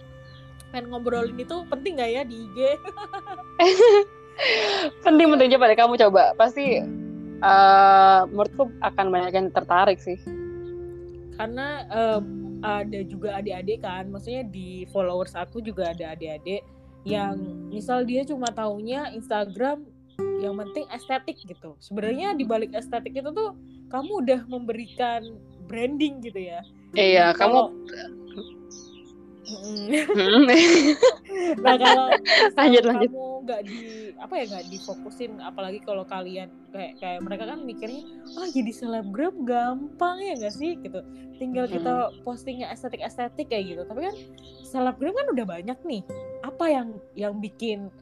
pengen 0.75 0.91
ngobrolin 0.91 1.39
itu 1.39 1.63
penting 1.71 2.03
gak 2.03 2.11
ya 2.11 2.27
di 2.27 2.35
IG 2.35 2.59
penting 5.07 5.31
penting. 5.31 5.49
Coba 5.55 5.71
deh 5.71 5.79
kamu 5.79 5.95
coba. 5.95 6.35
Pasti 6.35 6.83
uh, 7.39 8.27
menurutku 8.27 8.67
akan 8.83 9.07
banyak 9.15 9.31
yang 9.31 9.55
tertarik 9.55 10.03
sih 10.03 10.19
karena 11.37 11.87
um, 11.91 12.59
ada 12.65 13.01
juga 13.05 13.37
adik-adik 13.39 13.85
kan 13.85 14.09
maksudnya 14.09 14.47
di 14.49 14.89
followers 14.89 15.37
aku 15.37 15.61
juga 15.61 15.93
ada 15.93 16.17
adik-adik 16.17 16.65
yang 17.05 17.37
misal 17.69 18.03
dia 18.03 18.25
cuma 18.25 18.49
taunya 18.49 19.13
Instagram 19.13 19.85
yang 20.41 20.57
penting 20.57 20.89
estetik 20.93 21.37
gitu. 21.45 21.77
Sebenarnya 21.81 22.33
di 22.33 22.45
balik 22.49 22.73
estetik 22.73 23.17
itu 23.17 23.29
tuh 23.33 23.57
kamu 23.93 24.25
udah 24.25 24.41
memberikan 24.49 25.21
branding 25.69 26.25
gitu 26.25 26.41
ya. 26.41 26.61
Iya, 26.95 27.35
kamu 27.37 27.73
nah 31.65 31.75
kalau 31.77 32.07
lanjut 32.57 32.85
lanjut. 32.85 33.11
kamu 33.13 33.25
nggak 33.45 33.61
di 33.69 33.79
apa 34.17 34.35
ya 34.41 34.45
nggak 34.49 34.65
difokusin 34.73 35.33
apalagi 35.45 35.79
kalau 35.85 36.05
kalian 36.09 36.49
kayak 36.73 36.97
kayak 36.97 37.21
mereka 37.21 37.45
kan 37.53 37.61
mikirnya 37.61 38.03
ah 38.41 38.45
oh, 38.45 38.49
jadi 38.49 38.73
selebgram 38.73 39.45
gampang 39.45 40.17
ya 40.25 40.33
nggak 40.41 40.55
sih? 40.55 40.81
Gitu. 40.81 41.01
Tinggal 41.37 41.69
kita 41.69 42.15
postingnya 42.25 42.73
estetik 42.73 43.05
estetik 43.05 43.53
kayak 43.53 43.77
gitu. 43.77 43.83
Tapi 43.85 44.01
kan 44.09 44.15
selebgram 44.65 45.13
kan 45.13 45.27
udah 45.37 45.47
banyak 45.47 45.79
nih. 45.85 46.03
Apa 46.41 46.65
yang 46.73 46.89
yang 47.13 47.35
bikin 47.39 47.93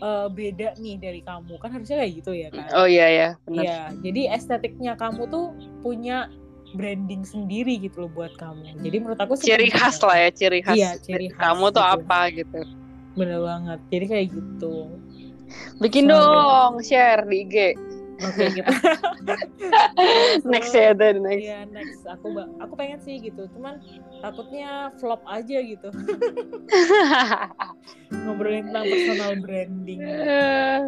uh, 0.00 0.32
beda 0.32 0.80
nih 0.80 0.96
dari 0.96 1.20
kamu? 1.20 1.60
Kan 1.60 1.76
harusnya 1.76 2.00
kayak 2.00 2.12
gitu 2.24 2.32
ya 2.32 2.48
kan? 2.48 2.66
Oh 2.72 2.88
iya 2.88 3.06
ya 3.10 3.28
benar. 3.44 3.64
Iya, 3.64 3.80
jadi 4.00 4.22
estetiknya 4.32 4.96
kamu 4.96 5.28
tuh 5.28 5.52
punya 5.84 6.32
branding 6.76 7.24
sendiri 7.24 7.80
gitu 7.80 8.06
loh 8.06 8.10
buat 8.12 8.36
kamu. 8.36 8.84
Jadi 8.84 8.96
menurut 9.00 9.18
aku 9.18 9.34
ciri 9.34 9.72
khas 9.72 9.98
lah 10.04 10.16
ya 10.16 10.28
ciri 10.30 10.60
khas 10.60 10.76
Iya, 10.76 10.90
ciri 11.00 11.32
khas 11.32 11.40
kamu 11.40 11.72
tuh 11.72 11.82
gitu. 11.82 11.94
apa 11.96 12.20
gitu 12.30 12.60
Bener 13.16 13.40
banget. 13.40 13.80
Jadi 13.90 14.04
kayak 14.06 14.26
gitu. 14.30 14.74
bikin 15.80 16.04
Sama. 16.10 16.20
dong 16.20 16.72
share 16.84 17.22
di 17.24 17.36
IG 17.46 17.56
Oke 18.16 18.48
kita. 18.48 18.72
next 20.48 20.72
ya 20.72 20.96
the 20.96 21.20
next 21.20 21.44
Iya 21.44 21.68
next. 21.68 22.00
Aku 22.08 22.32
aku 22.32 22.72
pengen 22.72 22.96
sih 23.04 23.20
gitu. 23.20 23.44
Cuman 23.52 23.76
takutnya 24.24 24.88
flop 24.96 25.20
aja 25.28 25.60
gitu. 25.60 25.92
Ngobrolin 28.24 28.72
tentang 28.72 28.88
personal 28.88 29.32
branding. 29.44 30.00
Eh, 30.00 30.80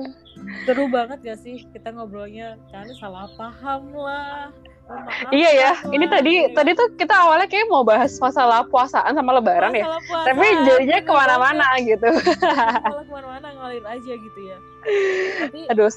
Seru 0.64 0.88
banget 0.88 1.20
gak 1.20 1.38
sih 1.42 1.68
kita 1.68 1.92
ngobrolnya? 1.92 2.56
Karena 2.72 2.96
salah 2.96 3.28
paham 3.36 3.92
lah. 3.92 4.48
Iya 5.28 5.50
ya 5.52 5.72
ini 5.92 6.08
tadi 6.08 6.48
gitu. 6.48 6.56
tadi 6.56 6.70
tuh 6.72 6.88
kita 6.96 7.12
awalnya 7.12 7.44
kayak 7.44 7.68
mau 7.68 7.84
bahas 7.84 8.16
masalah 8.16 8.64
puasaan 8.72 9.12
sama 9.12 9.36
lebaran 9.36 9.76
ya 9.76 9.84
Masalah 9.84 10.02
puasa, 10.08 10.26
tapi 10.32 10.46
jadinya 10.64 10.98
ke 11.04 11.12
mana-mana 11.12 11.66
gitu. 11.84 12.08
Malah 12.08 13.04
ke 13.08 13.12
mana-mana 13.12 13.46
ngalir 13.52 13.84
aja 13.84 14.12
gitu 14.16 14.40
ya. 14.40 14.56
Tapi 15.44 15.58
aduh 15.68 15.92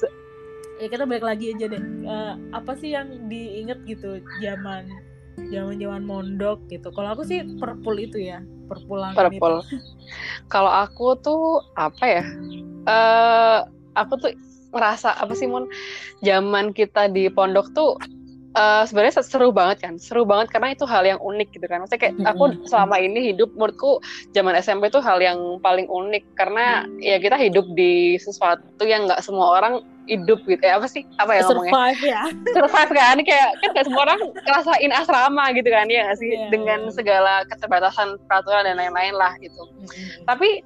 ya 0.76 0.86
kita 0.92 1.04
balik 1.08 1.24
lagi 1.24 1.56
aja 1.56 1.64
deh. 1.72 1.80
Eh, 1.80 2.32
apa 2.52 2.72
sih 2.76 2.92
yang 2.92 3.08
diinget 3.32 3.80
gitu 3.88 4.20
zaman 4.44 4.84
zaman 5.48 5.80
zaman 5.80 6.02
mondok 6.04 6.60
gitu? 6.68 6.92
Kalau 6.92 7.16
aku 7.16 7.24
sih 7.24 7.40
perpul 7.56 7.96
itu 7.96 8.20
ya 8.20 8.44
perpulangan 8.68 9.16
purple. 9.16 9.64
Kalau 10.52 10.68
aku 10.68 11.16
tuh 11.24 11.64
apa 11.80 12.04
ya? 12.04 12.24
Eh 12.84 13.58
aku 13.96 14.12
tuh 14.20 14.30
ngerasa 14.72 15.16
apa 15.20 15.32
sih 15.36 15.48
mon 15.48 15.68
zaman 16.24 16.72
kita 16.72 17.08
di 17.12 17.28
pondok 17.28 17.72
tuh 17.76 17.96
eh 18.52 18.82
sebenarnya 18.84 19.24
seru 19.24 19.48
banget 19.48 19.80
kan. 19.80 19.94
Seru 19.96 20.28
banget 20.28 20.52
karena 20.52 20.76
itu 20.76 20.84
hal 20.84 21.08
yang 21.08 21.20
unik 21.20 21.48
gitu 21.56 21.66
kan. 21.68 21.80
Maksudnya 21.80 22.00
kayak 22.08 22.14
aku 22.28 22.44
selama 22.68 23.00
ini 23.00 23.32
hidup 23.32 23.48
menurutku 23.56 24.04
zaman 24.36 24.52
SMP 24.60 24.92
tuh 24.92 25.00
hal 25.00 25.24
yang 25.24 25.56
paling 25.64 25.88
unik. 25.88 26.36
Karena 26.36 26.84
ya 27.00 27.16
kita 27.16 27.40
hidup 27.40 27.64
di 27.72 28.20
sesuatu 28.20 28.84
yang 28.84 29.08
nggak 29.08 29.24
semua 29.24 29.56
orang 29.56 29.80
hidup 30.04 30.44
gitu. 30.44 30.60
Ya 30.60 30.76
apa 30.76 30.86
sih? 30.90 31.08
Apa 31.16 31.32
ya 31.32 31.40
itu 31.46 31.54
ngomongnya? 31.54 31.72
Survive 31.72 32.02
ya. 32.04 32.22
Survive 32.52 32.92
kan? 32.92 33.16
Kayak 33.24 33.48
kan 33.62 33.68
gak 33.72 33.86
semua 33.88 34.02
orang 34.04 34.20
ngerasain 34.34 34.92
asrama 34.92 35.44
gitu 35.56 35.68
kan 35.72 35.86
ya 35.88 36.00
nggak 36.10 36.18
sih? 36.18 36.30
Iya, 36.32 36.48
dengan 36.52 36.80
segala 36.92 37.34
keterbatasan 37.48 38.20
peraturan 38.28 38.68
dan 38.68 38.76
lain-lain 38.76 39.14
lah 39.16 39.32
gitu. 39.40 39.62
Tapi 40.28 40.60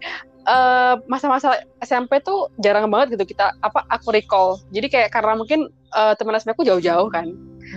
eh, 0.46 0.94
masa-masa 1.06 1.62
SMP 1.84 2.18
tuh 2.24 2.50
jarang 2.58 2.90
banget 2.90 3.14
gitu 3.14 3.36
kita 3.36 3.54
apa 3.62 3.84
aku 3.92 4.10
recall. 4.10 4.58
Jadi 4.72 4.86
kayak 4.90 5.14
karena 5.14 5.38
mungkin 5.38 5.70
eh, 5.70 6.12
teman 6.18 6.34
SMP 6.34 6.56
aku 6.56 6.66
jauh-jauh 6.66 7.06
kan 7.12 7.30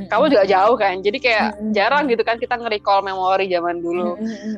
kamu 0.10 0.26
juga 0.30 0.46
jauh 0.46 0.76
kan 0.78 1.02
jadi 1.02 1.18
kayak 1.18 1.48
jarang 1.74 2.06
gitu 2.06 2.22
kan 2.22 2.38
kita 2.38 2.56
nge-recall 2.62 3.02
memori 3.02 3.50
zaman 3.50 3.82
dulu. 3.82 4.16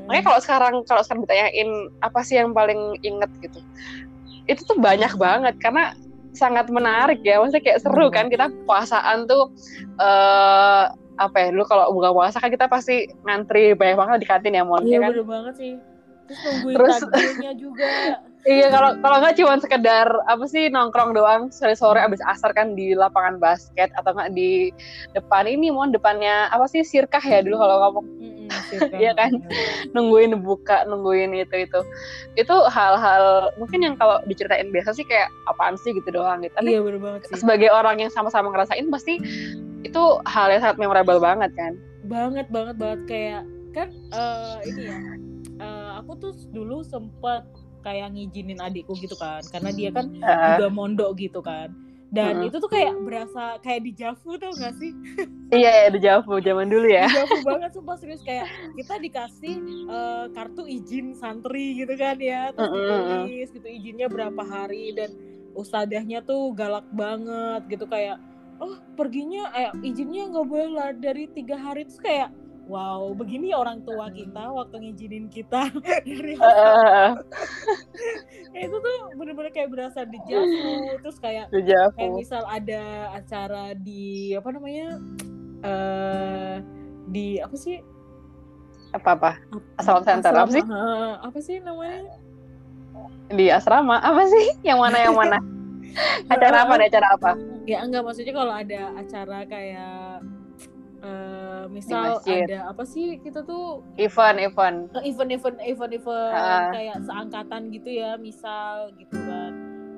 Makanya 0.08 0.24
kalau 0.28 0.40
sekarang 0.44 0.74
kalau 0.84 1.02
sekarang 1.06 1.24
ditanyain 1.24 1.70
apa 2.04 2.20
sih 2.26 2.36
yang 2.36 2.52
paling 2.52 3.00
inget 3.02 3.32
gitu? 3.40 3.60
Itu 4.50 4.62
tuh 4.68 4.78
banyak 4.80 5.16
banget 5.16 5.56
karena 5.64 5.96
sangat 6.36 6.68
menarik 6.68 7.24
ya. 7.24 7.40
Maksudnya 7.40 7.64
kayak 7.64 7.80
seru 7.84 8.08
kan 8.12 8.28
kita 8.28 8.52
puasaan 8.68 9.28
tuh 9.28 9.52
eh 10.00 10.84
apa 11.22 11.38
ya 11.38 11.48
dulu 11.54 11.64
kalau 11.70 11.94
buka 11.94 12.10
puasa 12.12 12.42
kan 12.42 12.50
kita 12.50 12.66
pasti 12.66 13.06
ngantri 13.28 13.78
banyak 13.78 13.94
banget 14.00 14.18
di 14.26 14.28
kantin 14.28 14.58
ya 14.58 14.66
mon 14.66 14.82
iya 14.82 14.98
ya 14.98 15.00
kan? 15.06 15.10
bener 15.14 15.28
banget 15.28 15.54
sih. 15.60 15.74
Terus 16.28 16.40
nungguin 16.44 16.76
Terus- 16.76 17.04
juga 17.60 17.90
Iya 18.42 18.74
kalau 18.74 18.98
kalau 19.06 19.18
nggak 19.22 19.38
cuma 19.38 19.54
sekedar 19.62 20.08
apa 20.26 20.46
sih 20.50 20.74
nongkrong 20.74 21.14
doang 21.14 21.54
sore 21.54 21.78
sore 21.78 22.02
abis 22.02 22.18
asar 22.26 22.50
kan 22.58 22.74
di 22.74 22.98
lapangan 22.98 23.38
basket 23.38 23.94
atau 23.94 24.18
nggak 24.18 24.34
di 24.34 24.74
depan 25.14 25.46
ini 25.46 25.70
mohon 25.70 25.94
depannya 25.94 26.50
apa 26.50 26.66
sih 26.66 26.82
sirkah 26.82 27.22
ya 27.22 27.46
dulu 27.46 27.62
kalau 27.62 27.76
ngomong. 27.86 28.06
Mm-mm, 28.18 28.48
sirkah. 28.74 28.98
Iya 28.98 29.14
kan? 29.14 29.32
nungguin 29.94 30.42
buka 30.42 30.89
nungguin 30.89 31.38
itu 31.38 31.54
itu. 31.54 31.80
Itu 32.34 32.56
hal-hal 32.66 33.54
mungkin 33.62 33.86
yang 33.86 33.94
kalau 33.94 34.18
diceritain 34.26 34.74
biasa 34.74 34.98
sih 34.98 35.06
kayak 35.06 35.30
apaan 35.46 35.78
sih 35.78 35.94
gitu 35.94 36.10
doang 36.10 36.42
gitu. 36.42 36.54
Tapi 36.58 36.74
iya 36.74 36.82
bener 36.82 36.98
banget 36.98 37.30
sih. 37.30 37.46
sebagai 37.46 37.70
orang 37.70 38.02
yang 38.02 38.10
sama-sama 38.10 38.50
ngerasain 38.50 38.89
pasti 38.89 39.22
itu 39.86 40.04
hal 40.26 40.50
yang 40.50 40.66
sangat 40.66 40.82
memorable 40.82 41.22
banget 41.22 41.54
kan? 41.54 41.78
Banget 42.10 42.50
banget 42.50 42.76
banget. 42.82 43.00
Kayak 43.06 43.44
kan 43.72 43.88
eh, 43.94 44.58
ini 44.66 44.82
ya 44.89 44.98
eh, 45.62 45.89
aku 46.02 46.12
tuh 46.18 46.34
dulu 46.50 46.82
sempet 46.82 47.46
kayak 47.82 48.14
ngizinin 48.14 48.62
adikku 48.62 48.94
gitu 48.98 49.18
kan 49.18 49.42
karena 49.50 49.70
dia 49.74 49.90
kan 49.92 50.06
Eh, 50.22 50.58
juga 50.58 50.70
mondok 50.70 51.18
gitu 51.18 51.42
kan. 51.42 51.74
Dan 52.12 52.44
Mm-mm. 52.44 52.48
itu 52.52 52.60
tuh 52.60 52.68
kayak 52.68 53.00
berasa 53.08 53.56
kayak 53.64 53.82
di 53.88 53.92
Javu 53.96 54.36
tau 54.36 54.52
gak 54.52 54.76
sih? 54.76 54.92
Iya 55.52 55.72
ya 55.72 55.88
di 55.92 56.00
Javu 56.00 56.40
zaman 56.40 56.68
dulu 56.68 56.88
ya. 56.88 57.08
Di 57.08 57.08
Javu 57.08 57.40
banget 57.44 57.72
sumpah 57.76 57.96
serius. 58.00 58.24
Kayak 58.24 58.52
kita 58.76 59.00
dikasih 59.00 59.56
eh, 59.88 60.26
kartu 60.36 60.64
izin 60.68 61.16
santri 61.16 61.80
gitu 61.80 61.94
kan 61.96 62.20
ya 62.20 62.52
terus 62.52 62.72
Mm-mm. 62.72 63.28
ditulis 63.28 63.48
gitu 63.56 63.68
izinnya 63.68 64.08
berapa 64.12 64.44
hari 64.44 64.92
dan 64.96 65.12
ustadahnya 65.56 66.24
tuh 66.24 66.52
galak 66.56 66.88
banget 66.96 67.68
gitu 67.68 67.84
kayak 67.88 68.20
oh 68.60 68.76
perginya 68.96 69.52
eh 69.56 69.72
izinnya 69.84 70.32
nggak 70.32 70.48
boleh 70.48 70.70
lah 70.72 70.90
dari 70.96 71.28
tiga 71.32 71.56
hari. 71.56 71.88
Terus 71.88 72.00
kayak 72.04 72.30
wow 72.72 73.11
begini 73.11 73.51
orang 73.51 73.84
tua 73.84 74.07
kita 74.07 74.47
waktu 74.47 74.76
ngizinin 74.88 75.28
kita. 75.28 75.67
Dari 76.07 76.39
Eh, 76.39 77.09
kayak 78.55 78.65
itu 78.72 78.78
tuh 78.80 78.97
bener-bener 79.19 79.51
kayak 79.51 79.69
berasa 79.76 80.07
di 80.07 80.19
Javu 80.24 80.95
terus 81.03 81.19
kayak 81.19 81.51
kayak 81.51 82.11
misal 82.15 82.47
ada 82.47 83.11
acara 83.11 83.76
di 83.76 84.32
apa 84.32 84.49
namanya 84.55 84.88
eh 85.67 86.55
di 87.11 87.43
apa 87.43 87.55
sih? 87.59 87.84
Apa 88.95 89.19
apa? 89.19 89.32
Asrama 89.80 90.03
Center, 90.07 90.32
apa 90.32 90.51
sih? 90.51 90.63
Apa 91.19 91.39
sih 91.43 91.57
namanya? 91.59 92.07
Di 93.32 93.47
asrama 93.51 93.99
apa 93.99 94.24
sih? 94.28 94.45
Yang 94.63 94.80
mana 94.80 94.97
yang 94.99 95.15
mana? 95.15 95.39
Acara 96.32 96.63
apa 96.63 96.74
nih 96.80 96.88
acara 96.88 97.07
apa? 97.19 97.32
Ya 97.67 97.84
enggak 97.84 98.03
maksudnya 98.07 98.34
kalau 98.36 98.53
ada 98.55 98.82
acara 98.95 99.39
kayak 99.47 100.11
misal 101.68 102.22
ada 102.22 102.70
apa 102.70 102.84
sih 102.86 103.18
kita 103.18 103.41
tuh 103.41 103.82
event 103.97 104.38
event. 104.38 104.78
Eh, 105.01 105.09
event-event 105.09 105.57
event-event 105.59 106.34
Ah. 106.34 106.70
kayak 106.70 106.97
seangkatan 107.01 107.62
gitu 107.70 107.89
ya 107.89 108.16
misal 108.16 108.93
gitu 108.95 109.18
kan 109.18 109.41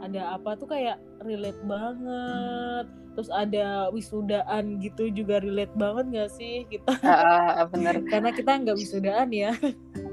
ada 0.03 0.35
apa 0.35 0.59
tuh 0.59 0.67
kayak 0.67 0.99
relate 1.23 1.59
banget. 1.63 2.85
Terus 3.13 3.29
ada 3.29 3.93
wisudaan 3.93 4.81
gitu 4.81 5.13
juga 5.13 5.37
relate 5.37 5.69
banget 5.77 6.05
gak 6.09 6.29
sih 6.33 6.65
kita 6.65 6.97
Ah, 7.05 7.63
bener. 7.69 8.01
Karena 8.09 8.33
kita 8.33 8.57
nggak 8.57 8.77
wisudaan 8.77 9.29
ya. 9.29 9.53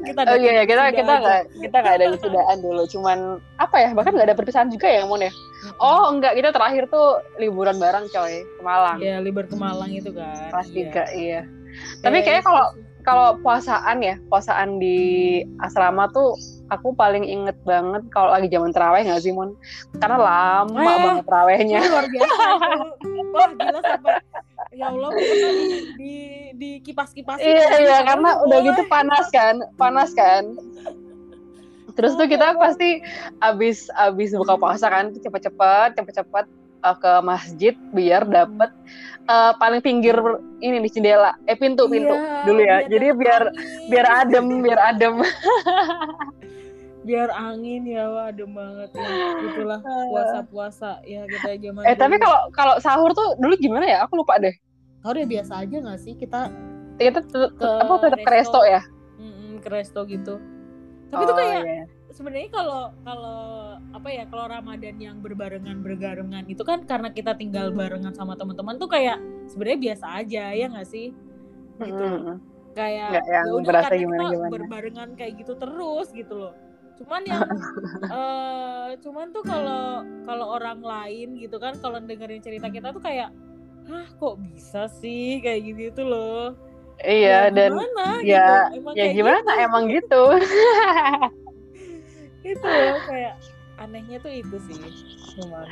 Kita 0.01 0.25
oh 0.25 0.37
iya 0.41 0.53
ya 0.57 0.65
kita 0.65 0.97
kita 0.97 1.13
nggak 1.21 1.43
kita 1.61 1.77
nggak 1.77 1.97
ada 2.01 2.07
wisudaan 2.17 2.57
dulu. 2.65 2.89
Cuman 2.89 3.37
apa 3.61 3.77
ya 3.85 3.93
bahkan 3.93 4.17
nggak 4.17 4.33
ada 4.33 4.39
perpisahan 4.39 4.73
juga 4.73 4.89
ya 4.89 5.05
mon 5.05 5.21
ya? 5.21 5.29
Oh 5.77 6.09
enggak 6.09 6.41
kita 6.41 6.57
terakhir 6.57 6.89
tuh 6.89 7.21
liburan 7.37 7.77
bareng 7.77 8.09
coy 8.09 8.41
ke 8.41 8.63
Malang. 8.65 8.97
Ya 8.97 9.21
liber 9.21 9.45
ke 9.45 9.61
Malang 9.61 9.93
itu 9.93 10.09
kan 10.17 10.49
kelas 10.57 10.73
iya. 10.73 10.77
tiga 10.77 11.05
iya. 11.13 11.41
Tapi 12.01 12.17
Eh, 12.17 12.23
kayaknya 12.25 12.45
kalau 12.49 12.65
kalau 13.05 13.29
puasaan 13.45 14.01
ya 14.01 14.17
puasaan 14.33 14.81
di 14.81 14.99
asrama 15.61 16.09
tuh 16.17 16.33
aku 16.71 16.95
paling 16.95 17.23
inget 17.23 17.59
banget 17.63 18.07
kalau 18.09 18.31
lagi 18.31 18.47
zaman 18.47 18.71
terawih 18.71 19.03
nggak 19.03 19.21
sih 19.21 19.31
mon? 19.31 19.53
Karena 19.99 20.17
lama 20.17 20.79
Eh, 20.81 20.99
banget 21.03 21.25
terawihnya. 21.27 21.79
itu 21.79 21.91
luar 21.91 22.07
biasa. 22.07 22.41
Wah 23.31 23.51
gila 23.53 23.81
sampai 23.83 24.15
ya 24.71 24.87
Allah 24.87 25.11
di 25.11 25.27
di, 25.99 26.15
di 26.55 26.71
kipas 26.81 27.11
kipas 27.11 27.43
iya 27.43 27.83
iya 27.83 27.99
karena 28.07 28.39
udah 28.41 28.59
gitu 28.63 28.83
panas 28.87 29.27
kan 29.29 29.59
panas 29.75 30.15
kan. 30.15 30.55
Terus 31.91 32.15
tuh 32.15 32.25
kita 32.25 32.55
pasti 32.55 33.03
abis 33.43 33.91
abis 33.93 34.31
buka 34.33 34.55
puasa 34.55 34.87
kan 34.87 35.11
cepet-cepet 35.13 35.99
cepet-cepet 35.99 36.47
uh, 36.81 36.97
ke 36.97 37.13
masjid 37.21 37.75
biar 37.91 38.23
dapet 38.25 38.71
uh, 39.27 39.53
paling 39.59 39.83
pinggir 39.83 40.15
ini 40.63 40.79
di 40.81 40.89
jendela. 40.89 41.35
Eh 41.45 41.59
pintu 41.59 41.91
pintu. 41.91 42.15
Dulu 42.47 42.63
ya. 42.63 42.87
jadi 42.87 43.11
biar 43.11 43.43
biar 43.91 44.07
adem 44.23 44.63
biar 44.63 44.79
adem 44.87 45.19
biar 47.11 47.29
angin 47.47 47.83
ya 47.95 48.03
wah 48.13 48.25
adem 48.31 48.51
banget 48.61 48.91
ya. 49.05 49.11
Itulah 49.47 49.81
puasa 50.11 50.39
puasa 50.53 50.91
ya 51.13 51.23
kita 51.33 51.51
zaman 51.65 51.89
eh 51.89 51.97
tapi 52.01 52.17
dulu. 52.17 52.25
kalau 52.25 52.41
kalau 52.59 52.75
sahur 52.85 53.11
tuh 53.19 53.29
dulu 53.43 53.55
gimana 53.65 53.85
ya? 53.93 53.99
Aku 54.07 54.15
lupa 54.21 54.35
deh. 54.45 54.55
Sahur 55.01 55.17
ya 55.21 55.27
biasa 55.35 55.53
aja 55.65 55.77
nggak 55.85 56.01
sih? 56.05 56.15
Kita 56.23 56.41
kita 57.01 57.21
Ke 57.59 57.69
apa 57.83 57.95
tetap 58.03 58.21
ke 58.27 58.31
resto. 58.31 58.61
ya? 58.65 58.81
Mm, 59.19 59.61
ke 59.63 59.69
resto 59.71 60.01
gitu. 60.07 60.35
Tapi 61.11 61.23
itu 61.27 61.33
Oh, 61.33 61.39
kayak 61.41 61.63
iya. 61.67 61.85
sebenarnya 62.11 62.51
kalau 62.53 62.83
kalau 63.07 63.39
apa 63.97 64.09
ya 64.11 64.25
kalau 64.31 64.47
Ramadan 64.51 64.97
yang 65.01 65.17
berbarengan 65.25 65.83
berbarengan 65.87 66.45
itu 66.53 66.63
kan 66.67 66.87
karena 66.87 67.11
kita 67.15 67.33
tinggal 67.39 67.71
barengan 67.75 68.15
sama 68.15 68.35
teman-teman 68.39 68.77
tuh 68.83 68.91
kayak 68.91 69.19
sebenarnya 69.51 69.81
biasa 69.95 70.07
aja 70.23 70.43
ya 70.55 70.67
nggak 70.71 70.89
sih? 70.89 71.07
Gitu. 71.81 72.05
Mm-mm. 72.05 72.37
kayak 72.77 73.11
Nggak 73.11 73.25
yang 73.27 73.49
ya 73.49 73.53
udah 73.59 73.83
kita 73.83 73.89
gimana-gimana. 73.99 74.51
berbarengan 74.53 75.09
kayak 75.19 75.33
gitu 75.43 75.53
terus 75.59 76.09
gitu 76.15 76.35
loh 76.39 76.55
cuman 77.01 77.23
yang 77.25 77.43
uh, 78.13 78.93
cuman 79.01 79.33
tuh 79.33 79.41
kalau 79.41 80.05
kalau 80.29 80.47
orang 80.61 80.85
lain 80.85 81.41
gitu 81.41 81.57
kan 81.57 81.73
kalau 81.81 81.97
dengerin 81.97 82.45
cerita 82.45 82.69
kita 82.69 82.93
tuh 82.93 83.01
kayak 83.01 83.33
hah 83.89 84.07
kok 84.21 84.37
bisa 84.53 84.85
sih 85.01 85.41
kayak 85.41 85.73
gitu 85.73 85.81
itu 85.97 86.03
loh 86.05 86.53
iya 87.01 87.49
ya, 87.49 87.57
dan 87.57 87.73
gimana, 87.73 88.07
ya 88.21 88.49
gitu. 88.69 88.77
emang 88.85 88.95
ya 88.95 89.05
gimana 89.17 89.41
gitu. 89.41 89.65
emang 89.65 89.85
gitu 89.89 90.23
itu 92.53 92.67
loh 92.69 92.99
kayak 93.09 93.35
anehnya 93.81 94.17
tuh 94.21 94.33
itu 94.37 94.57
sih 94.69 94.77
cuman 95.41 95.65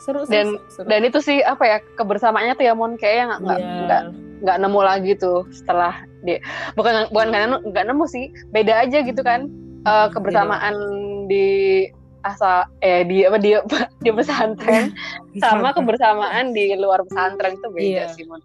seru 0.00 0.24
dan 0.26 0.58
seru. 0.72 0.88
dan 0.88 1.00
itu 1.04 1.20
sih 1.20 1.38
apa 1.44 1.64
ya 1.68 1.78
kebersamaannya 2.00 2.56
tuh 2.56 2.64
ya 2.66 2.74
mon 2.74 2.96
kayak 2.96 3.36
nggak 3.38 3.60
yeah. 3.60 3.80
nggak 3.84 4.02
nggak 4.42 4.56
nemu 4.64 4.80
lagi 4.80 5.12
tuh 5.14 5.46
setelah 5.54 6.02
dia 6.24 6.40
bukan 6.74 7.06
bukan 7.12 7.28
nggak 7.62 7.84
nemu 7.84 8.04
sih 8.08 8.32
beda 8.50 8.88
aja 8.88 9.04
gitu 9.04 9.20
kan 9.22 9.46
uh, 9.84 10.08
kebersamaan 10.10 10.74
yeah. 10.74 11.28
di 11.28 11.48
asal 12.24 12.64
eh 12.80 13.04
di 13.04 13.28
apa 13.28 13.36
di 13.36 13.52
di 14.04 14.10
pesantren. 14.10 14.92
Sama 15.40 15.76
kebersamaan 15.76 16.56
di 16.56 16.72
luar 16.76 17.04
pesantren 17.04 17.56
itu 17.56 17.68
beda 17.70 17.84
yeah, 17.84 18.08
sih 18.12 18.24
mon. 18.28 18.40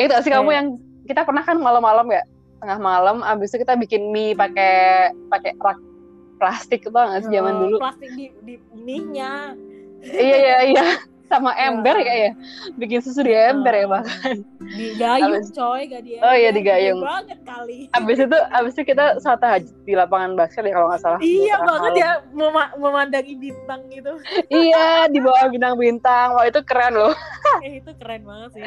itu 0.00 0.14
sih 0.24 0.32
kamu 0.32 0.50
yang 0.56 0.66
kita 1.04 1.20
pernah 1.20 1.44
kan 1.44 1.60
malam-malam 1.60 2.08
ya 2.08 2.24
tengah 2.64 2.80
malam 2.80 3.20
abis 3.20 3.52
itu 3.52 3.66
kita 3.66 3.76
bikin 3.76 4.08
mie 4.08 4.32
pakai 4.32 5.12
pakai 5.28 5.52
rak 5.60 5.76
plastik 6.40 6.88
banget 6.88 7.28
sih 7.28 7.38
zaman 7.38 7.54
oh, 7.54 7.60
dulu? 7.68 7.76
plastik 7.82 8.10
di 8.16 8.32
di 8.42 8.54
mie-nya. 8.72 9.52
Iya 10.02 10.36
iya 10.40 10.58
iya 10.74 10.86
sama 11.32 11.56
ember 11.56 11.96
ya 11.96 12.28
ya 12.28 12.30
bikin 12.76 13.00
susu 13.00 13.24
di 13.24 13.32
ember 13.32 13.72
ya 13.72 13.86
bahkan 13.88 14.44
digayung 14.60 15.40
abis, 15.40 15.48
coy 15.56 15.88
gak 15.88 16.04
dia 16.04 16.20
oh 16.20 16.34
iya 16.36 16.50
digayung. 16.52 17.00
Banget 17.02 17.38
kali. 17.42 17.78
Abis 17.96 18.18
itu 18.20 18.38
abis 18.54 18.72
itu 18.76 18.82
kita 18.94 19.18
saat 19.18 19.40
tahajud 19.40 19.74
di 19.84 19.94
lapangan 19.96 20.36
basket 20.36 20.68
ya 20.68 20.74
kalau 20.76 20.88
nggak 20.92 21.02
salah. 21.02 21.18
Iya 21.20 21.56
banget 21.62 21.92
ya 21.98 22.10
mem 22.32 22.56
memandangi 22.78 23.34
bintang 23.36 23.80
gitu. 23.90 24.12
Iya 24.52 25.08
di 25.08 25.18
bawah 25.18 25.48
bintang-bintang 25.48 26.36
wah 26.36 26.44
itu 26.46 26.60
keren 26.64 26.94
loh. 26.96 27.14
Eh, 27.62 27.78
itu 27.78 27.90
keren 28.00 28.22
banget 28.26 28.50
sih. 28.58 28.62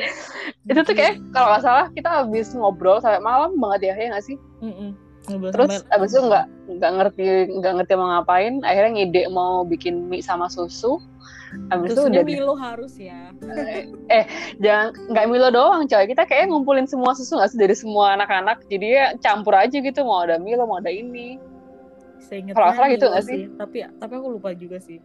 Itu 0.68 0.80
tuh 0.84 0.96
kayak 0.96 1.20
kalau 1.32 1.52
nggak 1.52 1.64
salah 1.64 1.86
kita 1.92 2.10
habis 2.22 2.52
ngobrol 2.54 3.00
sampai 3.00 3.20
malam 3.24 3.56
banget 3.60 3.92
ya 3.92 3.94
ya 3.98 4.08
nggak 4.16 4.26
sih? 4.26 4.38
Mm 4.62 4.72
-mm. 4.72 4.90
Terus 5.26 5.82
sampai... 5.82 5.96
abis 5.98 6.10
itu 6.14 6.22
nggak 6.22 6.46
nggak 6.80 6.92
ngerti 7.02 7.26
nggak 7.60 7.74
ngerti 7.82 7.94
mau 7.98 8.08
ngapain, 8.14 8.54
akhirnya 8.62 8.92
ngide 8.94 9.24
mau 9.34 9.66
bikin 9.66 10.06
mie 10.06 10.22
sama 10.22 10.48
susu 10.52 11.02
Abis 11.72 11.98
itu 11.98 12.02
udah 12.06 12.24
Milo 12.26 12.56
harus 12.58 12.94
ya. 12.98 13.32
Eh, 13.42 13.90
eh 14.22 14.26
jangan 14.62 14.94
nggak 15.12 15.26
Milo 15.30 15.50
doang 15.54 15.86
coy. 15.90 16.06
Kita 16.06 16.24
kayak 16.26 16.52
ngumpulin 16.52 16.86
semua 16.90 17.14
susu 17.18 17.38
nggak 17.38 17.50
sih 17.54 17.60
dari 17.60 17.76
semua 17.76 18.18
anak-anak. 18.18 18.66
Jadi 18.70 18.86
ya 18.86 19.06
campur 19.22 19.56
aja 19.58 19.78
gitu. 19.78 20.00
Mau 20.04 20.26
ada 20.26 20.38
Milo, 20.38 20.66
mau 20.66 20.80
ada 20.82 20.92
ini. 20.92 21.38
Kalau 22.26 22.74
salah 22.74 22.90
gitu 22.90 23.06
nggak 23.06 23.26
sih? 23.26 23.40
Tapi 23.54 23.78
tapi 24.02 24.14
aku 24.18 24.28
lupa 24.40 24.50
juga 24.58 24.82
sih. 24.82 24.98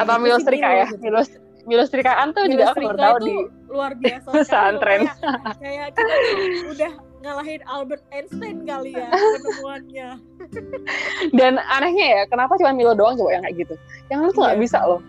Atau 0.00 0.16
Milo 0.20 0.40
Strika 0.40 0.68
ya? 0.72 0.86
Gitu. 0.88 1.00
Milo 1.04 1.20
Milo 1.64 1.84
Strikaan 1.88 2.36
tuh 2.36 2.44
Milo 2.44 2.52
juga 2.52 2.64
aku 2.72 2.80
baru 2.84 2.98
tahu 3.00 3.16
di 3.24 3.36
luar 3.72 3.92
biasa 3.96 4.28
pesantren. 4.32 5.00
Kayak, 5.08 5.56
kayak 5.60 5.86
kita 5.96 6.14
udah 6.68 6.92
ngalahin 7.24 7.62
Albert 7.64 8.04
Einstein 8.12 8.68
kali 8.68 8.92
ya 8.92 9.08
penemuannya. 9.08 10.08
Dan 11.32 11.56
anehnya 11.56 12.06
ya, 12.20 12.22
kenapa 12.28 12.60
cuma 12.60 12.76
Milo 12.76 12.92
doang 12.92 13.16
coba 13.16 13.40
yang 13.40 13.42
kayak 13.48 13.56
gitu? 13.64 13.74
Yang 14.12 14.18
lain 14.20 14.32
tuh 14.36 14.42
nggak 14.44 14.56
iya. 14.60 14.64
bisa 14.64 14.78
loh 14.84 15.00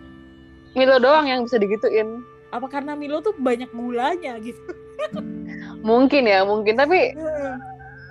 Milo 0.76 1.00
doang 1.00 1.26
yang 1.26 1.40
bisa 1.42 1.56
digituin. 1.56 2.20
Apa 2.52 2.68
karena 2.68 2.92
Milo 2.92 3.24
tuh 3.24 3.32
banyak 3.34 3.72
gulanya 3.72 4.36
gitu? 4.44 4.60
mungkin 5.88 6.28
ya, 6.28 6.44
mungkin. 6.44 6.76
Tapi 6.76 7.16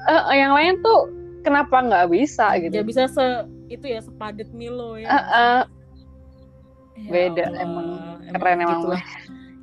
uh, 0.10 0.34
yang 0.34 0.52
lain 0.58 0.82
tuh 0.82 1.14
kenapa 1.46 1.86
nggak 1.86 2.10
bisa 2.10 2.58
gitu? 2.58 2.74
Ya 2.74 2.84
bisa 2.84 3.06
se 3.06 3.26
itu 3.70 3.86
ya 3.86 4.02
sepadet 4.02 4.50
Milo 4.52 4.98
ya. 4.98 5.10
Uh, 5.10 5.18
uh, 5.18 5.62
ya 6.98 7.10
beda 7.14 7.46
Allah. 7.54 7.64
emang 7.64 7.88
keren 8.34 8.60
emang. 8.62 8.82
Itulah. 8.82 9.04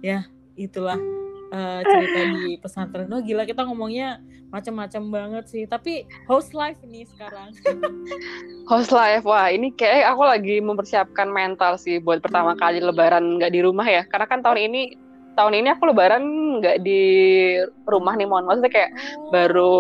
Ya 0.03 0.19
itulah 0.55 0.99
uh, 1.53 1.81
cerita 1.85 2.21
di 2.33 2.57
pesantren. 2.59 3.13
Oh 3.13 3.21
gila 3.21 3.45
kita 3.45 3.63
ngomongnya 3.69 4.19
macam-macam 4.53 5.03
banget 5.09 5.45
sih. 5.49 5.65
Tapi 5.69 6.09
host 6.29 6.57
life 6.57 6.81
ini 6.85 7.05
sekarang. 7.09 7.53
host 8.71 8.91
life, 8.91 9.25
wah 9.25 9.49
ini 9.53 9.71
kayak 9.73 10.17
aku 10.17 10.23
lagi 10.25 10.57
mempersiapkan 10.61 11.29
mental 11.29 11.77
sih 11.77 12.01
buat 12.01 12.25
pertama 12.25 12.57
kali 12.57 12.81
Lebaran 12.81 13.41
nggak 13.41 13.53
di 13.53 13.61
rumah 13.65 13.87
ya. 13.89 14.03
Karena 14.09 14.27
kan 14.29 14.41
tahun 14.45 14.73
ini 14.73 14.83
tahun 15.33 15.57
ini 15.65 15.69
aku 15.73 15.89
Lebaran 15.89 16.25
nggak 16.61 16.85
di 16.85 17.03
rumah 17.89 18.13
nih, 18.17 18.29
mohon 18.29 18.45
maksudnya 18.45 18.73
kayak 18.73 18.91
oh. 18.93 19.33
baru 19.33 19.77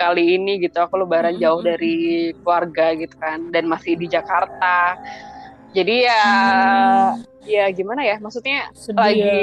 kali 0.00 0.40
ini 0.40 0.56
gitu 0.64 0.80
aku 0.80 1.04
Lebaran 1.04 1.36
mm 1.36 1.40
-hmm. 1.40 1.44
jauh 1.44 1.60
dari 1.60 1.96
keluarga 2.40 2.96
gitu 2.96 3.16
kan 3.20 3.52
dan 3.52 3.68
masih 3.68 4.00
di 4.00 4.08
Jakarta. 4.08 4.96
Jadi 5.76 6.08
ya 6.08 6.22
hmm. 7.12 7.44
ya 7.44 7.68
gimana 7.68 8.00
ya 8.00 8.16
maksudnya 8.16 8.72
Sedih 8.72 8.96
lagi 8.96 9.20
ya 9.20 9.36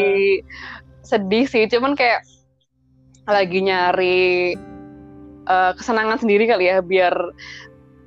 sedih 1.03 1.45
sih 1.45 1.67
cuman 1.67 1.93
kayak 1.93 2.23
lagi 3.27 3.59
nyari 3.63 4.55
uh, 5.47 5.71
kesenangan 5.75 6.19
sendiri 6.19 6.47
kali 6.47 6.71
ya 6.71 6.79
biar 6.83 7.13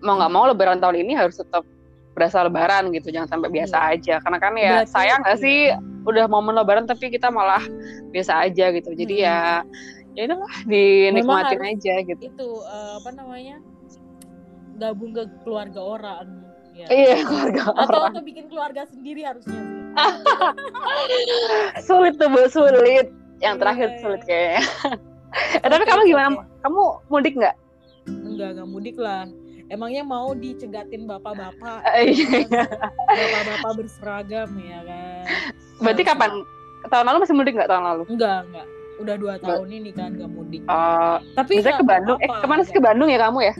mau 0.04 0.20
nggak 0.20 0.32
mau 0.32 0.44
lebaran 0.48 0.80
tahun 0.80 1.04
ini 1.04 1.12
harus 1.16 1.40
tetap 1.40 1.64
berasa 2.16 2.48
lebaran 2.48 2.92
gitu 2.96 3.12
jangan 3.12 3.36
sampai 3.36 3.52
biasa 3.52 3.76
hmm. 3.76 3.92
aja 3.96 4.14
karena 4.24 4.38
kan 4.40 4.52
ya 4.56 4.72
Berarti, 4.80 4.92
sayang 4.92 5.20
nggak 5.24 5.38
sih 5.40 5.58
udah 6.08 6.24
momen 6.30 6.56
lebaran 6.56 6.88
tapi 6.88 7.12
kita 7.12 7.28
malah 7.28 7.60
biasa 8.12 8.48
aja 8.48 8.72
gitu 8.72 8.96
jadi 8.96 9.14
hmm. 9.14 9.24
ya 9.28 9.38
ya 10.16 10.22
itulah 10.24 10.54
dinikmatin 10.64 11.60
aja 11.60 11.94
gitu 12.08 12.22
itu 12.24 12.48
uh, 12.64 12.96
apa 12.96 13.12
namanya 13.12 13.60
gabung 14.80 15.12
ke 15.12 15.28
keluarga 15.44 15.80
orang 15.80 16.26
ya. 16.72 16.88
iya 16.88 17.16
keluarga 17.28 17.72
atau 17.76 18.00
orang. 18.00 18.12
atau 18.16 18.22
bikin 18.24 18.48
keluarga 18.48 18.88
sendiri 18.88 19.20
harusnya 19.28 19.75
sulit 21.88 22.14
tuh 22.16 22.28
bu 22.30 22.42
sulit. 22.48 23.06
Yang 23.40 23.56
terakhir 23.60 23.88
yeah. 23.92 24.00
sulit 24.00 24.22
kayaknya. 24.24 24.62
Eh, 25.36 25.68
tapi 25.68 25.84
kamu 25.84 26.02
gimana? 26.08 26.48
kamu 26.64 26.82
mudik 27.12 27.34
nggak? 27.36 27.54
Enggak 28.08 28.56
nggak 28.56 28.68
mudik 28.72 28.96
lah. 28.96 29.28
Emangnya 29.66 30.00
mau 30.06 30.32
dicegatin 30.32 31.04
bapak-bapak? 31.04 31.84
Eh, 31.92 32.16
iya. 32.16 32.64
bapak-bapak 33.04 33.72
berseragam 33.76 34.48
ya 34.56 34.80
kan? 34.86 35.24
Berarti 35.82 36.02
Harus 36.06 36.12
kapan? 36.16 36.30
Tahun 36.86 37.04
lalu 37.04 37.18
masih 37.26 37.36
mudik 37.36 37.52
nggak 37.52 37.68
tahun 37.68 37.84
lalu? 37.84 38.02
Enggak 38.08 38.38
enggak. 38.48 38.66
Udah 38.96 39.14
dua 39.20 39.34
tahun 39.36 39.68
ini 39.68 39.90
kan 39.92 40.16
nggak 40.16 40.30
mudik. 40.32 40.62
Uh, 40.64 41.20
tapi 41.36 41.60
ke 41.60 41.84
Bandung? 41.84 42.16
eh 42.24 42.30
ke 42.32 42.46
mana 42.48 42.64
sih 42.64 42.72
ke 42.72 42.80
Bandung 42.80 43.12
ya 43.12 43.20
kamu 43.20 43.52
ya 43.52 43.54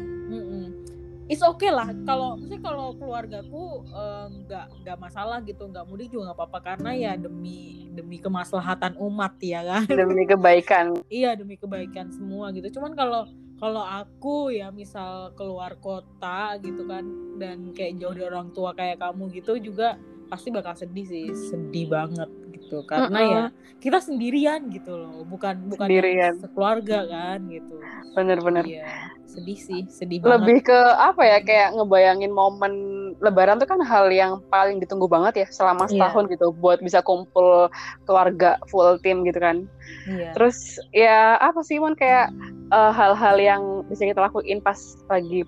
is 1.27 1.43
okay 1.43 1.75
lah 1.75 1.91
kalau 2.07 2.39
maksudnya 2.39 2.63
kalau 2.63 2.95
keluargaku 2.95 3.83
eh, 3.91 4.27
nggak 4.47 4.67
uh, 4.71 4.75
nggak 4.83 4.99
masalah 4.99 5.39
gitu 5.43 5.67
nggak 5.67 5.85
mudik 5.91 6.09
juga 6.11 6.31
nggak 6.31 6.39
apa-apa 6.39 6.59
karena 6.63 6.91
ya 6.95 7.13
demi 7.19 7.87
demi 7.97 8.21
kemaslahatan 8.21 9.01
umat 9.01 9.41
ya 9.41 9.65
kan? 9.65 9.89
Demi 10.05 10.29
kebaikan. 10.29 11.01
Iya 11.09 11.33
demi 11.33 11.57
kebaikan 11.57 12.13
semua 12.13 12.53
gitu. 12.53 12.77
Cuman 12.77 12.93
kalau 12.93 13.25
kalau 13.57 13.81
aku 13.81 14.53
ya 14.53 14.69
misal 14.69 15.33
keluar 15.33 15.81
kota 15.81 16.61
gitu 16.61 16.85
kan 16.85 17.09
dan 17.41 17.73
kayak 17.73 17.97
jauh 17.97 18.13
dari 18.13 18.29
orang 18.29 18.53
tua 18.53 18.77
kayak 18.77 19.01
kamu 19.01 19.33
gitu 19.33 19.57
juga 19.57 19.97
pasti 20.27 20.49
bakal 20.51 20.75
sedih 20.75 21.07
sih 21.07 21.27
sedih 21.33 21.87
banget 21.91 22.31
gitu 22.55 22.83
karena 22.87 23.19
uh 23.19 23.23
-uh. 23.23 23.31
ya 23.31 23.45
kita 23.79 23.99
sendirian 24.03 24.67
gitu 24.73 24.99
loh 24.99 25.23
bukan 25.29 25.71
bukan 25.71 25.87
sendirian. 25.87 26.35
sekeluarga 26.43 26.99
kan 27.07 27.39
gitu 27.47 27.75
bener-bener 28.17 28.65
iya, 28.65 29.13
sedih 29.29 29.59
sih 29.61 29.81
sedih 29.87 30.25
banget 30.25 30.33
lebih 30.41 30.59
ke 30.67 30.79
apa 30.97 31.23
ya 31.23 31.39
kayak 31.45 31.69
ngebayangin 31.77 32.33
momen 32.33 32.73
lebaran 33.21 33.61
tuh 33.61 33.69
kan 33.69 33.81
hal 33.85 34.09
yang 34.09 34.41
paling 34.49 34.81
ditunggu 34.81 35.07
banget 35.07 35.45
ya 35.45 35.47
selama 35.53 35.85
iya. 35.87 35.93
setahun 35.93 36.25
yeah. 36.27 36.33
gitu 36.35 36.47
buat 36.57 36.79
bisa 36.81 37.05
kumpul 37.05 37.69
keluarga 38.09 38.57
full 38.67 38.97
team 39.05 39.23
gitu 39.29 39.39
kan 39.39 39.69
yeah. 40.09 40.33
terus 40.33 40.81
ya 40.97 41.37
apa 41.39 41.61
sih 41.61 41.77
mon 41.77 41.95
kayak 41.95 42.33
eh, 42.73 42.93
hal-hal 42.93 43.37
uh, 43.37 43.45
yang 43.45 43.63
bisa 43.93 44.09
kita 44.09 44.25
lakuin 44.25 44.59
pas 44.65 44.79
lagi 45.13 45.45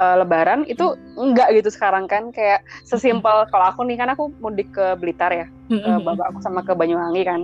uh, 0.00 0.16
Lebaran 0.22 0.64
itu 0.68 0.96
enggak 1.16 1.52
gitu 1.56 1.68
sekarang 1.72 2.06
kan. 2.08 2.30
Kayak 2.32 2.64
sesimpel 2.84 3.48
kalau 3.50 3.66
aku 3.70 3.84
nih 3.84 3.96
kan 4.00 4.12
aku 4.12 4.32
mudik 4.40 4.70
ke 4.72 4.96
Blitar 4.98 5.32
ya. 5.32 5.46
Ke 5.68 5.90
bapak 6.02 6.34
aku 6.34 6.38
sama 6.44 6.62
ke 6.62 6.72
Banyuwangi 6.72 7.22
kan. 7.26 7.40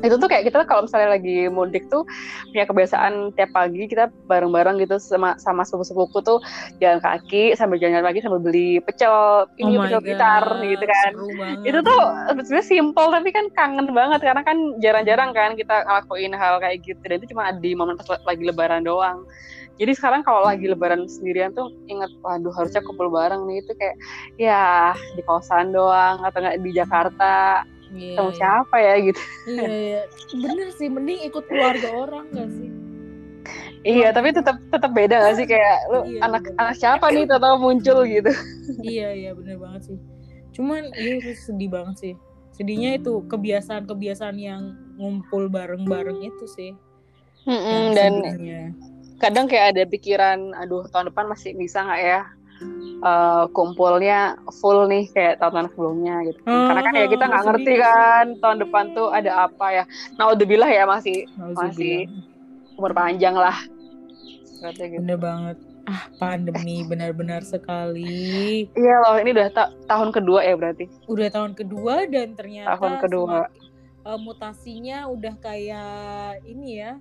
Itu 0.00 0.16
tuh 0.16 0.28
kayak 0.32 0.48
kita 0.48 0.64
kalau 0.64 0.88
misalnya 0.88 1.18
lagi 1.18 1.50
mudik 1.52 1.90
tuh 1.92 2.08
punya 2.48 2.64
kebiasaan 2.64 3.36
tiap 3.36 3.52
pagi 3.52 3.84
kita 3.84 4.08
bareng-bareng 4.30 4.80
gitu 4.80 4.96
sama 4.96 5.36
sama 5.36 5.60
sepupu-sepupuku 5.66 6.24
tuh 6.24 6.38
jalan 6.80 7.02
kaki 7.04 7.52
sambil 7.52 7.76
jalan 7.76 8.00
lagi 8.00 8.24
sambil 8.24 8.40
beli 8.40 8.80
pecel. 8.80 9.44
Ini 9.60 9.76
oh 9.76 9.84
pecel 9.84 10.00
blitar 10.00 10.44
gitu 10.64 10.84
kan. 10.84 11.12
itu 11.68 11.78
tuh 11.84 12.00
sebenarnya 12.32 12.64
simple 12.64 13.08
tapi 13.12 13.28
kan 13.28 13.44
kangen 13.52 13.86
banget 13.92 14.20
karena 14.24 14.42
kan 14.46 14.56
jarang-jarang 14.80 15.30
kan 15.36 15.52
kita 15.58 15.84
ngelakuin 15.84 16.32
hal 16.32 16.56
kayak 16.62 16.80
gitu. 16.80 17.00
Dan 17.04 17.20
itu 17.20 17.36
cuma 17.36 17.52
di 17.52 17.70
momen 17.76 18.00
pas 18.00 18.22
lagi 18.24 18.42
lebaran 18.46 18.86
doang 18.86 19.28
jadi 19.80 19.96
sekarang 19.96 20.20
kalau 20.20 20.44
lagi 20.44 20.68
lebaran 20.68 21.08
sendirian 21.08 21.56
tuh 21.56 21.72
inget 21.88 22.12
waduh 22.20 22.52
harusnya 22.52 22.84
kumpul 22.84 23.08
bareng 23.08 23.48
nih. 23.48 23.64
Itu 23.64 23.72
kayak 23.80 23.96
ya 24.36 24.92
di 25.16 25.24
kosan 25.24 25.72
doang 25.72 26.20
atau 26.20 26.44
nggak 26.44 26.60
di 26.60 26.70
Jakarta. 26.76 27.64
Yeah, 27.90 28.14
sama 28.20 28.30
yeah. 28.30 28.36
siapa 28.38 28.76
ya 28.76 28.94
gitu. 29.02 29.22
Iya 29.50 29.56
yeah, 29.56 30.02
yeah. 30.06 30.38
bener 30.46 30.68
sih 30.76 30.86
mending 30.92 31.26
ikut 31.26 31.42
keluarga 31.48 31.88
orang 31.90 32.28
gak 32.30 32.50
sih? 32.54 32.70
Iya, 33.80 34.12
tapi 34.14 34.30
tetap 34.30 34.62
tetap 34.70 34.94
beda 34.94 35.16
gak 35.26 35.34
sih? 35.40 35.46
Kayak 35.48 35.76
lu 35.90 35.98
Iya, 36.06 36.20
anak 36.22 36.42
bener. 36.46 36.60
anak 36.60 36.74
siapa 36.78 37.10
nih? 37.10 37.24
Tahu 37.26 37.56
muncul 37.58 37.98
gitu. 38.06 38.30
iya 38.86 39.10
iya 39.10 39.30
bener 39.34 39.58
banget 39.58 39.90
sih. 39.90 39.98
Cuman 40.54 40.86
iya 40.94 41.18
itu 41.18 41.34
sedih 41.34 41.66
banget 41.72 41.96
sih. 41.98 42.14
Sedihnya 42.54 42.94
itu 42.94 43.24
kebiasaan-kebiasaan 43.26 44.36
yang 44.38 44.76
ngumpul 45.00 45.50
bareng-bareng 45.50 46.20
itu 46.22 46.44
sih. 46.46 46.70
Yang 47.48 47.86
dan. 47.96 48.14
Kadang 49.20 49.44
kayak 49.44 49.66
ada 49.70 49.82
pikiran, 49.84 50.56
aduh 50.56 50.88
tahun 50.88 51.08
depan 51.08 51.28
masih 51.28 51.52
bisa 51.54 51.80
nggak 51.80 52.00
ya 52.02 52.20
eh, 53.00 53.44
kumpulnya 53.50 54.18
full 54.54 54.84
nih 54.84 55.08
kayak 55.08 55.38
tahun-tahun 55.38 55.70
sebelumnya 55.70 56.14
gitu. 56.24 56.40
Karena 56.42 56.80
kan 56.80 56.92
ya 56.94 57.06
kita 57.06 57.24
nggak 57.26 57.44
ngerti 57.46 57.72
kan 57.78 58.24
tahun 58.36 58.56
depan 58.58 58.84
tuh 58.92 59.08
ada 59.08 59.30
apa 59.44 59.66
ya. 59.70 59.84
Naudzubillah 60.16 60.68
ya 60.68 60.84
masih 60.84 61.24
masih 61.36 62.08
umur 62.74 62.92
panjang 62.92 63.32
lah. 63.32 63.56
Gitu. 64.60 65.00
bener 65.00 65.16
banget 65.16 65.56
ah 65.88 66.04
pandemi 66.14 66.84
benar-benar 66.90 67.40
sekali 67.40 68.68
Iya 68.70 68.96
loh, 69.00 69.16
ini 69.16 69.32
udah 69.32 69.48
ta- 69.48 69.72
tahun 69.86 70.12
kedua 70.12 70.44
ya 70.44 70.52
berarti. 70.52 70.84
udah 71.08 71.28
tahun 71.30 71.52
kedua 71.54 72.04
dan 72.04 72.36
ternyata 72.36 72.76
Tahun 72.76 73.00
kedua. 73.00 73.48
semak- 73.48 73.52
eh, 74.04 74.18
mutasinya 74.20 75.08
udah 75.08 75.34
kayak 75.40 75.90
ini 76.44 76.68
ya 76.78 77.00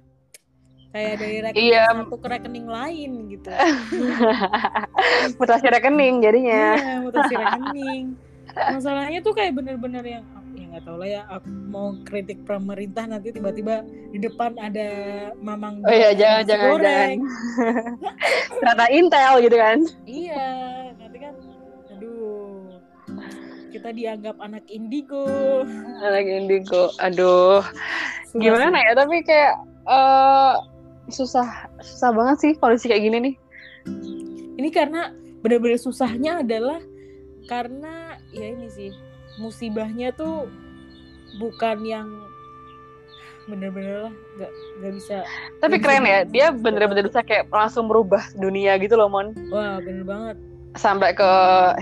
kayak 0.90 1.14
dari 1.16 1.38
rekening 1.40 1.68
Iya. 1.68 1.84
satu 1.94 2.16
ke 2.16 2.28
rekening 2.28 2.68
lain 2.68 3.10
gitu 3.30 3.50
Mutasi 5.40 5.66
rekening 5.68 6.16
jadinya. 6.20 6.64
Iya, 6.76 6.94
mutasi 7.00 7.34
rekening. 7.36 8.06
Masalahnya 8.50 9.20
tuh 9.22 9.32
kayak 9.32 9.54
bener-bener 9.54 10.04
yang 10.04 10.26
ya 10.52 10.66
nggak 10.68 10.84
tahu 10.84 10.98
lah 10.98 11.08
ya 11.08 11.22
aku 11.30 11.48
mau 11.70 11.88
kritik 12.04 12.42
pemerintah 12.44 13.06
nanti 13.06 13.30
tiba-tiba 13.30 13.82
di 14.10 14.20
depan 14.20 14.58
ada 14.58 14.90
mamang 15.38 15.80
Oh 15.82 15.94
iya, 15.94 16.12
jangan 16.12 16.42
jangan 16.44 16.68
goreng. 16.68 16.82
jangan. 16.82 17.18
Ternyata 18.60 18.86
Intel 18.90 19.34
gitu 19.40 19.56
kan. 19.56 19.78
Iya, 20.04 20.48
nanti 20.98 21.18
kan 21.18 21.34
aduh 21.90 22.66
kita 23.70 23.90
dianggap 23.94 24.36
anak 24.40 24.66
indigo. 24.68 25.62
Anak 26.02 26.26
indigo. 26.26 26.90
Aduh. 27.00 27.62
Gimana 28.32 28.74
ya? 28.76 28.94
Tapi 28.96 29.22
kayak 29.22 29.54
eh 29.86 30.54
susah 31.10 31.48
susah 31.80 32.10
banget 32.12 32.38
sih 32.40 32.52
kondisi 32.56 32.88
kayak 32.88 33.04
gini 33.04 33.18
nih. 33.20 33.36
Ini 34.56 34.70
karena 34.70 35.12
bener-bener 35.40 35.78
susahnya 35.78 36.42
adalah 36.42 36.80
karena 37.46 38.14
ya 38.30 38.52
ini 38.52 38.68
sih 38.68 38.92
musibahnya 39.38 40.12
tuh 40.12 40.52
bukan 41.38 41.82
yang 41.82 42.10
bener-bener 43.46 44.06
lah 44.06 44.14
nggak 44.38 44.52
nggak 44.78 44.94
bisa 44.94 45.16
Tapi 45.58 45.76
keren 45.80 46.06
ya, 46.06 46.22
di- 46.22 46.38
dia 46.38 46.52
bener-bener 46.52 47.08
bisa 47.08 47.22
kayak 47.22 47.50
langsung 47.50 47.90
merubah 47.90 48.22
dunia 48.36 48.78
gitu 48.78 48.94
loh, 48.94 49.10
Mon. 49.10 49.34
wah 49.50 49.82
bener 49.82 50.06
banget 50.06 50.38
Sampai 50.78 51.18
ke 51.18 51.26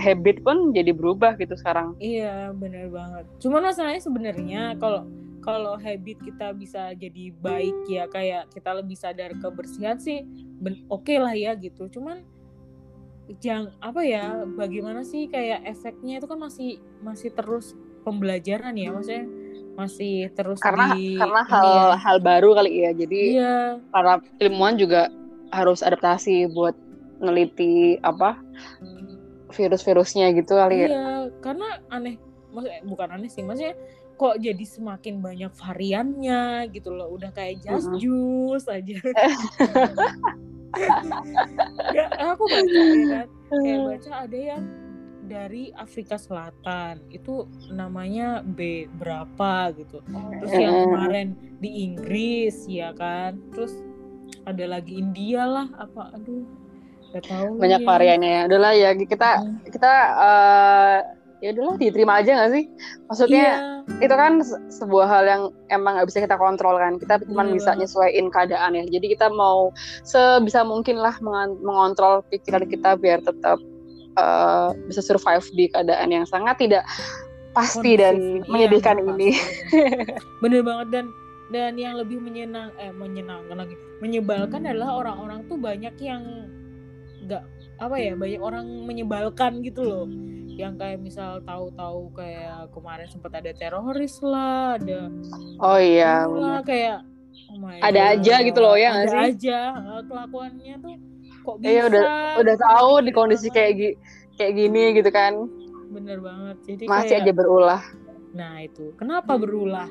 habit 0.00 0.40
pun 0.40 0.72
jadi 0.72 0.96
berubah 0.96 1.36
gitu 1.36 1.52
sekarang. 1.54 1.92
iya 2.00 2.48
bener 2.50 2.88
banget 2.88 3.28
cuman 3.38 3.68
masalahnya 3.68 4.00
sebenarnya 4.00 4.62
kalau 4.78 5.04
kalau 5.48 5.80
habit 5.80 6.20
kita 6.20 6.52
bisa 6.52 6.92
jadi 6.92 7.32
baik 7.40 7.88
ya 7.88 8.04
kayak 8.04 8.52
kita 8.52 8.70
lebih 8.76 9.00
sadar 9.00 9.32
kebersihan 9.40 9.96
sih 9.96 10.28
oke 10.92 11.14
lah 11.16 11.32
ya 11.32 11.56
gitu 11.56 11.88
cuman 11.88 12.20
jangan 13.40 13.72
apa 13.80 14.04
ya 14.04 14.44
bagaimana 14.44 15.00
sih 15.08 15.24
kayak 15.32 15.64
efeknya 15.64 16.20
itu 16.20 16.28
kan 16.28 16.36
masih 16.36 16.76
masih 17.00 17.32
terus 17.32 17.72
pembelajaran 18.04 18.76
ya 18.76 18.92
maksudnya 18.92 19.24
masih 19.78 20.28
terus 20.34 20.58
Karena 20.58 20.96
di 20.98 21.14
karena 21.14 21.42
hal 21.46 21.70
ya. 21.70 21.96
hal 22.02 22.16
baru 22.18 22.50
kali 22.58 22.82
ya. 22.82 22.90
Jadi 22.90 23.20
iya 23.38 23.78
para 23.94 24.18
ilmuwan 24.42 24.74
juga 24.74 25.06
harus 25.54 25.86
adaptasi 25.86 26.50
buat 26.50 26.74
neliti 27.22 27.94
apa 28.02 28.42
virus-virusnya 29.54 30.34
gitu 30.34 30.58
kali 30.58 30.84
ya. 30.84 30.88
Iya, 30.90 31.08
karena 31.40 31.68
aneh, 31.88 32.18
maksudnya 32.50 32.80
bukan 32.84 33.08
aneh 33.12 33.30
sih, 33.30 33.42
maksudnya 33.44 33.76
kok 34.18 34.36
jadi 34.42 34.64
semakin 34.66 35.22
banyak 35.22 35.52
variannya 35.54 36.66
gitu 36.74 36.90
loh, 36.90 37.14
udah 37.14 37.30
kayak 37.30 37.62
just 37.62 37.86
Mm-mm. 37.86 38.00
juice 38.02 38.66
aja. 38.66 38.98
ya, 41.96 42.06
aku 42.18 42.44
baca 42.50 42.80
ya 42.82 43.04
kan, 43.06 43.26
kayak 43.50 43.80
baca 43.86 44.10
ada 44.26 44.38
yang 44.38 44.62
dari 45.28 45.68
Afrika 45.76 46.16
Selatan 46.16 47.04
itu 47.12 47.44
namanya 47.68 48.40
B 48.42 48.88
berapa 48.96 49.70
gitu. 49.76 50.00
Terus 50.40 50.54
yang 50.56 50.74
Mm. 50.74 50.82
kemarin 50.88 51.28
di 51.60 51.70
Inggris 51.84 52.64
ya 52.64 52.96
kan, 52.96 53.36
terus 53.52 53.76
ada 54.48 54.64
lagi 54.64 54.96
India 54.96 55.44
lah 55.44 55.68
apa, 55.76 56.16
aduh, 56.16 56.48
gak 57.12 57.28
tahu 57.28 57.60
Banyak 57.60 57.80
ya. 57.84 57.86
variannya 57.86 58.30
ya. 58.30 58.42
Udahlah 58.48 58.72
ya 58.72 58.90
kita 58.96 59.30
Hmm. 59.44 59.56
kita 59.68 59.92
eh, 60.16 60.98
ya 61.38 61.54
udahlah 61.54 61.76
diterima 61.76 62.18
aja 62.18 62.34
gak 62.36 62.50
sih? 62.50 62.64
Maksudnya 63.06 63.46
Iya. 63.86 64.02
itu 64.02 64.14
kan 64.14 64.32
se- 64.42 64.62
sebuah 64.74 65.06
hal 65.06 65.24
yang 65.24 65.42
emang 65.68 65.96
nggak 65.96 66.08
bisa 66.08 66.18
kita 66.20 66.34
kontrol 66.34 66.76
kan. 66.76 66.98
Kita 66.98 67.22
cuma 67.22 67.42
Bener 67.42 67.54
bisa 67.56 67.72
nyesuaiin 67.72 68.26
keadaan 68.28 68.74
ya. 68.74 68.84
Jadi 68.84 69.14
kita 69.14 69.30
mau 69.30 69.70
sebisa 70.02 70.62
mungkin 70.62 70.98
lah 70.98 71.14
mengan- 71.18 71.58
mengontrol 71.60 72.26
pikiran 72.26 72.66
kita 72.66 72.94
biar 72.94 73.20
tetap 73.20 73.58
eh, 74.14 74.68
bisa 74.84 74.98
survive 74.98 75.46
di 75.54 75.70
keadaan 75.70 76.10
yang 76.10 76.26
sangat 76.26 76.58
tidak 76.58 76.82
pasti 77.54 77.94
dan 77.94 78.18
Kondusif. 78.18 78.42
Iya, 78.42 78.50
menyedihkan 78.50 78.96
bener 78.98 79.10
ini. 79.14 79.28
bener 80.42 80.60
banget. 80.62 80.88
Dan 80.90 81.06
dan 81.48 81.72
yang 81.74 81.96
lebih 81.96 82.18
menyenang 82.18 82.74
eh 82.76 82.90
menyenangkan 82.90 83.56
lagi 83.56 83.72
menyebalkan 83.98 84.68
adalah 84.68 85.00
orang-orang 85.00 85.46
tuh 85.46 85.56
banyak 85.56 85.94
yang 85.96 86.44
nggak 87.24 87.40
apa 87.78 87.96
ya 87.96 88.12
banyak 88.12 88.36
orang 88.36 88.66
menyebalkan 88.84 89.62
gitu 89.62 89.80
loh 89.80 90.04
yang 90.58 90.74
kayak 90.74 90.98
misal 90.98 91.38
tahu-tahu 91.46 92.10
kayak 92.12 92.66
kemarin 92.74 93.06
sempat 93.06 93.30
ada 93.38 93.54
teroris 93.54 94.18
lah 94.26 94.74
ada 94.74 95.06
oh 95.62 95.78
iya 95.78 96.26
lah 96.26 96.58
kayak 96.66 96.98
oh 97.46 97.56
my 97.62 97.78
Ada 97.78 98.00
God, 98.02 98.10
aja 98.18 98.34
gitu 98.42 98.58
loh, 98.58 98.74
ya 98.74 98.88
nggak 98.90 99.06
ada 99.06 99.14
sih? 99.14 99.26
aja 99.30 99.60
eh, 99.78 100.02
kelakuannya 100.04 100.74
tuh 100.82 100.94
kok 101.46 101.56
bisa 101.62 101.70
Iya, 101.70 101.82
udah 101.86 102.04
udah 102.42 102.54
gitu, 102.58 102.64
tahu 102.66 102.90
di 102.98 103.02
mikir 103.06 103.14
kondisi 103.14 103.46
banget. 103.46 103.54
kayak 103.56 103.72
gi- 103.78 103.98
kayak 104.34 104.52
gini 104.54 104.82
gitu 104.98 105.10
kan 105.14 105.32
bener 105.88 106.18
banget 106.20 106.56
jadi 106.68 106.84
masih 106.84 107.14
kayak 107.14 107.22
aja 107.22 107.32
berulah 107.32 107.82
Nah 108.28 108.54
itu 108.60 108.92
kenapa 108.94 109.32
berulah? 109.40 109.88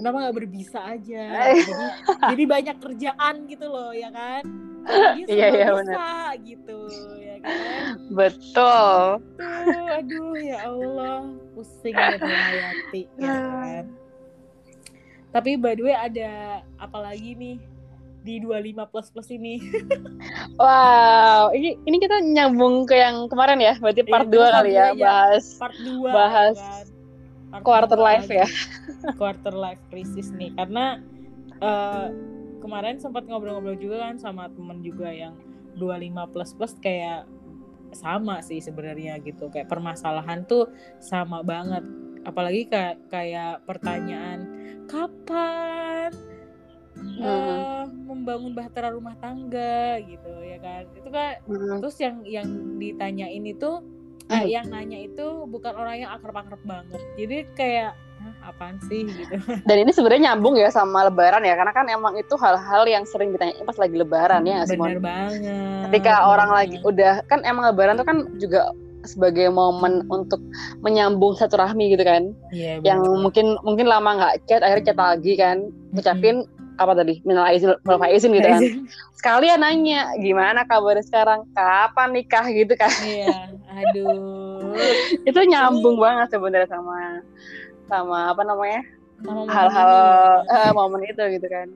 Kenapa 0.00 0.16
nggak 0.16 0.36
berbisa 0.40 0.80
aja? 0.80 1.22
Eh. 1.52 1.60
Jadi 1.60 1.84
jadi 2.24 2.44
banyak 2.48 2.76
kerjaan 2.80 3.34
gitu 3.44 3.66
loh 3.68 3.92
ya 3.92 4.08
kan? 4.08 4.42
Dia 4.88 5.24
Iya, 5.28 5.46
iya, 5.52 5.66
bisa 5.76 6.08
gitu 6.40 6.78
ya 7.20 7.36
kan? 7.44 7.52
betul 8.08 9.20
Tuh, 9.36 9.88
aduh 9.92 10.32
ya 10.40 10.58
Allah 10.64 11.28
pusing 11.52 11.92
ya 11.92 12.16
Hayati 12.16 13.02
ya 13.20 13.28
kan? 13.28 13.84
Tapi 15.30 15.60
by 15.60 15.76
the 15.76 15.84
way 15.84 15.92
ada 15.92 16.30
apa 16.80 16.96
lagi 16.96 17.36
nih 17.36 17.60
di 18.20 18.40
25 18.40 18.88
plus 18.88 19.08
plus 19.12 19.28
ini? 19.28 19.60
wow 20.60 21.52
ini 21.52 21.76
ini 21.84 21.96
kita 22.00 22.16
nyambung 22.24 22.88
ke 22.88 22.96
yang 22.96 23.28
kemarin 23.28 23.60
ya 23.60 23.76
berarti 23.76 24.00
Iya, 24.00 24.10
part 24.10 24.26
kita 24.32 24.48
2 24.48 24.56
kali 24.56 24.70
ya 24.72 24.86
ya. 24.90 24.96
bahas 24.96 25.44
Part 25.60 25.76
2 25.76 26.08
Bahas 26.08 26.56
quarter 27.58 27.98
life 27.98 28.30
ya. 28.30 28.46
quarter 29.18 29.54
life 29.54 29.82
crisis 29.90 30.30
nih 30.30 30.54
karena 30.54 31.02
eh, 31.58 32.08
kemarin 32.60 32.96
sempat 32.96 33.26
ngobrol-ngobrol 33.26 33.74
juga 33.74 34.06
kan 34.06 34.16
sama 34.16 34.46
temen 34.48 34.80
juga 34.80 35.10
yang 35.10 35.34
25 35.74 36.32
plus 36.32 36.50
plus 36.52 36.74
kayak 36.78 37.26
sama 37.90 38.38
sih 38.40 38.62
sebenarnya 38.62 39.18
gitu 39.18 39.50
kayak 39.50 39.66
permasalahan 39.66 40.46
tuh 40.46 40.70
sama 41.02 41.42
banget 41.42 41.82
apalagi 42.22 42.68
kayak 42.68 43.00
kayak 43.08 43.64
pertanyaan 43.66 44.46
kapan 44.86 46.12
eh, 47.18 47.84
membangun 48.04 48.52
bahtera 48.52 48.92
rumah 48.92 49.16
tangga 49.18 49.98
gitu 50.04 50.30
ya 50.44 50.58
kan 50.60 50.82
itu 50.92 51.08
kan 51.08 51.40
Hmm. 51.48 51.80
terus 51.80 51.96
yang 51.98 52.22
yang 52.22 52.46
ditanyain 52.76 53.42
itu 53.42 53.80
Hmm. 53.80 53.99
Eh, 54.30 54.46
yang 54.48 54.66
nanya 54.70 54.98
itu 54.98 55.26
bukan 55.46 55.74
orang 55.74 56.06
yang 56.06 56.10
akrab-akrab 56.14 56.62
banget. 56.62 57.00
Jadi 57.18 57.36
kayak 57.58 57.92
Hah, 58.20 58.52
apaan 58.52 58.76
sih? 58.84 59.08
gitu. 59.08 59.32
Dan 59.68 59.76
ini 59.80 59.96
sebenarnya 59.96 60.32
nyambung 60.32 60.52
ya 60.60 60.68
sama 60.68 61.08
Lebaran 61.08 61.40
ya, 61.40 61.56
karena 61.56 61.72
kan 61.72 61.88
emang 61.88 62.20
itu 62.20 62.36
hal-hal 62.36 62.84
yang 62.84 63.08
sering 63.08 63.32
ditanya 63.32 63.56
pas 63.64 63.80
lagi 63.80 63.96
Lebaran 63.96 64.44
ya, 64.44 64.60
Mon? 64.76 64.92
bener 64.92 65.00
banget. 65.00 65.84
Ketika 65.88 66.28
orang 66.28 66.52
lagi 66.52 66.76
udah 66.84 67.24
kan 67.32 67.40
emang 67.48 67.72
Lebaran 67.72 67.96
tuh 67.96 68.04
kan 68.04 68.28
juga 68.36 68.76
sebagai 69.08 69.48
momen 69.48 70.04
untuk 70.12 70.36
menyambung 70.84 71.32
satu 71.32 71.56
rahmi 71.56 71.96
gitu 71.96 72.04
kan, 72.04 72.36
Iya, 72.52 72.84
yang 72.84 73.00
bener. 73.00 73.20
mungkin 73.24 73.46
mungkin 73.64 73.88
lama 73.88 74.10
nggak 74.20 74.34
chat, 74.44 74.60
akhirnya 74.60 74.92
chat 74.92 74.98
lagi 75.00 75.32
kan, 75.40 75.56
ngucapin 75.96 76.44
apa 76.80 76.96
tadi, 76.96 77.20
minal 77.28 77.44
aizin, 77.44 77.76
wal 77.84 78.00
faizin 78.00 78.32
gitu 78.32 78.48
kan. 78.48 78.62
Sekalian 79.20 79.60
nanya 79.60 80.16
gimana 80.16 80.64
kabar 80.64 80.96
sekarang, 81.04 81.44
kapan 81.52 82.08
nikah? 82.16 82.48
gitu 82.48 82.72
kan, 82.72 82.88
iya 83.04 83.52
aduh. 83.68 84.72
Itu 85.28 85.40
nyambung 85.44 86.00
banget 86.00 86.32
sebenarnya 86.32 86.72
sama 86.72 87.20
sama 87.84 88.32
apa 88.32 88.42
namanya? 88.48 88.80
Hal-hal 89.28 89.92
eh, 90.48 90.72
momen 90.72 91.04
itu 91.04 91.20
gitu 91.36 91.48
kan. 91.52 91.68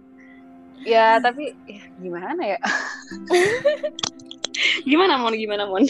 ya 0.84 1.16
tapi 1.16 1.56
ya, 1.64 1.84
gimana 1.96 2.42
ya? 2.44 2.60
Gimana 4.88 5.18
mon? 5.18 5.34
Gimana 5.34 5.64
mon? 5.66 5.84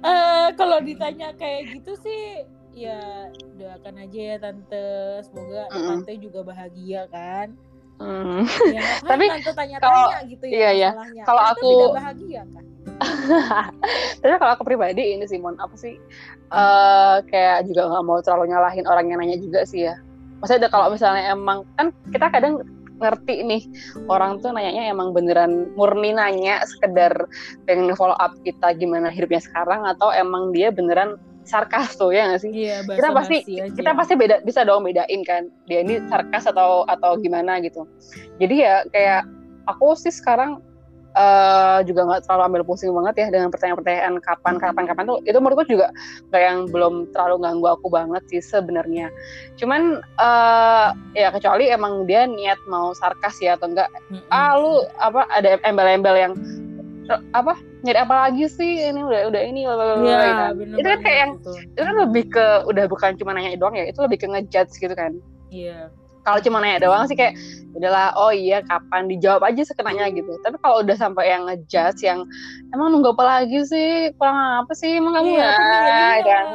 Uh, 0.00 0.48
kalau 0.54 0.78
ditanya 0.80 1.34
kayak 1.36 1.72
gitu 1.74 1.92
sih 2.00 2.46
ya 2.72 3.28
doakan 3.56 4.06
aja 4.06 4.20
ya 4.20 4.36
tante. 4.38 4.88
Semoga 5.24 5.72
mm. 5.72 5.88
tante 5.88 6.12
juga 6.20 6.40
bahagia 6.46 7.08
kan 7.10 7.56
mm. 8.00 8.42
ya, 8.72 8.82
tapi 9.04 9.24
tanya-tanya 9.28 10.18
gitu 10.26 10.44
ya 10.48 10.72
iya, 10.72 10.90
iya. 10.90 10.90
kalau 11.28 11.42
aku 11.52 11.68
tidak 11.68 11.96
bahagia 12.00 12.42
kan 12.48 12.64
tapi 14.20 14.34
kalau 14.36 14.52
aku 14.56 14.64
pribadi 14.64 15.16
ini 15.16 15.24
sih 15.28 15.40
mon 15.40 15.56
apa 15.60 15.72
sih 15.76 15.96
uh, 16.52 17.20
kayak 17.28 17.68
juga 17.68 17.88
nggak 17.88 18.04
mau 18.04 18.18
terlalu 18.20 18.52
nyalahin 18.52 18.84
orang 18.88 19.08
yang 19.08 19.18
nanya 19.20 19.38
juga 19.40 19.64
sih 19.64 19.88
ya 19.88 19.96
maksudnya 20.40 20.72
kalau 20.72 20.92
misalnya 20.92 21.32
emang 21.32 21.64
kan 21.76 21.92
kita 22.12 22.28
kadang 22.32 22.64
ngerti 23.00 23.40
nih 23.40 23.62
orang 24.12 24.44
tuh 24.44 24.52
nanyanya 24.52 24.92
emang 24.92 25.16
beneran 25.16 25.72
murni 25.72 26.12
nanya 26.12 26.60
sekedar 26.68 27.12
pengen 27.64 27.96
follow 27.96 28.16
up 28.20 28.36
kita 28.44 28.76
gimana 28.76 29.08
hidupnya 29.08 29.40
sekarang 29.40 29.88
atau 29.88 30.12
emang 30.12 30.52
dia 30.52 30.68
beneran 30.68 31.16
sarkas 31.44 31.96
tuh 31.96 32.12
ya 32.12 32.30
nggak 32.30 32.40
sih? 32.44 32.52
Iya, 32.52 32.84
kita 32.84 33.10
pasti 33.16 33.36
aja. 33.44 33.64
kita 33.72 33.90
pasti 33.96 34.12
beda 34.16 34.36
bisa 34.44 34.60
dong 34.62 34.84
bedain 34.84 35.22
kan 35.24 35.48
dia 35.66 35.80
ini 35.82 36.00
sarkas 36.08 36.44
atau 36.46 36.84
atau 36.86 37.16
gimana 37.18 37.58
gitu. 37.64 37.88
Jadi 38.38 38.54
ya 38.60 38.84
kayak 38.92 39.24
aku 39.68 39.96
sih 39.96 40.12
sekarang 40.12 40.60
uh, 41.16 41.78
juga 41.86 42.06
nggak 42.06 42.20
terlalu 42.26 42.42
ambil 42.52 42.62
pusing 42.66 42.92
banget 42.94 43.14
ya 43.18 43.26
dengan 43.32 43.48
pertanyaan-pertanyaan 43.50 44.14
kapan 44.22 44.54
kapan 44.60 44.84
kapan 44.86 45.04
tuh 45.08 45.18
itu 45.26 45.38
menurutku 45.38 45.64
juga 45.66 45.88
kayak 46.30 46.46
yang 46.46 46.60
belum 46.70 46.94
terlalu 47.14 47.36
ganggu 47.46 47.66
aku 47.70 47.86
banget 47.90 48.22
sih 48.30 48.42
sebenarnya 48.42 49.10
cuman 49.58 50.02
uh, 50.20 50.94
ya 51.16 51.34
kecuali 51.34 51.70
emang 51.70 52.06
dia 52.06 52.26
niat 52.26 52.58
mau 52.70 52.94
sarkas 52.94 53.38
ya 53.42 53.58
atau 53.58 53.70
enggak 53.70 53.90
mm-hmm. 54.10 54.30
ah 54.30 54.52
lu 54.58 54.86
apa 55.00 55.26
ada 55.34 55.58
embel-embel 55.66 56.14
yang 56.14 56.32
apa 57.34 57.58
nyari 57.82 57.98
apa 58.00 58.14
lagi 58.28 58.44
sih? 58.46 58.90
Ini 58.90 59.00
udah 59.00 59.20
udah 59.32 59.42
ini 59.42 59.60
ya, 59.64 60.52
gitu. 60.54 60.74
itu 60.80 60.88
kan 60.88 61.00
kayak 61.00 61.18
yang 61.18 61.32
itu. 61.40 61.52
itu 61.76 61.82
kan 61.82 61.96
lebih 61.96 62.24
ke 62.28 62.46
udah 62.68 62.84
bukan 62.88 63.10
cuma 63.16 63.30
nanya 63.32 63.56
doang 63.56 63.76
ya 63.76 63.88
itu 63.88 63.98
lebih 64.00 64.18
ke 64.20 64.26
ngejudge 64.28 64.74
gitu 64.78 64.94
kan. 64.94 65.16
Iya. 65.48 65.88
Kalau 66.20 66.36
cuma 66.44 66.60
nanya 66.60 66.84
doang 66.84 67.08
sih 67.08 67.16
kayak 67.16 67.32
udahlah 67.72 68.12
oh 68.12 68.28
iya 68.28 68.60
kapan? 68.60 69.08
Dijawab 69.08 69.40
aja 69.48 69.64
sekenanya 69.64 70.12
gitu. 70.12 70.36
Tapi 70.44 70.60
kalau 70.60 70.84
udah 70.84 70.96
sampai 70.96 71.32
yang 71.32 71.48
ngejudge 71.48 72.04
yang 72.04 72.28
emang 72.76 72.92
nunggu 72.92 73.16
apa 73.16 73.24
lagi 73.40 73.60
sih? 73.64 74.12
Kurang 74.20 74.36
apa 74.36 74.72
sih 74.76 75.00
emang 75.00 75.16
kamu 75.16 75.40
iya, 75.40 75.48
ya? 75.48 76.20
kan. 76.20 76.46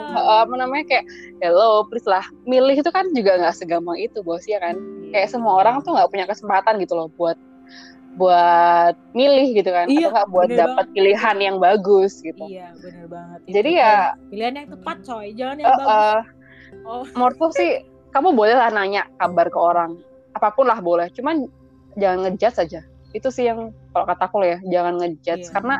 Apa 0.45 0.53
namanya 0.53 0.85
kayak 0.85 1.05
hello 1.41 1.81
please 1.89 2.05
lah. 2.05 2.23
Milih 2.45 2.77
itu 2.77 2.89
kan 2.93 3.09
juga 3.17 3.41
nggak 3.41 3.57
segampang 3.57 3.97
itu 3.97 4.21
bos 4.21 4.45
ya 4.45 4.61
kan? 4.61 4.77
Kayak 5.09 5.33
semua 5.33 5.57
orang 5.65 5.81
tuh 5.81 5.97
nggak 5.97 6.13
punya 6.13 6.25
kesempatan 6.29 6.77
gitu 6.77 6.93
loh 6.93 7.09
buat 7.17 7.35
buat 8.15 8.95
milih 9.11 9.59
gitu 9.59 9.69
kan 9.75 9.91
iya, 9.91 10.07
atau 10.07 10.31
buat 10.31 10.47
dapat 10.47 10.87
pilihan 10.95 11.37
yang 11.39 11.57
bagus 11.59 12.23
gitu. 12.23 12.47
Iya 12.47 12.71
benar 12.79 13.05
banget. 13.11 13.39
Jadi 13.51 13.71
ya 13.75 13.95
pilihan 14.31 14.53
yang 14.63 14.67
tepat 14.71 14.97
coy. 15.03 15.27
Jangan 15.35 15.55
yang 15.59 15.67
uh, 15.67 15.75
bagus. 15.75 15.91
Uh, 15.91 16.21
oh. 16.87 17.03
menurutku 17.11 17.45
sih 17.51 17.71
kamu 18.15 18.31
boleh 18.31 18.55
lah 18.55 18.71
nanya 18.71 19.03
kabar 19.19 19.47
ke 19.51 19.59
orang. 19.59 19.99
Apa 20.31 20.55
pun 20.55 20.71
lah 20.71 20.79
boleh. 20.79 21.11
Cuman 21.11 21.47
jangan 21.99 22.27
ngejudge 22.27 22.55
saja 22.55 22.81
itu 23.15 23.31
sih 23.31 23.47
yang 23.47 23.71
kalau 23.95 24.03
kataku 24.11 24.43
ya 24.43 24.59
jangan 24.67 24.99
ngejudge. 24.99 25.47
Yeah. 25.47 25.53
karena 25.55 25.75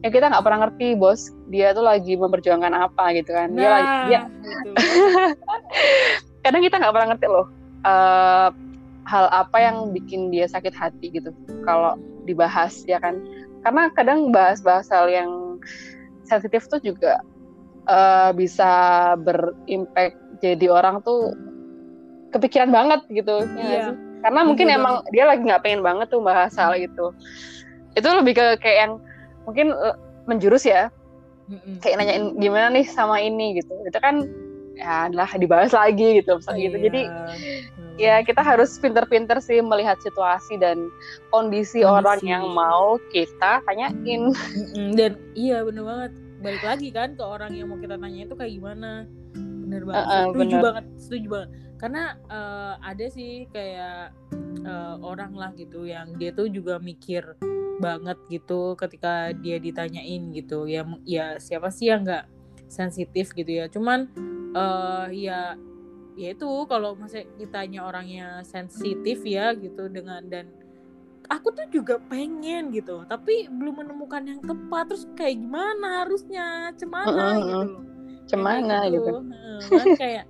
ya 0.00 0.08
kita 0.08 0.24
nggak 0.32 0.44
pernah 0.44 0.58
ngerti 0.68 0.86
bos. 1.00 1.32
Dia 1.48 1.72
tuh 1.72 1.84
lagi 1.84 2.16
memperjuangkan 2.16 2.72
apa 2.76 3.04
gitu 3.16 3.32
kan. 3.32 3.56
Dia 3.56 3.68
nah, 3.68 3.72
lagi 3.72 3.96
dia 4.08 4.20
gitu. 4.28 4.70
kadang 6.44 6.62
kita 6.64 6.76
nggak 6.80 6.94
pernah 6.96 7.08
ngerti 7.14 7.26
loh 7.28 7.46
uh, 7.84 8.48
hal 9.10 9.26
apa 9.34 9.58
yang 9.58 9.90
bikin 9.90 10.30
dia 10.30 10.46
sakit 10.46 10.70
hati 10.70 11.10
gitu 11.10 11.34
kalau 11.66 11.98
dibahas 12.30 12.86
ya 12.86 13.02
kan? 13.02 13.18
Karena 13.66 13.90
kadang 13.98 14.30
bahas-bahas 14.30 14.86
hal 14.94 15.10
yang 15.10 15.58
sensitif 16.22 16.70
tuh 16.70 16.78
juga 16.78 17.18
uh, 17.90 18.30
bisa 18.30 18.70
berimpact 19.18 20.14
jadi 20.38 20.70
orang 20.70 21.02
tuh 21.02 21.34
kepikiran 22.30 22.70
banget 22.70 23.02
gitu 23.10 23.42
ya 23.58 23.66
iya. 23.66 23.82
ya 23.90 24.10
karena 24.20 24.40
mungkin 24.44 24.68
iya, 24.68 24.76
emang 24.76 24.94
dia 25.10 25.24
lagi 25.24 25.42
nggak 25.44 25.62
pengen 25.64 25.82
banget 25.82 26.06
tuh 26.12 26.20
bahas 26.20 26.52
hal 26.60 26.76
itu. 26.76 27.12
Itu 27.96 28.08
lebih 28.12 28.36
ke 28.36 28.46
kayak 28.60 28.78
yang 28.86 28.92
mungkin 29.48 29.72
uh, 29.72 29.96
menjurus 30.28 30.68
ya. 30.68 30.92
Kayak 31.82 32.04
nanyain 32.04 32.24
gimana 32.38 32.70
nih 32.70 32.86
sama 32.86 33.18
ini 33.18 33.58
gitu. 33.58 33.72
Itu 33.88 33.98
kan 33.98 34.28
ya 34.76 35.10
adalah 35.10 35.28
dibahas 35.36 35.72
lagi 35.74 36.22
gitu 36.22 36.38
misalnya 36.38 36.62
gitu. 36.70 36.78
Jadi 36.90 37.02
hmm. 37.06 37.30
ya 38.00 38.14
kita 38.24 38.40
harus 38.40 38.76
pinter-pinter 38.80 39.38
sih 39.42 39.60
melihat 39.60 39.98
situasi 40.00 40.56
dan 40.56 40.88
kondisi, 41.30 41.82
kondisi. 41.82 41.88
orang 41.88 42.20
yang 42.24 42.44
mau 42.52 42.96
kita 43.12 43.60
tanyain. 43.66 44.32
Dan 44.96 45.18
iya 45.36 45.62
bener 45.66 45.84
banget. 45.84 46.12
Balik 46.40 46.64
lagi 46.64 46.88
kan 46.88 47.08
ke 47.18 47.24
orang 47.24 47.52
yang 47.52 47.68
mau 47.68 47.76
kita 47.76 48.00
tanya 48.00 48.24
itu 48.24 48.34
kayak 48.36 48.52
gimana? 48.56 49.04
Bener 49.36 49.82
banget. 49.84 50.04
Uh, 50.04 50.10
uh, 50.10 50.24
setuju 50.32 50.54
bener. 50.56 50.64
banget 50.64 50.84
setuju 50.96 51.26
banget. 51.28 51.50
Karena 51.80 52.02
uh, 52.28 52.74
ada 52.84 53.06
sih 53.08 53.48
kayak 53.52 54.12
uh, 54.68 54.96
orang 55.00 55.32
lah 55.32 55.52
gitu 55.56 55.88
yang 55.88 56.12
dia 56.16 56.32
tuh 56.32 56.48
juga 56.48 56.76
mikir 56.80 57.24
banget 57.80 58.20
gitu 58.28 58.76
ketika 58.76 59.32
dia 59.40 59.56
ditanyain 59.60 60.32
gitu. 60.32 60.64
Ya 60.68 60.84
ya 61.04 61.36
siapa 61.36 61.72
sih 61.72 61.88
yang 61.92 62.04
nggak 62.04 62.39
sensitif 62.70 63.34
gitu 63.34 63.50
ya. 63.50 63.66
Cuman 63.66 64.06
uh, 64.54 65.10
ya 65.10 65.58
ya 66.14 66.28
itu 66.32 66.48
kalau 66.70 66.94
masih 66.94 67.26
ditanya 67.34 67.84
orangnya 67.84 68.46
sensitif 68.46 69.26
ya 69.26 69.50
gitu 69.58 69.90
dengan 69.90 70.22
dan 70.30 70.46
aku 71.26 71.50
tuh 71.50 71.66
juga 71.74 71.98
pengen 72.06 72.70
gitu. 72.70 73.02
Tapi 73.10 73.50
belum 73.50 73.84
menemukan 73.84 74.22
yang 74.22 74.40
tepat. 74.40 74.94
Terus 74.94 75.04
kayak 75.18 75.36
gimana 75.42 76.06
harusnya? 76.06 76.70
Cemana 76.78 77.10
uh, 77.10 77.18
uh, 77.18 77.34
gitu 77.36 77.66
loh. 77.66 77.82
Cemana 78.30 78.76
gitu, 78.86 79.10
gitu. 79.10 79.74
kan 79.74 79.86
kayak 79.98 80.24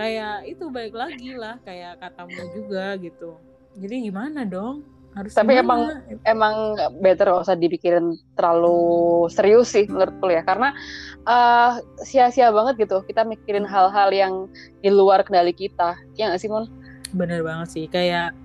kayak 0.00 0.36
itu 0.48 0.64
baik 0.72 0.94
lagi 0.96 1.36
lah 1.36 1.60
kayak 1.60 2.00
katamu 2.00 2.42
juga 2.56 2.96
gitu. 2.96 3.36
Jadi 3.76 4.08
gimana 4.08 4.48
dong 4.48 4.95
harus 5.16 5.32
tapi 5.32 5.56
gimana? 5.56 5.64
emang 5.64 5.80
emang 6.28 6.54
better 7.00 7.32
gak 7.32 7.48
usah 7.48 7.56
dipikirin 7.56 8.20
terlalu 8.36 9.24
serius 9.32 9.72
sih 9.72 9.88
menurutku 9.88 10.28
ya. 10.28 10.44
Karena 10.44 10.76
uh, 11.24 11.80
sia-sia 12.04 12.52
banget 12.52 12.84
gitu 12.84 13.00
kita 13.08 13.24
mikirin 13.24 13.64
hal-hal 13.64 14.12
yang 14.12 14.44
di 14.84 14.92
luar 14.92 15.24
kendali 15.24 15.56
kita. 15.56 15.96
Ya 16.20 16.28
nggak 16.28 16.40
sih 16.44 16.52
mon 16.52 16.68
bener 17.16 17.40
banget 17.40 17.68
sih. 17.72 17.84
Kayak 17.88 18.36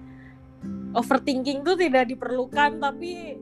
overthinking 0.96 1.68
tuh 1.68 1.76
tidak 1.76 2.08
diperlukan 2.08 2.80
tapi 2.80 3.36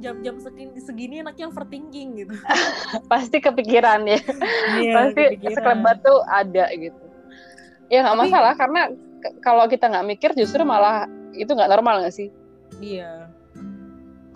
jam-jam 0.00 0.38
segini 0.40 0.78
segini 0.78 1.14
enaknya 1.26 1.50
overthinking 1.50 2.22
gitu. 2.22 2.34
Pasti 3.10 3.42
kepikiran 3.42 4.06
ya. 4.06 4.22
Iya, 4.78 4.92
pasti 4.94 5.22
sekelebat 5.42 6.06
tuh 6.06 6.22
ada 6.30 6.70
gitu. 6.72 7.02
Ya 7.90 8.06
nggak 8.06 8.18
masalah 8.22 8.54
karena 8.54 8.94
kalau 9.42 9.66
kita 9.66 9.90
nggak 9.90 10.06
mikir 10.06 10.30
justru 10.38 10.62
malah 10.62 11.10
itu 11.34 11.50
nggak 11.50 11.68
normal 11.68 12.06
nggak 12.06 12.14
sih 12.14 12.30
iya. 12.78 13.26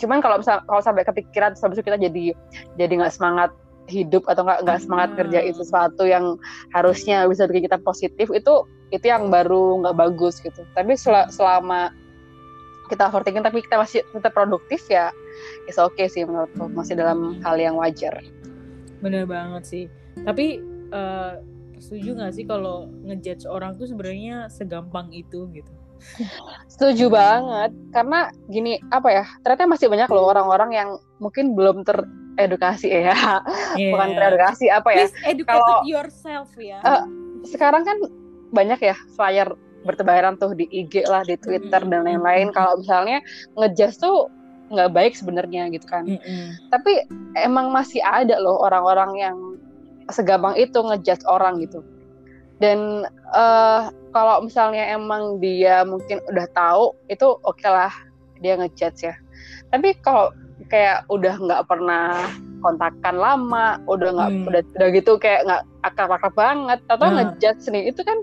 Cuman 0.03 0.19
kalau 0.19 0.43
misal 0.43 0.59
kalau 0.67 0.83
sampai 0.83 1.07
kepikiran 1.07 1.55
habis 1.55 1.79
kita 1.79 1.97
jadi 1.97 2.35
jadi 2.75 2.93
nggak 2.99 3.15
semangat 3.15 3.55
hidup 3.87 4.25
atau 4.27 4.43
nggak 4.43 4.65
nggak 4.65 4.81
semangat 4.81 5.09
hmm. 5.13 5.19
kerjain 5.21 5.55
sesuatu 5.55 6.03
yang 6.09 6.41
harusnya 6.73 7.29
bisa 7.29 7.45
bikin 7.47 7.69
kita 7.69 7.79
positif 7.85 8.33
itu 8.33 8.65
itu 8.91 9.07
yang 9.07 9.31
baru 9.31 9.85
nggak 9.85 9.97
bagus 9.97 10.43
gitu. 10.43 10.67
Tapi 10.75 10.99
sel 10.99 11.15
selama 11.31 11.95
kita 12.93 13.09
overthinking 13.09 13.45
tapi 13.45 13.65
kita 13.65 13.81
masih 13.81 14.05
tetap 14.13 14.37
produktif 14.37 14.85
ya 14.93 15.09
is 15.71 15.81
oke 15.81 15.95
okay 15.97 16.11
sih 16.11 16.27
menurutku. 16.27 16.69
Masih 16.75 16.99
dalam 16.99 17.39
hal 17.45 17.57
yang 17.57 17.79
wajar. 17.79 18.19
Bener 19.01 19.29
banget 19.29 19.63
sih. 19.65 19.85
Tapi 20.25 20.61
uh, 20.93 21.41
setuju 21.79 22.17
gak 22.17 22.33
sih 22.33 22.45
kalau 22.49 22.89
ngejudge 23.05 23.45
orang 23.45 23.77
tuh 23.77 23.85
sebenarnya 23.85 24.49
segampang 24.49 25.11
itu 25.13 25.51
gitu 25.53 25.73
setuju 26.71 27.11
banget. 27.11 27.71
Karena 27.91 28.31
gini 28.51 28.79
apa 28.91 29.09
ya 29.11 29.25
ternyata 29.43 29.71
masih 29.71 29.87
banyak 29.91 30.09
loh 30.11 30.31
orang-orang 30.31 30.71
yang 30.75 30.89
mungkin 31.19 31.55
belum 31.55 31.83
teredukasi 31.87 32.91
ya. 32.91 33.15
Yeah. 33.75 33.93
bukan 33.95 34.09
teredukasi 34.17 34.67
apa 34.71 34.91
ya. 34.93 35.07
Kalau 35.47 35.87
yourself 35.87 36.51
ya. 36.59 36.79
Uh, 36.83 37.05
sekarang 37.45 37.85
kan 37.85 37.97
banyak 38.55 38.81
ya 38.81 38.97
flyer 39.19 39.51
bertebaran 39.85 40.41
tuh 40.41 40.57
di 40.57 40.65
IG 40.73 41.05
lah 41.05 41.27
di 41.29 41.37
Twitter 41.37 41.83
mm 41.83 41.89
-hmm. 41.89 41.93
dan 41.93 42.01
lain-lain. 42.07 42.49
Kalau 42.55 42.81
misalnya 42.81 43.21
ngejudge 43.61 44.01
tuh 44.01 44.33
nggak 44.73 44.91
baik 44.97 45.13
sebenarnya 45.13 45.69
gitu 45.71 45.85
kan. 45.87 46.09
Mm 46.09 46.19
-hmm. 46.19 46.49
tapi 46.73 47.05
emang 47.37 47.69
masih 47.69 48.01
ada 48.01 48.41
loh 48.41 48.59
orang-orang 48.65 49.13
yang 49.21 49.37
segampang 50.13 50.57
itu 50.57 50.77
ngejudge 50.81 51.25
orang 51.29 51.61
gitu 51.61 51.81
dan 52.63 53.09
uh, 53.35 53.91
kalau 54.15 54.47
misalnya 54.47 54.95
emang 54.95 55.43
dia 55.43 55.83
mungkin 55.83 56.23
udah 56.31 56.47
tahu 56.55 56.95
itu 57.11 57.27
oke 57.43 57.59
okay 57.59 57.71
lah 57.71 57.93
dia 58.39 58.55
ngejudge 58.55 59.11
ya 59.11 59.15
tapi 59.75 59.97
kalau 59.99 60.31
kayak 60.71 61.03
udah 61.11 61.35
nggak 61.35 61.67
pernah 61.67 62.31
kontakkan 62.63 63.19
lama 63.19 63.83
udah 63.91 64.09
nggak 64.15 64.31
hmm. 64.31 64.49
udah 64.49 64.63
udah 64.81 64.89
gitu 64.95 65.13
kayak 65.19 65.45
nggak 65.45 65.63
akrab-akrab 65.85 66.35
banget 66.35 66.81
atau 66.89 67.07
hmm. 67.11 67.15
ngejudge 67.19 67.65
nih 67.75 67.85
itu 67.91 68.01
kan 68.07 68.19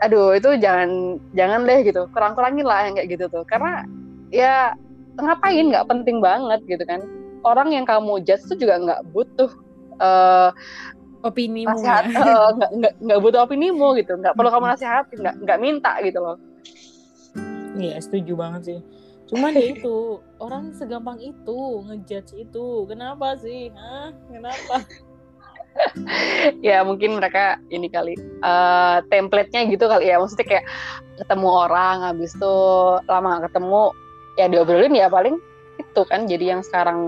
aduh 0.00 0.32
itu 0.32 0.56
jangan 0.56 1.20
jangan 1.36 1.68
deh 1.68 1.80
gitu 1.84 2.08
kurang 2.12 2.32
kurangin 2.32 2.64
lah 2.64 2.88
yang 2.88 2.96
kayak 2.96 3.08
gitu 3.12 3.24
tuh 3.28 3.44
karena 3.44 3.84
ya 4.32 4.72
ngapain 5.20 5.68
nggak 5.68 5.88
penting 5.88 6.22
banget 6.24 6.60
gitu 6.64 6.84
kan 6.88 7.04
orang 7.44 7.72
yang 7.72 7.84
kamu 7.84 8.20
judge 8.24 8.44
itu 8.48 8.64
juga 8.64 8.80
nggak 8.80 9.00
butuh 9.12 9.50
uh, 10.00 10.50
opini 11.20 11.68
nasihat 11.68 12.08
uh, 12.16 12.50
nggak 12.56 12.70
nggak 12.80 12.92
nggak 13.00 13.18
butuh 13.20 13.40
opinimu 13.44 13.96
gitu. 14.00 14.16
Nggak 14.16 14.34
perlu 14.36 14.50
kamu 14.50 14.66
nasihatin 14.72 15.18
nggak 15.20 15.36
nggak 15.44 15.58
minta 15.60 15.92
gitu 16.00 16.18
loh. 16.20 16.36
Iya 17.76 17.96
setuju 18.00 18.32
banget 18.36 18.62
sih. 18.66 18.80
Cuman 19.30 19.54
ya 19.54 19.78
itu 19.78 20.18
orang 20.42 20.74
segampang 20.74 21.22
itu 21.22 21.58
ngejudge 21.86 22.34
itu. 22.34 22.66
Kenapa 22.90 23.38
sih? 23.38 23.70
Hah? 23.74 24.10
kenapa? 24.28 24.76
Ya 26.66 26.82
mungkin 26.82 27.22
mereka 27.22 27.62
ini 27.70 27.86
kali 27.86 28.18
uh, 28.42 28.98
template-nya 29.06 29.70
gitu 29.70 29.86
kali 29.86 30.10
ya. 30.10 30.18
Maksudnya 30.18 30.58
kayak 30.58 30.66
ketemu 31.22 31.46
orang 31.46 32.02
habis 32.02 32.34
itu 32.34 32.54
lama 33.06 33.38
gak 33.38 33.54
ketemu 33.54 33.94
ya 34.34 34.50
diobrolin 34.50 34.98
ya 34.98 35.06
paling 35.06 35.38
itu 35.78 36.02
kan. 36.10 36.26
Jadi 36.26 36.44
yang 36.50 36.60
sekarang 36.66 36.98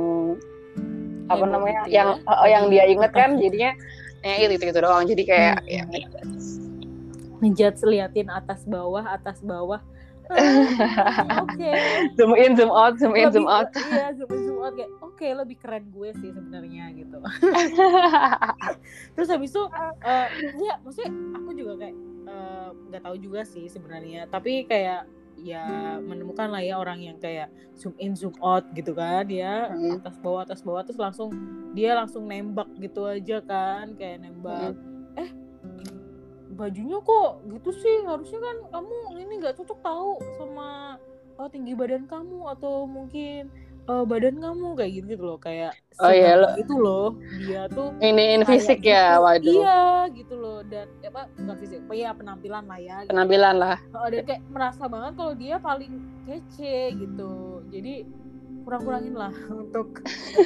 apa 1.26 1.44
namanya 1.44 1.90
gitu 1.90 1.96
yang 1.98 2.08
ya. 2.22 2.32
uh, 2.32 2.48
yang 2.48 2.64
dia 2.70 2.84
inget 2.86 3.12
kan 3.12 3.34
jadinya 3.34 3.74
ya 4.22 4.48
itu 4.48 4.64
gitu 4.64 4.80
doang. 4.80 5.04
Jadi 5.04 5.22
kayak 5.26 5.56
hmm. 5.62 5.68
ya 5.68 6.06
ngejudge 7.42 7.82
liatin 7.82 8.30
atas 8.30 8.62
bawah 8.64 9.02
atas 9.02 9.42
bawah. 9.42 9.82
Oke. 10.32 11.60
Okay. 11.60 11.74
zoom 12.16 12.32
in 12.38 12.56
zoom 12.56 12.70
out 12.72 12.96
zoom 12.96 13.12
in 13.12 13.28
lebih, 13.28 13.34
zoom 13.42 13.48
out. 13.50 13.68
iya 13.92 14.14
zoom 14.16 14.30
in 14.32 14.40
zoom 14.48 14.58
out 14.64 14.72
kayak 14.78 14.92
oke 15.04 15.12
okay, 15.18 15.30
lebih 15.36 15.56
keren 15.60 15.84
gue 15.92 16.10
sih 16.22 16.30
sebenarnya 16.32 16.88
gitu. 16.96 17.18
Terus 19.18 19.28
habis 19.28 19.50
itu 19.52 19.62
uh, 19.66 20.28
ya 20.56 20.80
maksudnya 20.80 21.12
aku 21.36 21.50
juga 21.52 21.72
kayak 21.84 21.96
eh, 22.30 22.68
nggak 22.88 23.02
uh, 23.02 23.04
tahu 23.04 23.16
juga 23.20 23.40
sih 23.44 23.66
sebenarnya. 23.68 24.30
Tapi 24.30 24.64
kayak 24.64 25.04
ya 25.42 25.98
menemukan 25.98 26.48
lah 26.48 26.62
ya 26.62 26.78
orang 26.78 27.02
yang 27.02 27.18
kayak 27.18 27.50
zoom 27.74 27.92
in 27.98 28.14
zoom 28.14 28.32
out 28.38 28.62
gitu 28.72 28.94
kan 28.94 29.26
dia 29.26 29.74
hmm. 29.74 29.98
atas 29.98 30.16
bawah 30.22 30.46
atas 30.46 30.62
bawah 30.62 30.86
terus 30.86 30.96
langsung 30.96 31.34
dia 31.74 31.98
langsung 31.98 32.30
nembak 32.30 32.70
gitu 32.78 33.02
aja 33.04 33.42
kan 33.42 33.92
kayak 33.98 34.22
nembak 34.22 34.78
hmm. 34.78 35.20
eh 35.20 35.30
bajunya 36.54 37.02
kok 37.02 37.42
gitu 37.48 37.70
sih 37.74 37.96
harusnya 38.06 38.38
kan 38.38 38.56
kamu 38.70 38.96
ini 39.18 39.34
nggak 39.42 39.56
cocok 39.58 39.78
tahu 39.82 40.12
sama 40.38 41.00
oh, 41.40 41.48
tinggi 41.50 41.72
badan 41.74 42.06
kamu 42.06 42.46
atau 42.54 42.86
mungkin 42.86 43.50
uh, 43.88 44.04
badan 44.06 44.38
kamu 44.38 44.68
kayak 44.78 44.92
gitu 44.98 45.06
gitu 45.16 45.24
loh. 45.24 45.38
Kayak 45.40 45.72
oh 45.98 46.12
iya 46.12 46.32
lo 46.38 46.48
itu 46.58 46.74
loh. 46.76 47.06
Dia 47.46 47.66
tuh 47.70 47.94
ini 48.02 48.38
in 48.38 48.42
fisik 48.46 48.82
ya 48.84 49.18
gitu. 49.18 49.24
waduh. 49.24 49.54
Iya 49.62 49.82
gitu 50.14 50.34
loh. 50.38 50.58
Dan 50.66 50.86
ya, 51.00 51.08
apa 51.10 51.22
bukan 51.38 51.56
fisik 51.58 51.78
apa 51.86 51.94
ya 51.94 52.10
penampilan 52.14 52.64
lah 52.66 52.80
ya 52.80 52.96
gitu. 53.02 53.10
penampilan 53.10 53.54
lah. 53.58 53.76
Oh, 53.94 54.06
dan 54.08 54.22
kayak 54.26 54.42
merasa 54.50 54.82
banget 54.86 55.12
kalau 55.18 55.32
dia 55.34 55.56
paling 55.58 55.92
kece 56.28 56.94
gitu. 56.94 57.64
Jadi 57.72 57.94
kurang-kurangin 58.62 59.14
lah 59.14 59.34
untuk 59.62 60.00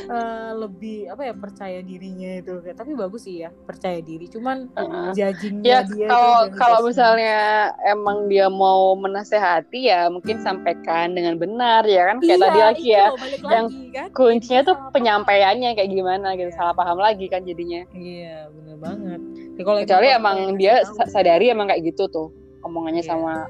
uh, 0.09 0.53
lebih 0.67 1.13
apa 1.13 1.23
ya 1.31 1.35
percaya 1.37 1.79
dirinya 1.85 2.41
itu. 2.41 2.61
Tapi 2.73 2.93
bagus 2.97 3.29
sih 3.29 3.45
ya 3.45 3.51
percaya 3.53 4.01
diri. 4.01 4.27
Cuman 4.27 4.73
uh, 4.75 5.13
judgingnya 5.13 5.85
ya, 5.85 5.89
dia 5.89 6.09
kalau 6.09 6.37
kalau 6.57 6.81
misalnya 6.89 7.73
emang 7.85 8.27
dia 8.27 8.49
mau 8.49 8.97
menasehati 8.97 9.93
ya 9.93 10.09
mungkin 10.09 10.41
sampaikan 10.41 11.13
dengan 11.13 11.37
benar 11.37 11.85
ya 11.85 12.13
kan? 12.13 12.17
Kayak 12.21 12.39
iya, 12.39 12.45
tadi 12.45 12.59
lagi 12.61 12.89
ya 12.89 13.07
yang 13.53 13.67
lagi, 13.71 13.85
kan? 13.93 14.09
kuncinya 14.17 14.63
tuh 14.65 14.77
penyampaiannya 14.97 15.71
kayak 15.77 15.91
gimana 15.93 16.35
gitu 16.35 16.51
yeah. 16.51 16.59
salah 16.59 16.75
paham 16.75 16.99
lagi 16.99 17.29
kan 17.29 17.45
jadinya. 17.45 17.85
Iya 17.93 18.49
bener 18.51 18.77
banget. 18.81 19.21
Ya, 19.57 19.63
kalau 19.65 19.79
kecuali 19.81 20.07
emang 20.13 20.37
dia 20.61 20.85
sadari 21.09 21.49
emang 21.53 21.69
kayak 21.69 21.95
gitu 21.95 22.09
tuh 22.09 22.29
omongannya 22.65 23.05
yeah. 23.05 23.11
sama 23.13 23.47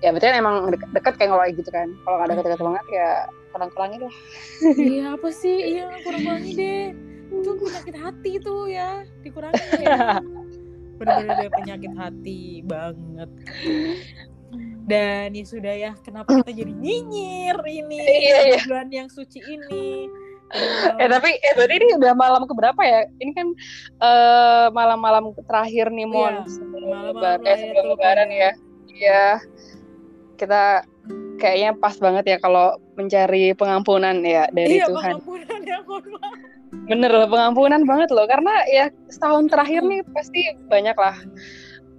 ya 0.00 0.10
betul 0.16 0.32
emang 0.32 0.72
deket, 0.72 0.88
deket 0.96 1.14
kayak 1.20 1.30
ngomong 1.32 1.52
gitu 1.52 1.70
kan? 1.72 1.88
Kalau 2.04 2.16
nggak 2.16 2.28
deket-deket 2.32 2.60
banget 2.64 2.86
ya 2.88 3.10
kurang-kurangin 3.50 4.00
lah. 4.08 4.16
Iya 4.76 5.04
apa 5.16 5.28
sih? 5.32 5.56
Iya 5.76 5.84
kurang-kurangin 6.04 6.54
deh. 6.56 6.84
Itu 7.30 7.50
penyakit 7.60 7.96
hati 8.00 8.32
tuh 8.40 8.62
ya. 8.66 9.04
Dikurangin 9.22 9.78
ya 9.84 10.18
benar-benar 11.00 11.48
penyakit 11.48 11.92
hati 11.96 12.40
banget. 12.64 13.30
Dan 14.84 15.32
ya 15.32 15.44
sudah 15.46 15.74
ya 15.76 15.92
kenapa 16.02 16.42
kita 16.42 16.52
jadi 16.52 16.72
nyinyir 16.74 17.58
ini? 17.64 18.00
Iya, 18.02 18.38
iya. 18.52 18.60
bulan 18.66 18.88
yang 18.90 19.08
suci 19.08 19.38
ini. 19.40 20.10
Eh 20.98 21.06
tapi 21.06 21.30
eh 21.30 21.52
berarti 21.54 21.74
ini 21.78 21.94
udah 21.94 22.12
malam 22.18 22.42
keberapa 22.44 22.82
ya? 22.82 23.06
Ini 23.22 23.32
kan 23.32 23.48
uh, 24.02 24.66
malam-malam 24.74 25.30
terakhir 25.46 25.94
nih 25.94 26.10
mon 26.10 26.42
iya, 26.42 26.44
malam-malam 26.58 27.04
lebaran, 27.14 27.46
eh, 27.46 27.56
sebelum 27.62 27.86
lebaran 27.94 28.28
ya. 28.34 28.50
Iya 28.90 29.26
kita 30.40 30.88
kayaknya 31.36 31.70
pas 31.76 31.96
banget 31.96 32.24
ya 32.36 32.38
kalau 32.40 32.76
mencari 32.96 33.56
pengampunan 33.56 34.20
ya 34.24 34.48
dari 34.52 34.80
iya, 34.80 34.88
Tuhan. 34.88 35.20
pengampunan 35.20 35.60
ya, 35.64 35.78
Bener 36.86 37.10
loh, 37.10 37.26
pengampunan 37.26 37.82
banget 37.82 38.08
loh. 38.14 38.26
Karena 38.28 38.54
ya 38.70 38.92
setahun 39.10 39.50
terakhir 39.50 39.82
nih 39.82 40.00
pasti 40.14 40.40
banyak 40.70 40.94
lah 40.94 41.16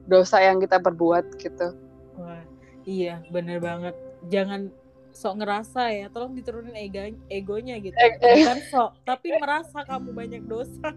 dosa 0.10 0.40
yang 0.40 0.62
kita 0.64 0.80
perbuat 0.80 1.38
gitu. 1.42 1.76
Wah, 2.16 2.46
iya 2.88 3.20
bener 3.34 3.60
banget. 3.60 3.98
Jangan 4.32 4.72
sok 5.12 5.44
ngerasa 5.44 5.92
ya, 5.92 6.08
tolong 6.08 6.32
diturunin 6.38 6.72
ego 6.78 7.04
egonya 7.28 7.84
gitu. 7.84 7.98
Eh, 8.00 8.16
eh. 8.24 8.48
Bukan 8.48 8.60
sok, 8.72 8.90
tapi 9.04 9.36
merasa 9.36 9.84
kamu 9.84 10.10
banyak 10.16 10.44
dosa. 10.48 10.96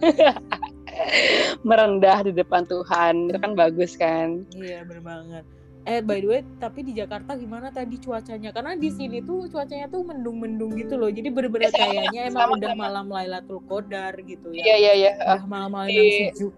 Merendah 1.68 2.24
di 2.24 2.32
depan 2.32 2.64
Tuhan, 2.64 3.28
itu 3.28 3.36
kan 3.36 3.52
bagus 3.52 4.00
kan? 4.00 4.48
Iya, 4.56 4.80
bener 4.88 5.04
banget 5.04 5.44
eh 5.88 6.04
by 6.04 6.20
the 6.20 6.28
way 6.28 6.40
tapi 6.60 6.84
di 6.84 6.92
Jakarta 6.92 7.32
gimana 7.36 7.72
tadi 7.72 7.96
cuacanya? 7.96 8.52
Karena 8.52 8.76
di 8.76 8.92
sini 8.92 9.24
tuh 9.24 9.48
cuacanya 9.48 9.88
tuh 9.88 10.04
mendung-mendung 10.04 10.76
gitu 10.76 11.00
loh. 11.00 11.08
Jadi 11.08 11.32
bener-bener 11.32 11.72
kayaknya 11.72 12.28
emang 12.28 12.52
sama, 12.52 12.56
udah 12.60 12.72
sama. 12.76 12.82
malam 12.84 13.06
Lailatul 13.08 13.60
Qadar 13.64 14.12
gitu 14.24 14.52
ya. 14.52 14.60
Iya 14.60 14.76
iya 14.76 14.92
iya. 14.92 15.12
Udah 15.16 15.44
malam-malam 15.48 15.88
yang 15.88 16.32
sejuk 16.32 16.52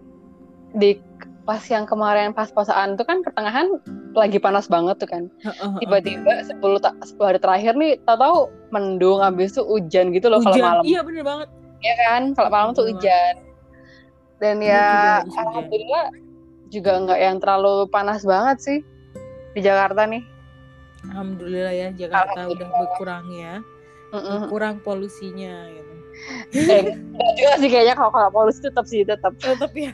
di 0.73 0.97
pas 1.43 1.59
yang 1.67 1.83
kemarin 1.83 2.31
pas 2.31 2.47
posaan 2.55 2.95
tuh 2.95 3.03
kan 3.03 3.19
pertengahan 3.19 3.67
lagi 4.15 4.39
panas 4.39 4.67
banget 4.67 4.99
tuh 4.99 5.09
kan. 5.11 5.23
Tiba-tiba 5.79 6.43
sepuluh 6.43 6.79
sepuluh 7.03 7.35
hari 7.35 7.39
terakhir 7.39 7.73
nih 7.79 7.99
tau-tau 8.03 8.51
mendung 8.71 9.23
habis 9.23 9.55
itu 9.55 9.63
hujan 9.63 10.11
gitu 10.11 10.27
loh 10.27 10.43
kalau 10.43 10.59
malam. 10.59 10.83
Iya 10.83 10.99
bener 11.03 11.23
banget. 11.23 11.47
Iya 11.83 11.95
kan? 12.07 12.21
Kalau 12.35 12.49
malam 12.51 12.69
tuh 12.75 12.91
hujan. 12.91 13.39
Dan 14.43 14.59
ya 14.59 15.23
alhamdulillah 15.23 16.11
juga 16.67 16.91
nggak 16.99 17.19
yang 17.21 17.37
terlalu 17.39 17.87
panas 17.87 18.25
banget 18.25 18.57
sih 18.59 18.79
di 19.53 19.61
Jakarta 19.61 20.05
nih. 20.09 20.23
Alhamdulillah 21.03 21.73
ya 21.73 21.87
Jakarta 21.93 22.47
udah 22.49 22.67
berkurang 22.67 23.25
ya. 23.33 23.59
Mm-mm. 24.13 24.49
Kurang 24.49 24.77
polusinya 24.85 25.67
gitu. 25.73 25.93
Eh, 26.53 26.83
juga 27.33 27.53
sih 27.57 27.69
kayaknya 27.73 27.97
kalau 27.97 28.13
kalau 28.13 28.29
polusi 28.29 28.61
tetap 28.61 28.85
sih 28.85 29.01
tetap. 29.01 29.33
Tetap 29.41 29.73
ya. 29.73 29.93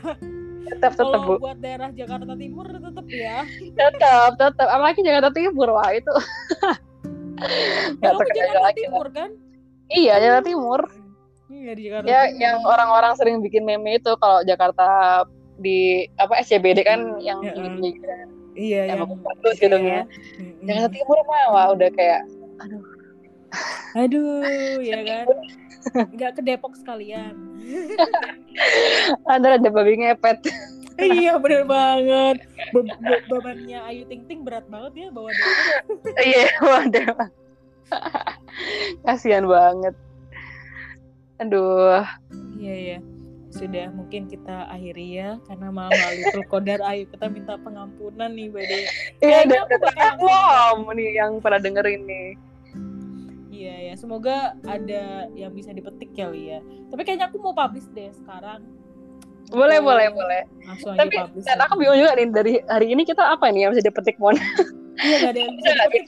Tetap 0.70 0.92
tetap 0.94 1.20
Bu. 1.24 1.40
buat 1.40 1.58
daerah 1.58 1.90
Jakarta 1.90 2.36
Timur 2.36 2.68
tetap 2.68 3.06
ya. 3.10 3.42
tetap 3.74 4.30
tetap 4.38 4.68
apalagi 4.70 5.00
Jakarta 5.02 5.30
Timur 5.32 5.68
wah 5.74 5.90
itu. 5.90 6.14
Gak 8.04 8.12
ya, 8.12 8.26
Jakarta 8.36 8.60
lagi 8.60 8.80
Timur 8.84 9.06
kan? 9.10 9.30
Iya 9.90 10.14
Jakarta 10.20 10.44
Timur. 10.46 10.80
Iya 11.50 11.70
di 11.74 11.82
Jakarta. 11.88 12.06
Ya 12.06 12.20
Timur. 12.28 12.38
yang 12.38 12.56
orang-orang 12.62 13.12
sering 13.16 13.36
bikin 13.42 13.64
meme 13.66 13.98
itu 13.98 14.12
kalau 14.20 14.44
Jakarta 14.44 14.88
di 15.60 16.06
apa 16.16 16.40
SCBD 16.40 16.84
kan 16.86 17.20
yang 17.20 17.40
ya, 17.44 17.52
ini, 17.56 17.96
iya 18.60 18.92
yang 18.92 19.08
bagus 19.08 19.56
gitu 19.56 19.72
ya 19.80 20.04
Jakarta 20.60 20.92
Timur 20.92 21.18
mah 21.24 21.44
wah 21.48 21.66
udah 21.72 21.88
kayak 21.96 22.28
aduh. 22.60 22.84
Aduh 23.96 24.78
ya 24.90 25.00
kan? 25.02 25.26
nggak 26.12 26.30
ke 26.36 26.40
Depok 26.44 26.76
sekalian. 26.76 27.34
Ada 29.32 29.56
ada 29.56 29.68
babi 29.72 29.96
ngepet. 30.04 30.44
Iya 31.00 31.40
bener 31.40 31.64
banget. 31.64 32.44
Be 32.76 32.84
-be 32.84 33.24
bebannya 33.24 33.80
Ayu 33.88 34.04
Ting 34.04 34.20
Ting 34.28 34.44
berat 34.44 34.68
banget 34.68 34.92
ya 35.00 35.08
bawa 35.08 35.32
Depok. 35.32 36.12
Iya 36.20 36.48
bawa 36.60 36.80
Depok. 36.92 37.30
Kasihan 39.08 39.48
banget. 39.48 39.96
Aduh. 41.40 42.04
Iya 42.60 42.74
iya 42.76 42.98
sudah 43.50 43.90
mungkin 43.90 44.30
kita 44.30 44.70
akhiri 44.70 45.18
ya 45.18 45.30
karena 45.50 45.74
malam 45.74 46.14
itu 46.14 46.38
kodar 46.46 46.78
ayo 46.86 47.02
kita 47.10 47.26
minta 47.26 47.58
pengampunan 47.58 48.30
nih 48.30 48.46
Bade. 48.46 48.80
Iya 49.18 49.42
dan 49.50 49.66
belum 49.66 50.86
nih 50.94 51.10
yang 51.18 51.42
pada 51.42 51.58
dengerin 51.58 52.06
nih. 52.06 52.28
Iya 53.50 53.92
ya, 53.92 53.94
semoga 53.98 54.56
ada 54.64 55.28
yang 55.36 55.52
bisa 55.52 55.74
dipetik 55.74 56.14
kali 56.16 56.54
ya. 56.54 56.64
Tapi 56.88 57.02
kayaknya 57.04 57.28
aku 57.28 57.42
mau 57.42 57.52
publish 57.52 57.90
deh 57.92 58.08
sekarang. 58.16 58.64
Boleh, 59.50 59.82
boleh, 59.82 60.08
boleh. 60.14 60.42
Langsung 60.64 60.96
Tapi 60.96 61.12
publish. 61.12 61.44
Dan 61.44 61.58
aku 61.60 61.74
bingung 61.76 61.98
juga 61.98 62.16
nih 62.16 62.30
dari 62.30 62.54
hari 62.70 62.86
ini 62.94 63.02
kita 63.04 63.20
apa 63.20 63.50
nih 63.50 63.68
yang 63.68 63.76
bisa 63.76 63.84
dipetik 63.84 64.16
Mon? 64.16 64.38
Iya, 65.00 65.16
gak 65.26 65.32
ada 65.34 65.40
yang 65.42 65.54
bisa 65.58 65.70
dipetik. 65.76 66.02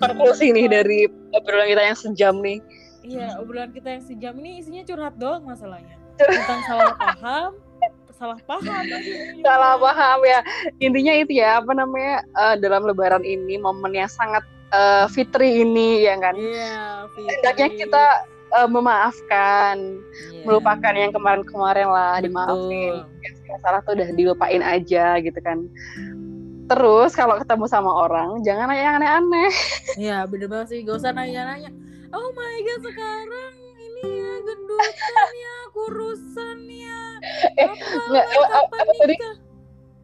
Konklusi 0.00 0.46
nih 0.50 0.66
dari 0.66 0.98
obrolan 1.36 1.68
kita 1.70 1.82
yang 1.84 1.98
sejam 2.00 2.34
nih. 2.42 2.58
Iya, 3.06 3.38
obrolan 3.38 3.70
kita 3.70 3.88
yang 4.00 4.02
sejam 4.02 4.34
ini 4.42 4.64
isinya 4.64 4.82
curhat 4.82 5.14
doang 5.20 5.46
masalahnya 5.46 6.05
tentang 6.24 6.60
salah 6.64 6.92
paham 6.96 7.50
salah 8.16 8.40
paham 8.48 8.84
salah 9.44 9.74
paham 9.76 10.18
ya. 10.24 10.40
Intinya 10.80 11.12
itu 11.20 11.32
ya 11.36 11.60
apa 11.60 11.72
namanya 11.76 12.24
uh, 12.32 12.56
dalam 12.56 12.88
lebaran 12.88 13.22
ini 13.22 13.60
momen 13.60 13.92
yang 13.92 14.08
sangat 14.08 14.42
uh, 14.72 15.04
Fitri 15.12 15.62
ini 15.62 16.08
ya 16.08 16.16
kan? 16.16 16.32
Iya, 16.32 17.06
hendaknya 17.12 17.68
Fitri. 17.68 17.80
kita 17.84 18.04
uh, 18.56 18.68
memaafkan. 18.68 20.00
Iya, 20.32 20.42
melupakan 20.48 20.94
yang 20.96 21.12
kemarin-kemarin 21.12 21.88
lah 21.92 22.16
dimaafin. 22.24 23.04
Yang 23.46 23.60
salah 23.62 23.80
tuh 23.84 23.94
udah 24.00 24.08
dilupain 24.16 24.62
aja 24.64 25.20
gitu 25.20 25.38
kan. 25.44 25.68
Terus 26.66 27.14
kalau 27.14 27.38
ketemu 27.38 27.70
sama 27.70 27.92
orang 27.94 28.42
jangan 28.42 28.72
nanya 28.72 28.82
yang 28.82 28.96
aneh-aneh. 28.98 29.52
Iya, 29.94 30.16
bener 30.26 30.50
banget 30.50 30.66
sih. 30.72 30.78
Gak 30.82 30.98
usah 30.98 31.12
nanya-nanya. 31.14 31.70
Oh 32.10 32.32
my 32.34 32.56
god, 32.64 32.80
sekarang 32.90 33.52
ya 33.60 33.65
gendutan 34.46 34.94
ya, 35.34 35.56
kurusan 35.68 36.58
ya. 36.64 37.02
Eh, 37.56 37.66
Apa 37.66 37.74
nggak, 38.06 38.24
lah, 38.30 38.62
apa- 38.62 39.04
nikah? 39.04 39.34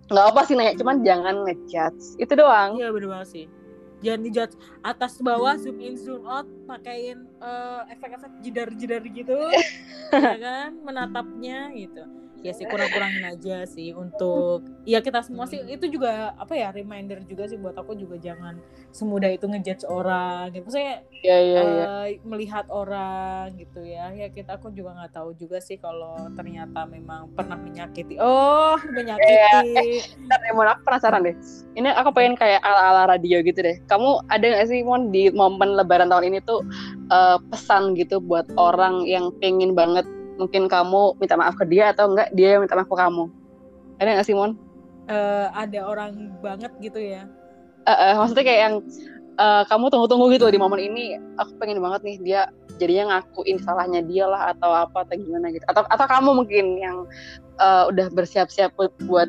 nggak 0.05 0.27
apa 0.29 0.41
sih 0.45 0.55
nanya 0.55 0.75
cuman 0.77 0.97
jangan 1.01 1.35
ngejudge 1.43 2.19
itu 2.19 2.33
doang 2.35 2.77
Iya 2.77 2.91
bener 2.91 3.09
banget 3.09 3.29
sih. 3.31 3.47
Jangan 4.03 4.21
dijudge 4.21 4.55
atas 4.83 5.23
bawah 5.23 5.55
zoom 5.55 5.79
in 5.79 5.95
zoom 5.95 6.27
out 6.27 6.45
pakein 6.67 7.31
eh, 7.39 7.81
efek-efek 7.89 8.33
jedar-jedar 8.43 9.03
gitu, 9.07 9.39
ya 10.13 10.37
kan, 10.37 10.75
menatapnya 10.77 11.71
gitu. 11.73 12.03
Ya 12.43 12.51
sih 12.51 12.67
kurang-kurangin 12.67 13.23
aja 13.23 13.63
sih 13.71 13.95
untuk 13.95 14.67
ya 14.83 14.99
kita 14.99 15.23
semua 15.23 15.47
sih 15.47 15.63
itu 15.63 15.87
juga 15.87 16.35
apa 16.35 16.59
ya 16.59 16.75
reminder 16.75 17.23
juga 17.23 17.47
sih 17.47 17.55
buat 17.55 17.79
aku 17.79 17.95
juga 17.95 18.19
jangan 18.19 18.59
semudah 18.91 19.31
itu 19.31 19.47
ngejudge 19.47 19.87
orang 19.87 20.51
gitu. 20.51 20.67
Maksudnya 20.67 20.97
iya 21.23 21.39
iya 21.39 21.61
iya 21.63 21.85
eh, 21.87 22.09
melihat 22.27 22.67
orang 22.67 23.55
gitu 23.55 23.87
ya 23.87 24.11
ya 24.11 24.27
kita 24.27 24.59
aku 24.59 24.75
juga 24.75 24.99
nggak 24.99 25.13
tahu 25.15 25.31
juga 25.39 25.63
sih 25.63 25.79
kalau 25.79 26.19
ternyata 26.35 26.83
memang 26.83 27.31
pernah 27.31 27.55
menyakiti 27.55 28.19
oh 28.19 28.75
menyakiti 28.91 30.03
Ntar, 30.27 30.41
eh, 30.43 30.53
Mon, 30.55 30.69
aku 30.69 30.83
penasaran 30.87 31.23
deh. 31.25 31.37
Ini 31.79 31.95
aku 31.95 32.11
pengen 32.13 32.35
kayak 32.35 32.61
ala-ala 32.65 33.17
radio 33.17 33.41
gitu 33.41 33.63
deh. 33.63 33.79
Kamu 33.87 34.27
ada 34.29 34.43
nggak 34.43 34.67
sih, 34.69 34.83
Mon, 34.83 35.15
di 35.15 35.31
momen 35.31 35.79
Lebaran 35.79 36.11
tahun 36.11 36.35
ini 36.35 36.39
tuh 36.45 36.67
eh, 37.13 37.39
pesan 37.51 37.95
gitu 37.95 38.19
buat 38.19 38.49
orang 38.59 39.07
yang 39.07 39.31
pengen 39.39 39.73
banget 39.79 40.05
mungkin 40.43 40.67
kamu 40.67 41.23
minta 41.23 41.39
maaf 41.39 41.55
ke 41.55 41.65
dia 41.71 41.95
atau 41.95 42.11
enggak 42.11 42.29
dia 42.35 42.59
yang 42.59 42.67
minta 42.67 42.75
maaf 42.75 42.91
ke 42.91 42.97
kamu? 42.99 43.31
Ada 44.03 44.11
nggak 44.19 44.27
sih, 44.27 44.35
Mon? 44.35 44.59
Eh, 45.07 45.47
ada 45.51 45.81
orang 45.87 46.35
banget 46.43 46.71
gitu 46.79 46.99
ya 46.99 47.27
Eh, 47.83 47.91
eh, 47.91 48.15
maksudnya 48.15 48.47
kayak 48.47 48.61
yang 48.63 48.75
eh, 49.39 49.63
kamu 49.67 49.91
tunggu-tunggu 49.91 50.27
gitu 50.39 50.47
di 50.51 50.59
momen 50.59 50.79
ini. 50.79 51.19
Aku 51.39 51.59
pengen 51.59 51.83
banget 51.83 52.07
nih 52.07 52.17
dia 52.23 52.41
jadinya 52.79 53.19
ngakuin 53.19 53.59
salahnya 53.63 54.03
dia 54.07 54.31
lah 54.31 54.55
atau 54.55 54.71
apa 54.71 55.03
atau 55.03 55.19
gimana 55.19 55.51
gitu. 55.51 55.67
Atau 55.67 55.83
atau 55.87 56.07
kamu 56.07 56.31
mungkin 56.43 56.79
yang 56.79 57.07
eh, 57.59 57.83
udah 57.91 58.07
bersiap-siap 58.15 58.75
buat- 58.79 58.99
buat 59.07 59.27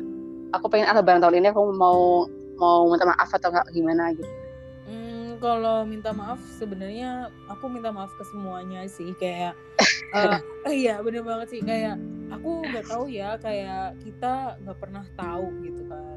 aku 0.54 0.70
pengen 0.70 0.86
ah, 0.86 0.94
Lebaran 0.94 1.18
tahun 1.18 1.42
ini 1.42 1.50
aku 1.50 1.62
mau 1.74 2.30
mau 2.54 2.86
minta 2.86 3.02
maaf 3.02 3.30
atau 3.34 3.50
enggak 3.50 3.66
gimana 3.74 4.14
gitu. 4.14 4.30
Kalau 5.44 5.84
minta 5.84 6.08
maaf 6.16 6.40
sebenarnya 6.56 7.28
aku 7.52 7.68
minta 7.68 7.92
maaf 7.92 8.08
ke 8.16 8.24
semuanya 8.24 8.80
sih 8.88 9.12
kayak 9.12 9.52
eh, 10.16 10.40
iya 10.72 11.04
bener 11.04 11.20
banget 11.20 11.52
sih. 11.52 11.60
Kayak 11.60 12.00
aku 12.32 12.64
nggak 12.64 12.88
tahu 12.88 13.12
ya 13.12 13.36
kayak 13.36 14.00
kita 14.00 14.56
nggak 14.64 14.78
pernah 14.80 15.04
tahu 15.12 15.52
gitu 15.60 15.84
kan 15.84 16.16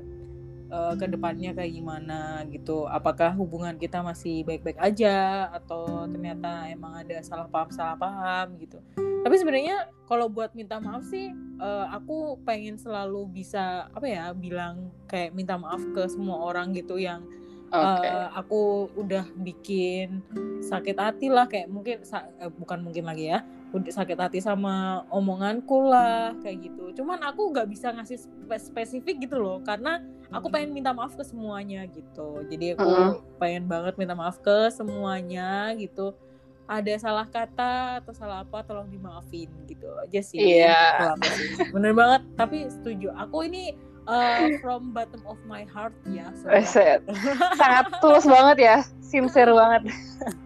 eh, 0.71 0.93
ke 0.95 1.05
depannya 1.11 1.51
kayak 1.51 1.75
gimana 1.75 2.47
gitu. 2.47 2.87
Apakah 2.87 3.35
hubungan 3.35 3.75
kita 3.75 3.99
masih 3.99 4.47
baik-baik 4.47 4.79
aja 4.79 5.51
atau 5.51 6.07
ternyata 6.07 6.71
emang 6.71 6.95
ada 6.95 7.19
salah 7.19 7.51
paham 7.51 7.67
salah 7.75 7.99
paham 7.99 8.55
gitu. 8.63 8.79
Tapi 9.27 9.35
sebenarnya 9.35 9.91
kalau 10.07 10.31
buat 10.31 10.55
minta 10.55 10.79
maaf 10.79 11.03
sih 11.03 11.35
eh, 11.35 11.85
aku 11.91 12.39
pengen 12.47 12.79
selalu 12.79 13.43
bisa 13.43 13.91
apa 13.91 14.07
ya 14.07 14.31
bilang 14.31 14.87
kayak 15.03 15.35
minta 15.35 15.59
maaf 15.59 15.83
ke 15.91 16.07
semua 16.07 16.47
orang 16.47 16.71
gitu 16.71 16.95
yang 16.95 17.27
Oke. 17.67 18.05
Eh, 18.05 18.27
aku 18.31 18.61
udah 18.95 19.27
bikin 19.35 20.23
sakit 20.61 20.95
hati 20.95 21.27
lah 21.27 21.45
kayak 21.45 21.67
mungkin 21.67 21.99
sa- 22.01 22.31
eh, 22.37 22.47
bukan 22.49 22.79
mungkin 22.79 23.03
lagi 23.03 23.27
ya 23.27 23.43
udah 23.67 23.91
sakit 23.93 24.15
hati 24.15 24.39
sama 24.39 25.03
omonganku 25.09 25.83
lah 25.83 26.31
kayak 26.37 26.63
gitu 26.65 26.95
cuman 26.95 27.19
aku 27.21 27.51
nggak 27.51 27.67
bisa 27.67 27.91
ngasih 27.91 28.15
spe- 28.17 28.63
spesifik 28.63 29.19
gitu 29.19 29.35
loh 29.35 29.59
karena 29.59 29.99
aku 30.29 30.47
pengen 30.47 30.71
minta 30.71 30.89
maaf 30.89 31.13
ke 31.13 31.21
semuanya 31.21 31.83
gitu 31.85 32.47
jadi 32.47 32.73
aku 32.73 32.87
Mm. 32.87 33.11
pengen 33.35 33.63
banget 33.65 33.93
minta 33.95 34.13
maaf 34.13 34.39
ke 34.39 34.71
semuanya 34.71 35.75
gitu 35.75 36.15
ada 36.63 36.93
salah 36.95 37.23
kata 37.25 37.99
atau 37.99 38.11
salah 38.11 38.41
apa 38.41 38.59
tolong 38.61 38.87
dimaafin 38.87 39.47
gitu 39.65 39.87
aja 39.97 40.19
sih 40.21 40.39
Iya. 40.57 41.15
Sih. 41.25 41.67
bener 41.69 41.91
banget 41.91 42.21
tapi 42.33 42.67
setuju 42.67 43.11
aku 43.13 43.43
ini 43.43 43.75
uh, 44.07 44.47
from 44.59 44.89
bottom 44.91 45.21
of 45.27 45.37
my 45.45 45.67
heart 45.67 45.91
ya. 46.07 46.31
Reset. 46.43 47.03
Sangat 47.59 47.91
tulus 47.99 48.23
banget 48.23 48.57
ya, 48.57 48.77
sincere 48.99 49.51
banget. 49.51 49.91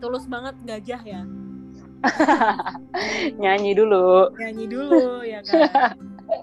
tulus 0.03 0.27
banget 0.27 0.53
gajah 0.67 1.01
ya 1.01 1.21
Nyanyi 3.41 3.71
dulu. 3.73 4.33
nyanyi 4.35 4.65
dulu 4.67 5.21
ya 5.23 5.39
kan 5.45 5.95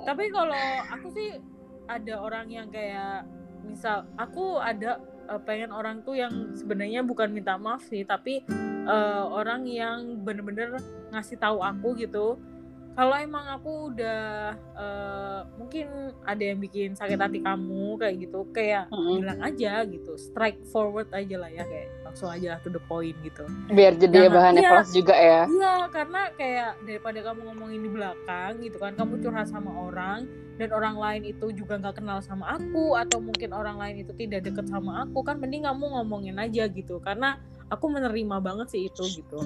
tapi 0.04 0.28
kalau 0.28 0.56
aku 0.92 1.08
sih 1.12 1.40
ada 1.88 2.14
orang 2.20 2.46
yang 2.48 2.68
kayak 2.68 3.24
misal 3.64 4.04
aku 4.16 4.60
ada 4.60 5.00
eh, 5.28 5.40
pengen 5.44 5.72
orang 5.72 6.04
tuh 6.04 6.16
yang 6.16 6.52
sebenarnya 6.52 7.00
bukan 7.04 7.32
minta 7.32 7.56
maaf 7.56 7.84
sih 7.88 8.04
tapi 8.04 8.44
eh, 8.84 9.24
orang 9.28 9.64
yang 9.64 10.20
bener-bener 10.24 10.76
ngasih 11.10 11.36
tahu 11.36 11.60
aku 11.60 11.96
gitu 11.96 12.36
kalau 12.98 13.14
emang 13.14 13.46
aku 13.48 13.94
udah 13.94 14.20
eh, 14.74 15.40
mungkin 15.54 15.86
ada 16.24 16.42
yang 16.42 16.58
bikin 16.58 16.88
sakit 16.92 17.14
hati 17.14 17.38
kamu 17.38 17.94
kayak 17.94 18.14
gitu 18.18 18.42
kayak 18.50 18.90
Mm-mm. 18.90 19.22
bilang 19.22 19.38
aja 19.40 19.86
gitu 19.86 20.18
strike 20.18 20.58
forward 20.66 21.06
aja 21.12 21.38
lah 21.38 21.46
ya 21.46 21.62
kayak 21.62 21.94
langsung 22.02 22.26
aja 22.26 22.58
to 22.58 22.68
the 22.68 22.82
point 22.82 23.14
gitu 23.22 23.46
Biar 23.70 23.94
jadi 23.94 24.26
Jangan- 24.26 24.34
bahan 24.34 24.52
iya. 24.52 24.66
evaluasi 24.66 24.92
juga 24.96 25.14
ya. 25.14 25.42
Iya, 25.46 25.74
karena 25.88 26.20
kayak 26.34 26.70
daripada 26.82 27.18
kamu 27.22 27.40
ngomongin 27.44 27.80
di 27.80 27.90
belakang 27.92 28.52
gitu 28.58 28.76
kan, 28.76 28.92
kamu 28.92 29.12
curhat 29.20 29.46
sama 29.46 29.70
orang 29.70 30.26
dan 30.56 30.68
orang 30.72 30.96
lain 30.96 31.22
itu 31.28 31.46
juga 31.52 31.78
nggak 31.78 31.94
kenal 31.94 32.18
sama 32.18 32.50
aku 32.50 32.96
atau 32.96 33.20
mungkin 33.20 33.52
orang 33.52 33.78
lain 33.78 34.02
itu 34.02 34.10
tidak 34.16 34.42
deket 34.42 34.66
sama 34.66 35.04
aku 35.04 35.22
kan, 35.22 35.38
mending 35.38 35.62
kamu 35.62 35.84
ngomongin 35.92 36.34
aja 36.34 36.66
gitu. 36.66 36.98
Karena 36.98 37.38
aku 37.68 37.86
menerima 37.86 38.36
banget 38.40 38.66
sih 38.68 38.82
itu 38.84 39.04
gitu. 39.14 39.38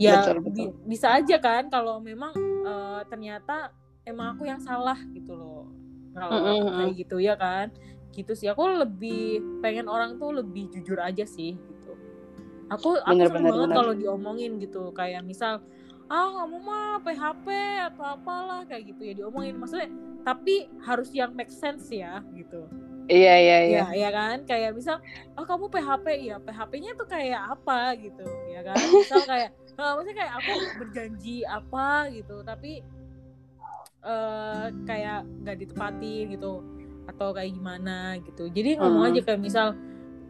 Ya 0.00 0.18
Betul, 0.18 0.36
betul. 0.42 0.54
bi- 0.72 0.74
bisa 0.90 1.14
aja 1.14 1.36
kan 1.38 1.68
kalau 1.68 2.00
memang 2.00 2.32
eh, 2.62 3.00
ternyata 3.10 3.74
emang 4.02 4.34
aku 4.38 4.46
yang 4.48 4.60
salah 4.62 4.98
gitu 5.12 5.34
loh. 5.34 5.68
Kalau 6.12 6.30
Mm, 6.34 6.42
mm, 6.44 6.60
mm. 6.60 6.72
kayak 6.76 6.92
gitu 7.06 7.16
ya 7.18 7.34
kan, 7.34 7.66
gitu 8.12 8.32
sih. 8.36 8.48
Aku 8.52 8.68
lebih 8.68 9.40
pengen 9.64 9.88
orang 9.88 10.20
tuh 10.20 10.32
lebih 10.34 10.68
jujur 10.68 11.00
aja 11.00 11.24
sih 11.24 11.56
gitu. 11.56 11.92
Aku 12.68 12.96
aku 13.00 13.12
Bener, 13.16 13.28
seneng 13.28 13.42
bener, 13.42 13.52
banget 13.56 13.70
kalau 13.76 13.92
diomongin 13.96 14.50
gitu 14.60 14.92
kayak 14.92 15.24
misal 15.24 15.60
ah 16.12 16.28
kamu 16.44 16.60
mah 16.60 17.00
PHP 17.00 17.46
atau 17.88 18.04
apalah 18.04 18.68
kayak 18.68 18.92
gitu 18.92 19.00
ya 19.08 19.14
diomongin 19.16 19.56
maksudnya 19.56 19.88
tapi 20.20 20.68
harus 20.84 21.08
yang 21.16 21.32
make 21.32 21.48
sense 21.48 21.88
ya 21.88 22.20
gitu 22.36 22.68
Iya 23.08 23.34
iya 23.34 23.58
iya. 23.66 23.82
ya 23.90 24.08
ya 24.08 24.10
kan 24.12 24.44
kayak 24.44 24.76
misal 24.76 25.00
oh 25.34 25.42
kamu 25.42 25.72
PHP 25.72 26.06
ya 26.22 26.36
PHP-nya 26.38 26.92
tuh 26.94 27.08
kayak 27.08 27.56
apa 27.56 27.96
gitu 27.96 28.28
ya 28.52 28.60
kan 28.60 28.76
misal 28.78 29.24
kayak 29.24 29.50
eh, 29.82 29.92
maksudnya 29.92 30.16
kayak 30.16 30.34
aku 30.38 30.52
berjanji 30.78 31.36
apa 31.42 31.86
gitu 32.08 32.36
tapi 32.42 32.72
eh 34.02 34.64
kayak 34.82 35.20
nggak 35.42 35.56
ditepatin 35.58 36.24
gitu 36.34 36.52
atau 37.06 37.28
kayak 37.30 37.54
gimana 37.54 38.18
gitu 38.22 38.46
jadi 38.48 38.78
ngomong 38.78 39.02
Hmm. 39.02 39.10
aja 39.10 39.20
kayak 39.22 39.42
misal 39.42 39.68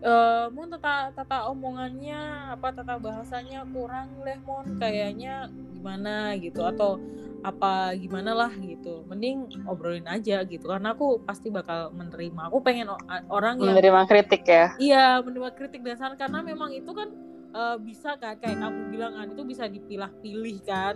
eh 0.02 0.44
mon 0.50 0.68
tata 0.68 1.14
tata 1.14 1.46
omongannya 1.48 2.20
apa 2.52 2.68
tata 2.74 2.98
bahasanya 2.98 3.62
kurang 3.70 4.08
deh 4.20 4.38
mon 4.42 4.76
kayaknya 4.76 5.46
gimana 5.72 6.34
gitu 6.36 6.60
atau 6.62 6.98
apa 7.42 7.90
gimana 7.96 8.34
lah 8.34 8.52
gitu 8.54 9.02
mending 9.06 9.50
obrolin 9.66 10.06
aja 10.06 10.42
gitu 10.44 10.66
karena 10.66 10.94
aku 10.94 11.22
pasti 11.22 11.50
bakal 11.50 11.90
menerima 11.90 12.50
aku 12.50 12.58
pengen 12.62 12.86
orang 13.26 13.58
yang 13.58 13.74
Menerima 13.74 14.02
kritik 14.06 14.42
ya. 14.46 14.74
iya 14.78 15.18
menerima 15.18 15.50
kritik 15.54 15.82
dan 15.82 15.96
saran 15.96 16.14
karena 16.14 16.38
memang 16.40 16.70
itu 16.70 16.90
kan 16.92 17.10
eh, 17.52 17.76
bisa 17.80 18.16
kan? 18.16 18.34
Kayak 18.36 18.58
kamu 18.60 18.78
bilang 18.90 19.12
kan 19.14 19.26
itu 19.30 19.42
bisa 19.44 19.64
dipilah-pilih 19.68 20.58
kan? 20.64 20.94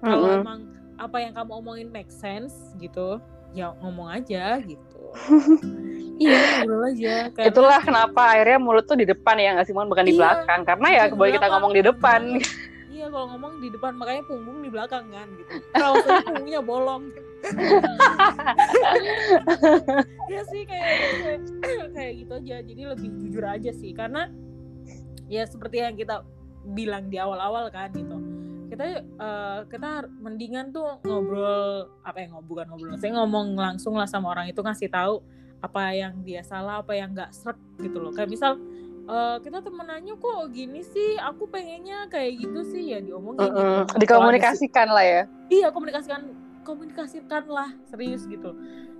Kalau 0.00 0.26
Mm-mm. 0.28 0.42
emang 0.42 0.60
apa 0.98 1.16
yang 1.22 1.32
kamu 1.34 1.50
omongin 1.62 1.88
make 1.94 2.10
sense 2.10 2.74
gitu 2.76 3.22
ya 3.54 3.72
ngomong 3.80 4.12
aja 4.12 4.60
gitu. 4.60 5.00
Iya 6.18 6.66
ngobrol 6.66 6.82
aja. 6.90 7.30
Karena 7.30 7.46
Itulah 7.46 7.78
kenapa 7.78 8.34
akhirnya 8.34 8.58
mulut 8.58 8.90
tuh 8.90 8.98
di 8.98 9.06
depan 9.06 9.38
ya 9.38 9.54
nggak 9.54 9.70
sih 9.70 9.70
bukan 9.70 10.02
di 10.02 10.10
Iya, 10.10 10.18
belakang. 10.18 10.60
Karena 10.66 10.88
ya 10.90 11.02
di 11.06 11.14
boleh 11.14 11.30
kita 11.38 11.46
ngomong 11.46 11.72
di 11.78 11.82
depan. 11.86 12.20
iya 12.90 13.06
kalau 13.06 13.30
ngomong 13.30 13.62
di 13.62 13.70
depan 13.70 13.94
makanya 13.94 14.26
punggung 14.26 14.58
di 14.58 14.66
belakang 14.66 15.06
kan 15.14 15.30
gitu. 15.38 15.62
Kalau 15.78 15.94
punggungnya 16.02 16.58
bolong. 16.58 17.14
Ya 20.28 20.42
sih 20.50 20.66
kayak, 20.66 20.90
kayak 21.94 22.12
gitu 22.20 22.32
aja. 22.34 22.56
Jadi 22.66 22.82
lebih 22.82 23.08
jujur 23.22 23.44
aja 23.46 23.70
sih. 23.70 23.94
Karena 23.94 24.26
ya 25.28 25.44
seperti 25.44 25.84
yang 25.84 25.94
kita 25.94 26.24
bilang 26.72 27.08
di 27.12 27.16
awal-awal 27.20 27.68
kan 27.70 27.92
gitu. 27.92 28.16
Kita 28.68 28.84
eh, 29.00 29.60
kita 29.68 30.08
mendingan 30.20 30.72
tuh 30.72 31.00
ngobrol 31.04 31.88
apa 32.04 32.18
yang 32.20 32.36
ngobrol 32.36 32.48
bukan 32.58 32.66
ngobrol 32.68 32.96
saya 33.00 33.12
ngomong 33.16 33.56
langsung 33.56 33.96
lah 33.96 34.08
sama 34.08 34.32
orang 34.32 34.52
itu 34.52 34.60
ngasih 34.60 34.92
tahu 34.92 35.24
apa 35.58 35.90
yang 35.90 36.14
dia 36.22 36.44
salah 36.44 36.80
apa 36.84 36.92
yang 36.94 37.16
nggak 37.16 37.32
seret 37.32 37.58
gitu 37.80 37.98
loh. 38.00 38.12
Kayak 38.12 38.30
misal 38.32 38.52
uh, 39.08 39.36
kita 39.40 39.64
temenannya 39.64 40.14
kok 40.20 40.52
gini 40.52 40.84
sih 40.84 41.16
aku 41.18 41.48
pengennya 41.48 42.06
kayak 42.12 42.44
gitu 42.44 42.60
sih 42.68 42.92
ya 42.94 42.98
diomongin 43.00 43.48
Mm-mm. 43.48 43.88
gitu 43.88 44.04
dikomunikasikan 44.04 44.88
lah 44.92 45.04
ya. 45.04 45.22
iya 45.48 45.68
komunikasikan 45.72 46.22
komunikasikan 46.62 47.44
lah 47.48 47.72
serius 47.88 48.28
gitu. 48.28 48.52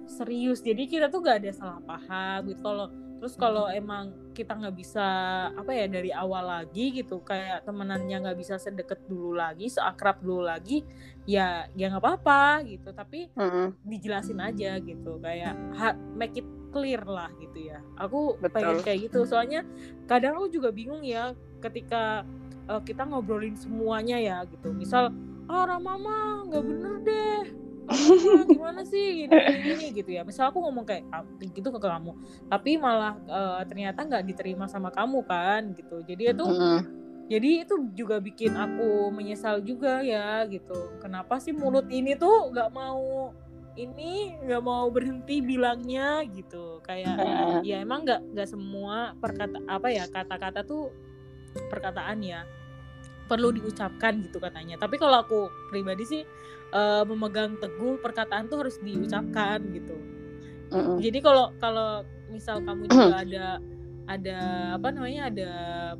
Serius 0.08 0.64
jadi 0.64 0.88
kita 0.88 1.06
tuh 1.12 1.20
gak 1.20 1.44
ada 1.44 1.52
salah 1.52 1.80
paham 1.84 2.48
gitu 2.48 2.64
kalau 2.64 2.88
terus 3.18 3.34
kalau 3.34 3.66
emang 3.66 4.14
kita 4.30 4.54
nggak 4.54 4.76
bisa 4.78 5.06
apa 5.50 5.74
ya 5.74 5.90
dari 5.90 6.14
awal 6.14 6.46
lagi 6.46 6.94
gitu 6.94 7.18
kayak 7.26 7.66
temenannya 7.66 8.22
nggak 8.22 8.38
bisa 8.38 8.54
sedekat 8.56 9.02
dulu 9.10 9.34
lagi 9.34 9.66
seakrab 9.66 10.22
dulu 10.22 10.46
lagi 10.46 10.86
ya 11.26 11.66
ya 11.74 11.90
nggak 11.90 12.02
apa-apa 12.02 12.62
gitu. 12.64 12.94
Tapi 12.94 13.28
Mm-mm. 13.34 13.74
dijelasin 13.82 14.38
aja 14.38 14.78
gitu 14.78 15.18
kayak 15.18 15.58
ha- 15.74 15.98
make 16.14 16.38
it 16.38 16.46
clear 16.70 17.02
lah 17.02 17.28
gitu 17.42 17.68
ya. 17.74 17.82
Aku 17.98 18.38
Betul. 18.38 18.54
pengen 18.54 18.78
kayak 18.86 18.98
gitu. 19.10 19.26
Soalnya 19.26 19.66
kadang 20.06 20.38
aku 20.38 20.54
juga 20.54 20.70
bingung 20.70 21.02
ya 21.02 21.34
ketika 21.58 22.22
eh, 22.70 22.82
kita 22.86 23.02
ngobrolin 23.02 23.58
semuanya 23.58 24.16
ya 24.22 24.46
gitu. 24.46 24.70
Misal 24.70 25.10
ah 25.50 25.64
Rama 25.66 25.94
mah 25.98 26.46
nggak 26.46 26.64
bener 26.64 26.94
deh 27.02 27.42
Rama 27.89 28.45
gimana 28.45 28.80
sih 28.84 29.24
gini, 29.24 29.32
gini, 29.32 29.59
gini 29.64 29.86
gitu 29.97 30.11
ya. 30.12 30.22
Misal 30.22 30.53
aku 30.53 30.61
ngomong 30.61 30.84
kayak 30.84 31.09
ah, 31.11 31.24
gitu 31.41 31.68
ke 31.72 31.80
kamu. 31.80 32.12
Tapi 32.47 32.70
malah 32.76 33.16
eh, 33.24 33.62
ternyata 33.66 34.05
nggak 34.05 34.24
diterima 34.28 34.68
sama 34.68 34.93
kamu 34.93 35.24
kan 35.24 35.72
gitu. 35.72 36.05
Jadi 36.05 36.22
itu 36.36 36.45
Mm-mm. 36.45 36.80
jadi 37.28 37.51
itu 37.64 37.74
juga 37.97 38.20
bikin 38.20 38.55
aku 38.57 39.09
menyesal 39.11 39.64
juga 39.64 40.05
ya 40.05 40.45
gitu. 40.47 41.01
Kenapa 41.01 41.41
sih 41.41 41.57
mulut 41.57 41.89
ini 41.89 42.14
tuh 42.14 42.53
nggak 42.53 42.70
mau 42.70 43.32
ini 43.78 44.34
nggak 44.43 44.62
mau 44.62 44.86
berhenti 44.93 45.41
bilangnya 45.41 46.22
gitu. 46.28 46.84
Kayak 46.84 47.16
Heeh. 47.18 47.61
ya 47.64 47.76
emang 47.80 48.05
nggak 48.05 48.20
nggak 48.36 48.49
semua 48.49 49.16
perkata 49.16 49.59
apa 49.70 49.89
ya 49.89 50.05
kata-kata 50.11 50.66
tuh 50.66 50.91
perkataan 51.72 52.20
ya 52.22 52.45
perlu 53.28 53.52
diucapkan 53.52 54.24
gitu 54.24 54.40
katanya. 54.40 54.80
Tapi 54.80 54.96
kalau 54.96 55.20
aku 55.20 55.52
pribadi 55.68 56.08
sih 56.08 56.22
eh, 56.72 57.02
memegang 57.04 57.60
teguh 57.60 58.00
perkataan 58.00 58.48
tuh 58.48 58.64
harus 58.64 58.80
diucapkan 58.80 59.60
gitu. 59.76 59.96
Mm-mm. 60.68 61.00
jadi 61.00 61.24
kalau 61.24 61.56
kalau 61.56 62.04
misal 62.28 62.60
kamu 62.60 62.92
juga 62.92 63.24
ada 63.24 63.56
ada 64.09 64.38
apa 64.80 64.88
namanya 64.88 65.28
ada 65.28 65.50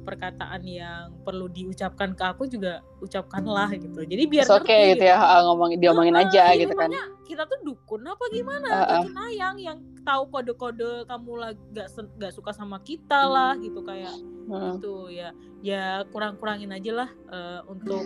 perkataan 0.01 0.65
yang 0.65 1.13
perlu 1.29 1.45
diucapkan 1.53 2.17
ke 2.17 2.25
aku 2.25 2.49
juga 2.49 2.81
ucapkanlah 3.05 3.77
gitu. 3.77 4.01
Jadi 4.01 4.25
biar 4.25 4.49
It's 4.49 4.55
okay 4.55 4.97
gitu 4.97 5.05
ya 5.05 5.21
ngomong 5.45 5.77
diomongin 5.77 6.17
Ah, 6.17 6.25
aja 6.25 6.57
gitu 6.57 6.73
kan. 6.73 6.89
kita 7.29 7.45
tuh 7.45 7.61
dukun 7.61 8.09
apa 8.09 8.25
gimana? 8.33 8.69
Dukun 9.05 9.17
ayang 9.29 9.61
yang 9.61 9.79
tahu 10.09 10.33
kode-kode 10.33 11.05
kamu 11.05 11.33
lagi 11.37 11.61
gak, 11.77 11.89
gak 12.17 12.33
suka 12.33 12.57
sama 12.57 12.81
kita 12.81 13.29
lah 13.29 13.53
gitu 13.61 13.85
kayak 13.85 14.17
Mm. 14.49 14.81
gitu 14.81 15.13
ya. 15.13 15.29
Ya 15.61 16.09
kurang-kurangin 16.09 16.73
aja 16.73 17.05
lah 17.05 17.11
eh, 17.29 17.61
untuk 17.69 18.01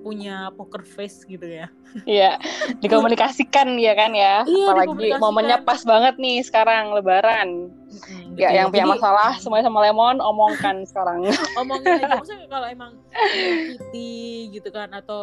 punya 0.00 0.48
poker 0.56 0.82
face 0.82 1.22
gitu 1.24 1.44
ya. 1.44 1.68
Iya, 2.02 2.40
dikomunikasikan 2.80 3.76
ya 3.76 3.92
kan 3.92 4.10
ya. 4.10 4.42
Iya, 4.42 4.66
Apalagi 4.72 5.06
momennya 5.16 5.58
pas 5.60 5.82
banget 5.82 6.16
nih 6.16 6.40
sekarang 6.42 6.96
Lebaran. 6.96 7.68
Mm-mm, 7.70 8.38
Ya, 8.38 8.54
yang 8.54 8.70
punya 8.70 8.86
masalah 8.86 9.36
semuanya 9.36 9.68
sama 9.68 9.84
Lemon 9.84 10.16
omongkan 10.18 10.80
sekarang. 10.90 11.28
omongin 11.54 11.98
aja 12.00 12.06
maksudnya 12.22 12.46
kalau 12.48 12.66
emang 12.66 12.92
menyakiti 13.12 14.10
gitu 14.50 14.68
kan 14.70 14.88
atau 14.90 15.22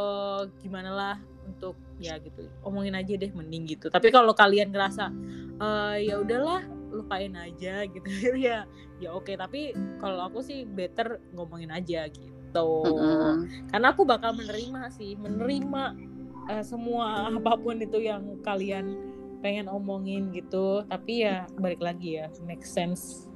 gimana 0.59 0.91
lah 0.91 1.15
untuk 1.47 1.73
ya 1.97 2.19
gitu. 2.19 2.45
Omongin 2.61 2.93
aja 2.93 3.13
deh 3.15 3.32
mending 3.32 3.65
gitu. 3.67 3.88
Tapi 3.89 4.11
kalau 4.11 4.36
kalian 4.36 4.69
ngerasa 4.69 5.09
"Eh, 5.57 6.11
ya 6.11 6.21
udahlah 6.21 6.61
lupain 6.93 7.34
aja 7.34 7.84
gitu. 7.88 8.05
Ya 8.38 8.67
ya 8.99 9.09
oke. 9.15 9.34
Tapi 9.34 9.71
kalau 9.97 10.21
aku 10.28 10.43
sih 10.43 10.67
better 10.67 11.17
ngomongin 11.34 11.71
aja 11.71 12.05
gitu 12.11 12.36
Mm-mm. 12.64 13.36
karena 13.70 13.88
aku 13.91 14.01
bakal 14.03 14.34
menerima 14.34 14.89
sih 14.89 15.14
menerima 15.16 15.84
eh, 16.47 16.64
semua 16.64 17.05
apa 17.30 17.53
pun 17.55 17.78
itu 17.78 17.99
yang 17.99 18.24
kalian 18.41 18.95
pengen 19.38 19.70
omongin 19.70 20.34
gitu 20.34 20.82
tapi 20.86 21.22
ya 21.22 21.45
balik 21.55 21.78
lagi 21.78 22.18
ya 22.18 22.26
make 22.43 22.66
sense 22.66 23.30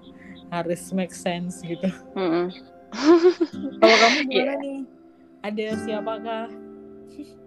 harus 0.49 0.89
make 0.91 1.13
sense 1.13 1.61
gitu 1.61 1.87
Mm-mm. 2.15 2.49
kalau 3.79 3.95
kamu 3.97 4.17
Iya. 4.19 4.27
gimana 4.27 4.53
nih 4.57 4.79
ada 5.41 5.65
siapakah 5.79 6.45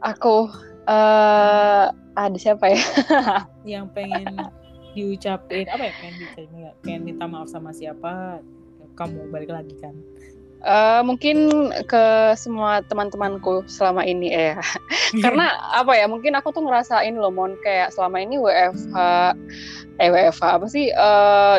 Aku 0.05 0.51
eh 0.85 1.87
ada 2.15 2.37
siapa 2.37 2.69
ya? 2.69 2.83
yang 3.73 3.89
pengen 3.89 4.37
diucapin 4.93 5.67
apa 5.67 5.89
ya 5.89 5.93
pengen 5.99 6.15
diucapin 6.21 6.47
pengen 6.81 7.03
minta 7.03 7.25
maaf 7.25 7.49
sama 7.49 7.73
siapa 7.73 8.39
kamu 8.95 9.27
balik 9.29 9.51
lagi 9.51 9.75
kan 9.81 9.97
Eh, 10.65 11.03
mungkin 11.05 11.37
ke 11.85 12.33
semua 12.41 12.81
teman-temanku 12.89 13.69
selama 13.69 14.01
ini 14.01 14.33
eh 14.33 14.57
karena 15.25 15.53
apa 15.77 15.93
ya 15.93 16.09
mungkin 16.09 16.33
aku 16.33 16.57
tuh 16.57 16.65
ngerasain 16.65 17.13
loh 17.13 17.29
mon 17.29 17.53
kayak 17.61 17.93
selama 17.93 18.25
ini 18.25 18.41
WFH 18.41 18.97
eh 20.01 20.09
WFH 20.09 20.45
apa 20.57 20.67
sih 20.73 20.89
eh 20.89 21.59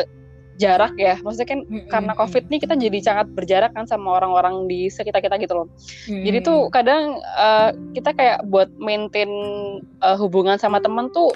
jarak 0.58 0.98
ya. 0.98 1.22
Maksudnya 1.22 1.46
kan 1.46 1.60
karena 1.86 2.12
covid 2.18 2.50
nih 2.50 2.58
kita 2.58 2.74
jadi 2.74 2.98
sangat 2.98 3.30
berjarak 3.30 3.70
kan 3.78 3.86
sama 3.86 4.18
orang-orang 4.18 4.66
di 4.66 4.90
sekitar 4.90 5.22
kita 5.22 5.38
gitu 5.38 5.54
loh. 5.54 5.68
Jadi 6.10 6.42
tuh 6.42 6.66
kadang 6.74 7.22
eh, 7.22 7.70
kita 7.94 8.10
kayak 8.10 8.42
buat 8.50 8.74
maintain 8.74 9.30
eh, 10.02 10.16
hubungan 10.18 10.58
sama 10.58 10.82
teman 10.82 11.14
tuh 11.14 11.30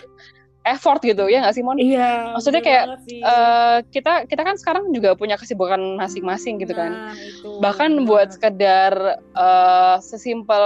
effort 0.68 1.00
gitu 1.00 1.24
ya 1.32 1.40
nggak 1.40 1.54
sih 1.56 1.64
mon? 1.64 1.80
Iya 1.80 2.36
Maksudnya 2.36 2.60
kayak. 2.60 2.84
Eh, 3.08 3.78
kita 3.92 4.28
kita 4.28 4.42
kan 4.44 4.56
sekarang 4.60 4.92
juga 4.92 5.16
punya 5.16 5.40
kesibukan 5.40 5.96
masing-masing 5.96 6.60
gitu 6.60 6.76
kan. 6.76 6.92
Nah, 6.92 7.16
itu, 7.16 7.48
bahkan 7.64 7.90
bener 7.96 8.08
buat 8.08 8.28
sekedar 8.36 8.92
eh, 9.16 9.96
sesimpel 10.04 10.64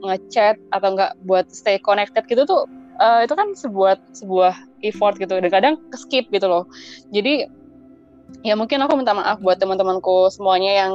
ngechat 0.00 0.56
atau 0.72 0.96
enggak 0.96 1.12
buat 1.28 1.44
stay 1.52 1.76
connected 1.76 2.24
gitu 2.24 2.48
tuh 2.48 2.64
eh, 3.00 3.28
itu 3.28 3.34
kan 3.36 3.52
sebuah 3.52 4.00
sebuah 4.16 4.54
effort 4.86 5.20
gitu. 5.20 5.36
Dan 5.36 5.52
kadang 5.52 5.74
skip 5.92 6.28
gitu 6.32 6.48
loh. 6.48 6.64
Jadi 7.12 7.59
ya 8.40 8.56
mungkin 8.56 8.80
aku 8.80 8.96
minta 8.96 9.12
maaf 9.12 9.36
buat 9.38 9.60
teman-temanku 9.60 10.32
semuanya 10.32 10.86
yang 10.86 10.92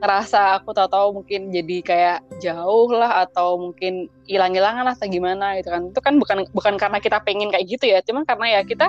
ngerasa 0.00 0.56
aku 0.62 0.72
tahu-tahu 0.72 1.20
mungkin 1.20 1.52
jadi 1.52 1.76
kayak 1.84 2.18
jauh 2.40 2.88
lah 2.92 3.28
atau 3.28 3.60
mungkin 3.60 4.08
hilang-hilangan 4.24 4.88
lah 4.88 4.94
atau 4.96 5.08
gimana 5.08 5.58
gitu 5.60 5.68
kan. 5.68 5.82
Itu 5.92 6.00
kan 6.00 6.14
bukan 6.16 6.38
bukan 6.56 6.74
karena 6.80 6.98
kita 6.98 7.20
pengen 7.22 7.52
kayak 7.52 7.66
gitu 7.68 7.84
ya 7.92 8.00
cuman 8.00 8.24
karena 8.24 8.46
ya 8.56 8.60
kita 8.64 8.88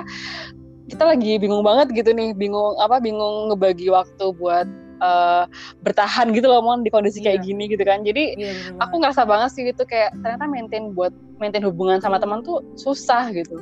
kita 0.90 1.04
lagi 1.06 1.38
bingung 1.38 1.62
banget 1.62 1.92
gitu 1.94 2.10
nih 2.10 2.34
bingung 2.34 2.74
apa 2.80 2.98
bingung 2.98 3.52
ngebagi 3.52 3.92
waktu 3.92 4.26
buat 4.34 4.66
eh, 5.00 5.44
bertahan 5.80 6.28
gitu 6.36 6.44
loh 6.50 6.60
mon 6.60 6.84
di 6.84 6.92
kondisi 6.92 7.24
kayak 7.24 7.40
Iya. 7.40 7.46
gini 7.46 7.64
gitu 7.72 7.84
kan. 7.84 8.04
Jadi 8.04 8.36
Iya, 8.36 8.52
bener 8.52 8.80
aku 8.84 8.94
ngerasa 9.00 9.22
banget 9.24 9.50
sih 9.56 9.62
gitu 9.64 9.84
kayak 9.84 10.12
ternyata 10.20 10.44
maintain 10.44 10.92
buat 10.92 11.12
maintain 11.40 11.64
hubungan 11.64 12.00
sama 12.00 12.20
teman 12.20 12.44
tuh 12.44 12.60
susah 12.76 13.28
gitu. 13.32 13.56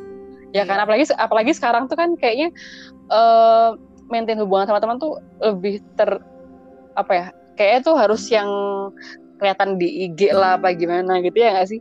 Ya 0.50 0.62
Iya. 0.62 0.62
kan 0.66 0.78
apalagi 0.82 1.04
apalagi 1.14 1.52
sekarang 1.54 1.86
tuh 1.86 1.94
kan 1.94 2.14
kayaknya 2.18 2.50
eh 3.08 3.70
maintain 4.08 4.40
hubungan 4.40 4.68
sama 4.68 4.80
teman 4.80 4.96
tuh 5.00 5.20
lebih 5.40 5.80
ter 5.94 6.20
apa 6.98 7.12
ya 7.14 7.26
kayaknya 7.54 7.80
tuh 7.84 7.96
harus 7.98 8.22
yang 8.30 8.50
kelihatan 9.38 9.78
di 9.78 10.10
IG 10.10 10.34
lah 10.34 10.58
apa 10.58 10.74
gimana 10.74 11.22
gitu 11.22 11.38
ya 11.38 11.54
nggak 11.54 11.70
sih? 11.70 11.80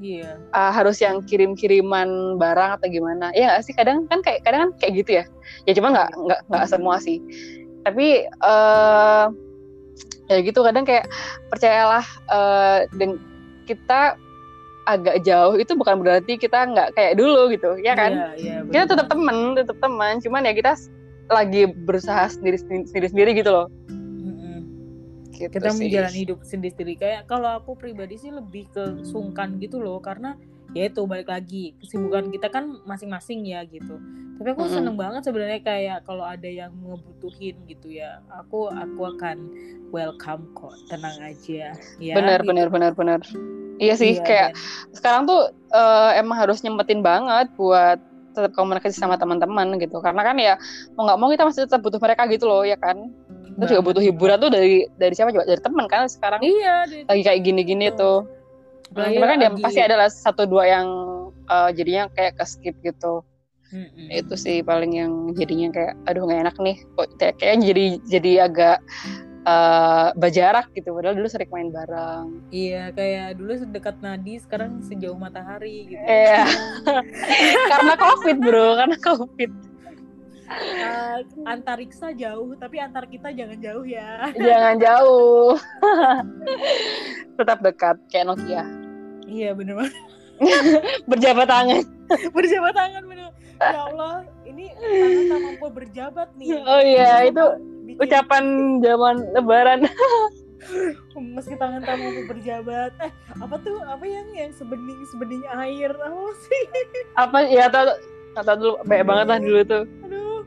Iya. 0.00 0.40
Ah, 0.56 0.72
harus 0.72 0.96
yang 1.00 1.20
kirim-kiriman 1.28 2.40
barang 2.40 2.80
atau 2.80 2.88
gimana 2.88 3.32
ya 3.36 3.52
nggak 3.52 3.64
sih? 3.68 3.74
Kadang 3.76 4.08
kan 4.08 4.24
kayak 4.24 4.44
kadang 4.44 4.60
kan 4.68 4.70
kayak 4.80 4.92
gitu 5.04 5.10
ya. 5.20 5.24
Ya 5.68 5.72
cuma 5.76 5.92
nggak 5.92 6.10
nggak 6.16 6.40
nggak 6.48 6.66
semua 6.68 6.96
sih. 7.00 7.20
Tapi 7.84 8.24
eh 8.28 9.26
ya 10.30 10.38
gitu 10.40 10.60
kadang 10.64 10.84
kayak 10.88 11.08
percayalah 11.52 12.04
eh 12.32 12.78
dan 12.96 13.20
kita 13.68 14.16
agak 14.88 15.22
jauh 15.22 15.54
itu 15.60 15.72
bukan 15.76 16.00
berarti 16.00 16.40
kita 16.40 16.64
nggak 16.64 16.96
kayak 16.96 17.14
dulu 17.20 17.52
gitu 17.52 17.76
ya 17.84 17.92
kan? 17.92 18.12
Iya, 18.12 18.28
iya, 18.40 18.56
kita 18.72 18.96
tetap 18.96 19.06
teman 19.12 19.52
tetap 19.52 19.76
teman 19.84 20.16
cuman 20.20 20.48
ya 20.48 20.52
kita 20.56 20.72
lagi 21.30 21.70
berusaha 21.70 22.26
sendiri 22.28 22.58
sendiri 22.58 23.06
sendiri 23.08 23.30
gitu 23.38 23.50
loh 23.54 23.66
gitu 25.40 25.56
kita 25.56 25.72
sih. 25.72 25.88
menjalani 25.88 26.18
hidup 26.28 26.38
sendiri-sendiri 26.44 26.94
kayak 27.00 27.20
kalau 27.24 27.48
aku 27.56 27.72
pribadi 27.72 28.20
sih 28.20 28.28
lebih 28.28 28.68
ke 28.68 29.00
sungkan 29.08 29.56
gitu 29.56 29.80
loh 29.80 29.96
karena 30.04 30.36
ya 30.76 30.86
itu 30.86 31.02
balik 31.08 31.32
lagi 31.32 31.72
kesibukan 31.80 32.28
kita 32.28 32.52
kan 32.52 32.68
masing-masing 32.84 33.48
ya 33.48 33.64
gitu 33.64 33.96
tapi 34.36 34.48
aku 34.52 34.68
Mm-mm. 34.68 34.76
seneng 34.76 34.96
banget 35.00 35.24
sebenarnya 35.26 35.60
kayak 35.64 35.98
kalau 36.04 36.24
ada 36.24 36.46
yang 36.46 36.70
ngebutuhin 36.84 37.56
gitu 37.66 37.88
ya 37.90 38.20
aku 38.30 38.68
aku 38.68 39.00
akan 39.16 39.36
welcome 39.90 40.44
kok 40.54 40.76
tenang 40.92 41.16
aja 41.24 41.72
ya 41.98 42.14
benar 42.14 42.44
gitu. 42.44 42.48
benar 42.52 42.66
benar 42.68 42.92
benar 42.94 43.20
iya 43.80 43.96
sih 43.96 44.20
Iya, 44.20 44.24
kayak 44.24 44.48
dan- 44.54 44.60
sekarang 44.94 45.22
tuh 45.24 45.42
eh, 45.72 46.10
emang 46.20 46.36
harus 46.36 46.60
nyempetin 46.62 47.00
banget 47.02 47.48
buat 47.56 47.98
tetap 48.30 48.52
komunikasi 48.54 48.96
sama 48.96 49.18
teman-teman 49.18 49.76
gitu. 49.76 49.98
Karena 49.98 50.22
kan 50.22 50.36
ya 50.38 50.54
mau 50.94 51.04
nggak 51.06 51.18
mau 51.18 51.28
kita 51.28 51.44
masih 51.46 51.60
tetap 51.66 51.80
butuh 51.82 52.00
mereka 52.00 52.24
gitu 52.30 52.46
loh 52.46 52.62
ya 52.62 52.78
kan? 52.78 53.10
Kita 53.58 53.76
juga 53.76 53.82
butuh 53.84 54.02
hiburan 54.02 54.40
tuh 54.40 54.50
dari 54.50 54.86
dari 54.96 55.12
siapa? 55.12 55.34
Juga 55.34 55.44
dari 55.44 55.60
teman 55.60 55.84
kan 55.90 56.08
sekarang. 56.08 56.40
Iya 56.40 56.76
dari- 56.88 57.04
lagi 57.04 57.22
kayak 57.26 57.40
gini-gini 57.44 57.86
tuh. 57.92 58.24
Apalagi 58.90 59.14
Cuma 59.18 59.26
kan 59.28 59.36
dia 59.38 59.50
lagi- 59.52 59.62
pasti 59.62 59.80
adalah 59.82 60.08
satu 60.08 60.42
dua 60.48 60.64
yang 60.66 60.86
eh, 61.50 61.70
jadinya 61.74 62.06
kayak 62.14 62.38
ke 62.38 62.44
skip 62.46 62.76
gitu. 62.80 63.22
Mm-mm. 63.70 64.10
itu 64.10 64.34
sih 64.34 64.66
paling 64.66 64.98
yang 64.98 65.30
jadinya 65.38 65.70
kayak 65.70 65.94
aduh 66.10 66.26
nggak 66.26 66.42
enak 66.42 66.56
nih. 66.58 66.76
Kok 66.98 67.06
kayak 67.22 67.34
kayak 67.38 67.54
jadi 67.62 67.86
jadi 68.02 68.32
agak 68.50 68.78
eh, 69.42 70.08
berjarak 70.14 70.68
gitu 70.70 70.90
padahal 70.90 71.14
dulu 71.14 71.26
sering 71.26 71.48
main 71.48 71.68
bareng 71.68 72.44
Iya, 72.48 72.90
kayak 72.90 73.36
dulu 73.36 73.52
sedekat 73.56 73.96
nadi, 73.98 74.36
sekarang 74.38 74.80
sejauh 74.80 75.14
matahari 75.14 75.88
gitu. 75.88 76.02
Iya. 76.02 76.44
karena 77.72 77.94
covid 77.96 78.36
bro 78.38 78.68
karena 78.76 78.96
covid 78.98 79.52
Eh, 80.50 81.18
antariksa 81.46 82.10
jauh, 82.10 82.58
tapi 82.58 82.82
antar 82.82 83.06
kita 83.06 83.30
jangan 83.30 83.54
jauh 83.56 83.86
ya. 83.86 84.34
jangan 84.34 84.76
jauh 84.76 85.54
tetap 87.38 87.62
dekat 87.62 87.96
kayak 88.10 88.26
Nokia 88.26 88.66
Iya, 89.24 89.54
bener 89.54 89.78
banget. 89.78 89.94
berjabat 91.10 91.46
tangan 91.46 91.84
Berjabat 92.34 92.74
tangan 92.74 93.02
bener. 93.06 93.30
Ya 93.60 93.80
Allah, 93.86 94.26
ini 94.42 94.74
tangan 94.74 95.22
tak 95.28 95.38
mampu 95.38 95.66
berjabat 95.70 96.28
nih. 96.34 96.58
oh 96.58 96.82
iya 96.82 97.30
itu 97.30 97.44
Bikin- 97.92 98.00
ucapan 98.00 98.44
zaman 98.78 99.14
lebaran 99.32 99.80
meski 101.34 101.56
tangan 101.56 101.80
tak 101.80 101.96
mampu 101.96 102.22
berjabat. 102.26 102.92
Eh, 102.98 103.10
apa 103.34 103.56
tuh? 103.58 103.80
Apa 103.82 104.04
yang 104.04 104.28
yang 104.30 104.52
sebening 104.52 105.00
sebening 105.06 105.42
air? 105.50 105.90
Apa 105.90 106.20
sih? 106.38 106.62
apa 107.14 107.38
ya 107.44 107.66
tau 107.66 107.90
kata 108.32 108.52
dulu 108.54 108.74
banyak 108.84 109.02
banget 109.04 109.26
lah 109.26 109.38
dulu 109.38 109.60
tuh 109.64 109.84
Aduh. 110.00 110.40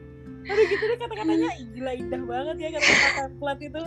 Aduh 0.43 0.65
gitu 0.65 0.83
deh 0.85 0.97
kata-katanya 0.97 1.49
gila 1.69 1.91
indah 1.93 2.21
banget 2.21 2.55
ya 2.57 2.69
kata-kata 2.71 3.09
template 3.17 3.61
itu. 3.63 3.81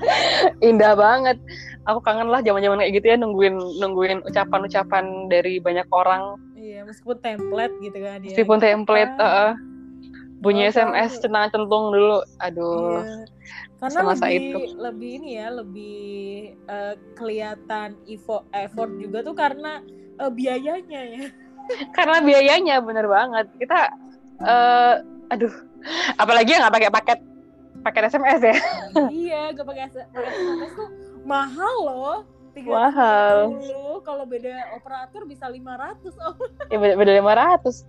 indah 0.68 0.92
banget 0.94 1.36
aku 1.82 1.98
kangen 2.00 2.26
lah 2.26 2.40
zaman 2.40 2.60
zaman 2.60 2.78
kayak 2.78 2.94
gitu 2.94 3.06
ya 3.06 3.16
nungguin 3.16 3.54
nungguin 3.76 4.18
ucapan-ucapan 4.24 5.04
dari 5.26 5.58
banyak 5.58 5.86
orang 5.90 6.34
Iya, 6.54 6.84
meskipun 6.84 7.16
template 7.18 7.74
gitu 7.80 7.98
kan 7.98 8.18
dia. 8.18 8.28
meskipun 8.28 8.58
template 8.58 9.12
Ah. 9.16 9.22
heeh. 9.22 9.50
Bunyi 10.40 10.64
Oh, 10.64 10.72
SMS 10.72 11.10
tahu. 11.14 11.22
centang 11.22 11.46
centung 11.48 11.84
dulu 11.90 12.20
aduh 12.38 13.00
Iya. 13.00 13.24
Karena 13.76 13.96
Semasa 14.04 14.26
lebih 14.26 14.44
itu. 14.44 14.58
lebih 14.76 15.10
ini 15.16 15.30
ya, 15.36 15.48
lebih 15.48 15.98
eh, 16.66 16.94
kelihatan 17.14 17.96
effort, 18.04 18.44
effort 18.52 18.92
juga 18.96 19.20
tuh 19.20 19.32
karena 19.32 19.80
eh, 20.16 20.28
biayanya 20.30 21.00
ya. 21.06 21.24
karena 21.96 22.18
biayanya 22.20 22.76
bener 22.80 23.06
banget 23.06 23.46
kita 23.56 23.88
eh 24.40 24.94
aduh 25.28 25.52
apalagi 26.16 26.52
yang 26.52 26.66
nggak 26.66 26.76
pakai 26.76 26.90
paket 26.90 27.18
paket 27.80 28.02
SMS 28.10 28.40
ya 28.42 28.56
iya, 29.24 29.40
gak 29.52 29.64
pakai 29.64 29.82
SMS 29.88 30.72
tuh 30.74 30.88
mahal 31.22 31.74
loh. 31.80 32.18
Mahal. 32.58 33.54
350. 33.62 34.02
Kalau 34.02 34.24
beda 34.26 34.52
operator 34.74 35.22
bisa 35.22 35.46
500. 35.46 36.10
Oh, 36.18 36.34
ya 36.68 36.76
beda, 36.76 36.94
beda 36.98 37.12
500 37.22 37.86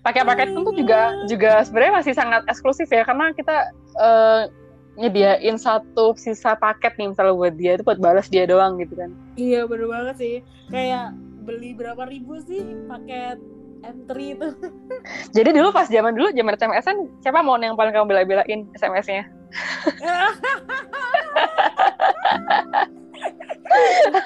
pakai 0.00 0.24
paket 0.24 0.48
itu 0.56 0.70
juga 0.80 1.12
juga 1.28 1.52
sebenarnya 1.60 1.94
masih 2.00 2.12
sangat 2.16 2.42
eksklusif 2.48 2.88
ya 2.88 3.04
karena 3.04 3.36
kita 3.36 3.68
eh, 4.00 4.48
nyediain 4.96 5.56
satu 5.60 6.16
sisa 6.16 6.56
paket 6.56 6.96
nih 6.96 7.12
misalnya 7.12 7.34
buat 7.36 7.54
dia 7.56 7.76
itu 7.76 7.84
buat 7.84 8.00
balas 8.00 8.28
dia 8.32 8.48
doang 8.48 8.80
gitu 8.80 8.96
kan 8.96 9.12
iya 9.36 9.64
bener 9.68 9.88
banget 9.88 10.16
sih. 10.20 10.36
Kayak 10.70 11.12
beli 11.42 11.74
berapa 11.74 12.06
ribu 12.06 12.38
sih 12.44 12.62
paket 12.86 13.40
M3 13.80 14.12
itu. 14.12 14.48
jadi 15.36 15.50
dulu 15.56 15.72
pas 15.72 15.88
zaman 15.88 16.12
dulu 16.12 16.30
zaman 16.36 16.54
SMS 16.56 16.84
kan 16.84 16.96
siapa 17.24 17.40
mau 17.40 17.56
yang 17.56 17.76
paling 17.76 17.92
kamu 17.96 18.06
bela-belain 18.12 18.68
SMS-nya 18.76 19.24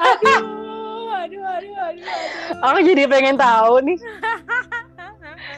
aduh, 0.04 0.44
aduh, 1.16 1.42
aduh, 1.42 1.42
aduh, 1.48 1.74
aduh. 1.80 2.04
aku 2.60 2.78
jadi 2.82 3.02
pengen 3.08 3.40
tahu 3.40 3.80
nih 3.86 3.98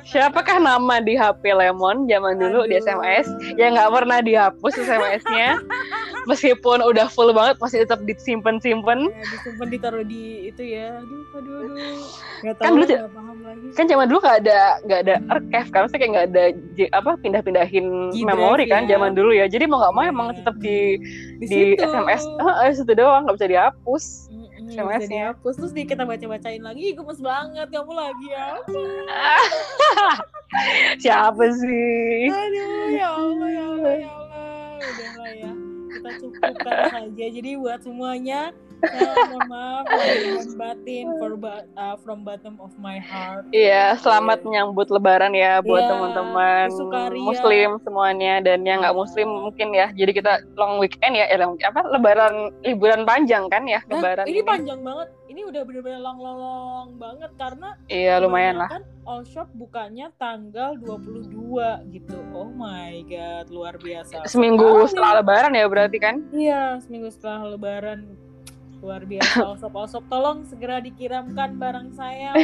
siapakah 0.07 0.57
nama 0.57 0.99
di 0.99 1.13
HP 1.13 1.51
Lemon 1.51 2.07
zaman 2.07 2.39
dulu 2.39 2.65
di. 2.65 2.79
SMS 2.79 3.27
yang 3.55 3.75
nggak 3.75 3.91
pernah 3.91 4.19
dihapus 4.21 4.73
SMS-nya 4.79 5.59
meskipun 6.25 6.79
udah 6.81 7.07
full 7.07 7.31
banget 7.31 7.59
masih 7.59 7.83
tetap 7.83 8.01
disimpan-simpan 8.03 9.07
Ya, 9.07 9.23
disimpan 9.29 9.67
ditaruh 9.69 10.03
di 10.03 10.23
itu 10.47 10.63
ya. 10.65 10.97
Aduh, 10.97 11.23
aduh, 11.33 11.55
aduh. 11.61 11.99
Gak 12.39 12.55
tahu, 12.55 12.63
Kan 12.63 12.71
dulu 12.73 12.85
gak 12.87 13.11
paham 13.11 13.39
lagi. 13.43 13.67
kan 13.73 13.85
zaman 13.87 14.07
dulu 14.07 14.19
nggak 14.21 14.39
ada 14.41 14.59
nggak 14.83 15.01
ada 15.01 15.15
archive 15.29 15.69
kan 15.69 15.81
maksudnya 15.83 15.99
kayak 15.99 16.13
nggak 16.13 16.27
ada 16.27 16.45
apa 16.93 17.11
pindah-pindahin 17.19 17.87
memori 18.15 18.65
kan 18.65 18.85
ya. 18.85 18.95
zaman 18.95 19.13
dulu 19.13 19.31
ya 19.31 19.47
jadi 19.47 19.67
mau 19.67 19.79
nggak 19.79 19.93
mau 19.93 20.05
emang 20.05 20.27
tetap 20.33 20.55
di 20.57 20.97
Di, 21.37 21.43
di 21.43 21.47
situ. 21.47 21.83
SMS 21.83 22.23
eh 22.63 22.73
situ 22.73 22.93
doang 22.93 23.25
nggak 23.25 23.37
bisa 23.37 23.49
dihapus 23.49 24.05
Mm-mm, 24.29 24.46
SMS 24.69 25.01
bisa 25.01 25.09
dihapus 25.09 25.55
terus 25.57 25.73
di 25.73 25.83
kita 25.85 26.03
baca-bacain 26.03 26.61
lagi 26.61 26.81
"Ih, 26.91 26.95
gemes 26.95 27.21
banget 27.21 27.67
kamu 27.71 27.93
lagi 27.93 28.27
ya. 28.29 28.49
Siapa 31.03 31.45
sih? 31.53 32.31
Aduh 32.31 32.89
ya 32.91 33.09
Allah 33.13 33.49
ya 33.49 33.65
Allah 33.65 33.95
ya 33.95 34.11
Allah. 34.11 34.79
Udahlah 34.81 35.31
ya 35.33 35.51
kita 35.93 36.11
cukupkan 36.21 36.77
saja. 36.95 37.25
Jadi 37.31 37.51
buat 37.57 37.81
semuanya 37.83 38.41
ya, 38.83 39.11
mohon 39.29 39.43
maaf 39.49 39.85
batin 40.57 41.07
for 41.17 41.33
uh, 41.77 41.97
from 42.01 42.23
bottom 42.23 42.57
of 42.59 42.73
my 42.77 42.99
heart 42.99 43.47
Iya, 43.51 43.97
selamat 44.01 44.43
menyambut 44.43 44.89
Lebaran 44.89 45.33
ya 45.33 45.61
buat 45.61 45.83
Iya, 45.83 45.91
teman-teman. 45.93 46.67
Muslim 47.17 47.71
semuanya 47.83 48.41
dan 48.41 48.63
yang 48.63 48.83
nggak 48.83 48.97
Muslim 48.97 49.29
mungkin 49.29 49.73
ya. 49.73 49.89
Jadi 49.93 50.13
kita 50.13 50.33
long 50.55 50.77
weekend 50.77 51.15
ya, 51.15 51.27
eh, 51.29 51.39
long- 51.39 51.59
apa 51.59 51.85
Lebaran 51.89 52.51
liburan 52.63 53.03
panjang 53.05 53.47
kan 53.47 53.65
ya 53.65 53.81
Nah, 53.85 53.99
Lebaran 53.99 54.25
ini 54.27 54.41
ini. 54.41 54.47
panjang 54.47 54.81
banget 54.83 55.09
ini 55.27 55.41
udah 55.43 55.63
bener-bener 55.63 56.01
long-long 56.01 56.97
banget 56.97 57.31
karena 57.37 57.69
Iya 57.87 58.15
lumayan 58.19 58.57
lah. 58.57 58.69
Kan 58.71 58.83
all 59.05 59.23
shop 59.23 59.47
bukanya 59.53 60.11
tanggal 60.17 60.75
22 60.81 61.87
gitu. 61.93 62.19
Oh 62.33 62.49
my 62.49 63.05
god, 63.07 63.47
luar 63.51 63.77
biasa. 63.77 64.25
Seminggu 64.27 64.65
sekali. 64.65 64.91
setelah 64.91 65.13
Lebaran 65.21 65.53
ya 65.53 65.67
berarti 65.69 65.99
kan? 66.01 66.15
Iya, 66.33 66.81
seminggu 66.83 67.09
setelah 67.13 67.53
lebaran. 67.53 68.26
Luar 68.85 69.03
biasa 69.03 69.43
all 69.49 69.57
shop. 69.59 70.05
Tolong 70.09 70.45
segera 70.45 70.81
dikirimkan 70.81 71.57
barang 71.57 71.89
saya. 71.93 72.33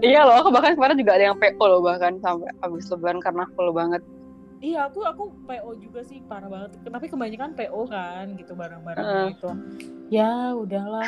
Iya 0.00 0.24
loh, 0.24 0.40
aku 0.40 0.48
bahkan 0.50 0.74
kemarin 0.74 0.96
juga 0.96 1.12
ada 1.16 1.24
yang 1.30 1.38
PO 1.38 1.64
loh 1.64 1.80
bahkan 1.80 2.16
sampai 2.20 2.48
habis 2.60 2.88
Lebaran 2.88 3.20
karena 3.20 3.44
full 3.54 3.70
banget. 3.70 4.00
Iya, 4.64 4.88
aku 4.88 5.04
aku 5.04 5.22
PO 5.44 5.70
juga 5.76 6.00
sih 6.00 6.24
parah 6.24 6.48
banget. 6.48 6.72
Tapi 6.80 7.06
kebanyakan 7.12 7.52
PO 7.52 7.80
kan 7.84 8.32
gitu 8.32 8.56
barang-barang 8.56 9.04
Heeh. 9.04 9.28
itu. 9.36 9.50
Ya, 10.08 10.56
udahlah. 10.56 11.04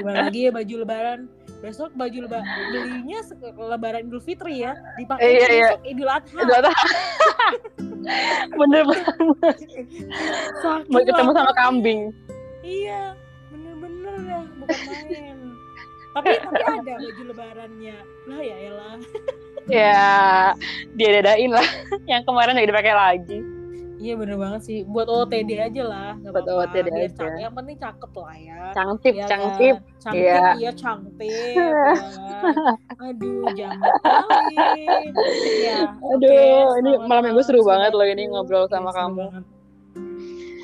Gimana 0.00 0.28
lagi 0.28 0.48
ya 0.48 0.50
baju 0.52 0.74
lebaran? 0.80 1.20
Besok 1.60 1.92
baju 1.92 2.18
lebaran 2.24 2.44
belinya 2.72 3.20
lebaran 3.52 4.08
Idul 4.08 4.24
Fitri 4.24 4.64
ya. 4.64 4.72
Dipakai 4.96 5.28
Iya, 5.28 5.44
iya. 5.44 5.68
besok 5.76 5.82
Idul 5.84 6.08
Adha. 6.08 6.36
Udah 6.40 6.58
tahu. 6.68 6.76
Bener 8.56 8.82
banget. 8.88 9.56
Mau 10.88 11.00
ketemu 11.04 11.30
sama 11.32 11.52
kambing. 11.52 12.00
Iya, 12.66 13.14
bener-bener 13.48 14.14
ya, 14.20 14.38
bukan 14.58 14.78
main. 15.06 15.38
tapi 16.10 16.32
tapi 16.34 16.62
ada 16.64 16.92
baju 16.96 17.22
lebarannya. 17.28 17.96
Lah 18.26 18.40
ya 18.40 18.56
elah. 18.58 18.96
Ya, 19.66 20.06
dia 20.94 21.08
dadain 21.12 21.50
lah. 21.52 21.66
Yang 22.06 22.22
kemarin 22.24 22.56
juga 22.56 22.68
dipakai 22.72 22.94
lagi. 22.94 23.38
Iya 23.96 24.12
bener 24.12 24.36
banget 24.36 24.60
sih. 24.62 24.78
Buat 24.84 25.08
OTD 25.08 25.56
aja 25.56 25.82
lah, 25.82 26.10
Buat. 26.20 26.44
OOTD 26.44 26.86
Biar 26.86 27.08
aja. 27.08 27.26
Yang 27.38 27.54
penting 27.54 27.76
cakep 27.78 28.12
lah 28.12 28.36
ya. 28.36 28.60
Iya 28.60 28.72
cangcip. 28.74 29.14
kan? 29.16 29.28
Cangkip, 29.28 29.76
Iya. 30.16 30.44
iya 30.52 30.70
ya 31.56 31.68
kan? 31.72 32.54
Aduh, 33.02 33.44
jamet 33.52 33.92
kali. 33.98 34.56
Ya, 35.58 35.80
Aduh, 35.96 36.28
oke, 36.68 36.78
ini 36.78 36.90
malam 37.04 37.22
minggu 37.26 37.42
seru 37.42 37.60
banget 37.60 37.92
loh 37.92 38.04
ini 38.04 38.22
ngobrol 38.28 38.64
Iya, 38.64 38.72
sama 38.72 38.90
seru 38.90 39.00
kamu. 39.00 39.16
banget. 39.18 39.44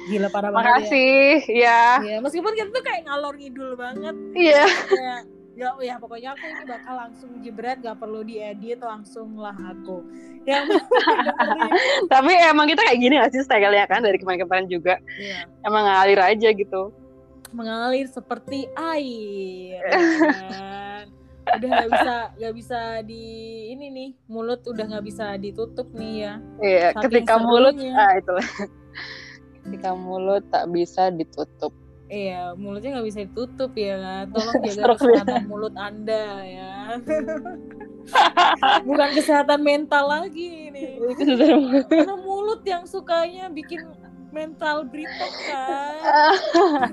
Gila 0.05 0.29
parah 0.29 0.49
banget 0.49 0.59
ya. 0.59 0.67
Makasih, 0.73 1.31
ya. 1.49 1.83
Iya, 2.01 2.17
meskipun 2.19 2.53
kita 2.53 2.69
tuh 2.71 2.83
kayak 2.83 3.03
ngalor 3.05 3.35
ngidul 3.35 3.71
banget. 3.75 4.15
Iya. 4.33 4.65
kayak 4.89 5.21
ya 5.53 5.69
ya 5.79 5.95
pokoknya 5.97 6.33
aku 6.33 6.49
ini 6.49 6.65
bakal 6.65 6.95
langsung 6.97 7.31
jebret 7.39 7.77
gak 7.79 8.01
perlu 8.01 8.25
diedit 8.25 8.81
langsung 8.81 9.37
lah 9.37 9.53
aku 9.53 10.01
dengerin. 10.43 10.81
Tapi 12.13 12.33
emang 12.43 12.65
kita 12.67 12.81
kayak 12.83 12.99
gini 12.99 13.15
gak 13.17 13.31
sih 13.31 13.43
style-nya 13.43 13.85
kan 13.85 14.01
dari 14.01 14.17
kemarin-kemarin 14.17 14.67
juga. 14.67 14.97
Iya, 15.13 15.45
Emang 15.63 15.85
ngalir 15.85 16.19
aja 16.19 16.49
gitu. 16.51 16.91
mengalir 17.51 18.09
seperti 18.09 18.65
air 18.73 19.77
ya 19.77 20.01
kan? 20.41 21.05
udah 21.53 21.69
nggak 21.69 21.91
bisa 21.91 22.15
nggak 22.33 22.55
bisa 22.57 22.81
di 23.05 23.25
ini 23.69 23.87
nih 23.91 24.11
mulut 24.25 24.65
udah 24.65 24.89
nggak 24.89 25.05
bisa 25.05 25.37
ditutup 25.37 25.85
nih 25.93 26.15
ya 26.23 26.35
Iya, 26.65 26.89
ketika 26.97 27.37
mulut, 27.37 27.77
serunya. 27.77 27.93
ah 27.93 28.13
itulah. 28.17 28.47
Ketika 29.63 29.95
mulut 29.95 30.43
tak 30.51 30.69
bisa 30.75 31.09
ditutup. 31.15 31.73
iya 32.13 32.53
mulutnya 32.53 33.01
nggak 33.01 33.09
bisa 33.09 33.21
ditutup 33.25 33.73
ya 33.73 33.97
kan 33.97 34.25
tolong 34.37 34.61
jaga 34.69 35.01
kesehatan 35.01 35.49
mulut 35.49 35.73
anda 35.81 36.45
ya 36.45 36.73
bukan 38.85 39.09
kesehatan 39.17 39.65
mental 39.65 40.13
lagi 40.13 40.69
sudah 41.17 41.81
karena 41.89 42.17
mulut 42.21 42.61
yang 42.69 42.85
sukanya 42.85 43.49
bikin 43.49 43.81
mental 44.29 44.85
breakdown 44.85 45.33
kan 45.49 45.97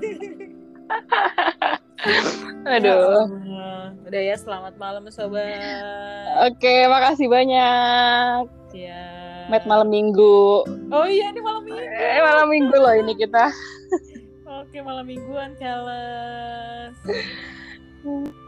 Aduh. 2.64 3.28
Ya, 3.44 3.92
udah 4.08 4.22
ya 4.32 4.36
selamat 4.40 4.74
malam 4.80 5.04
sobat. 5.12 5.60
Oke, 6.48 6.88
makasih 6.88 7.28
banyak. 7.28 8.48
Ya. 8.72 9.19
Met 9.50 9.66
malam 9.66 9.90
minggu. 9.90 10.62
Oh 10.94 11.06
iya 11.10 11.34
ini 11.34 11.42
malam 11.42 11.66
minggu. 11.66 11.82
Eh, 11.82 12.22
malam 12.22 12.46
minggu 12.46 12.76
loh 12.78 12.94
ini 12.94 13.18
kita. 13.18 13.50
Oke 14.46 14.78
malam 14.78 15.10
mingguan 15.10 15.58
Keles. 15.58 16.94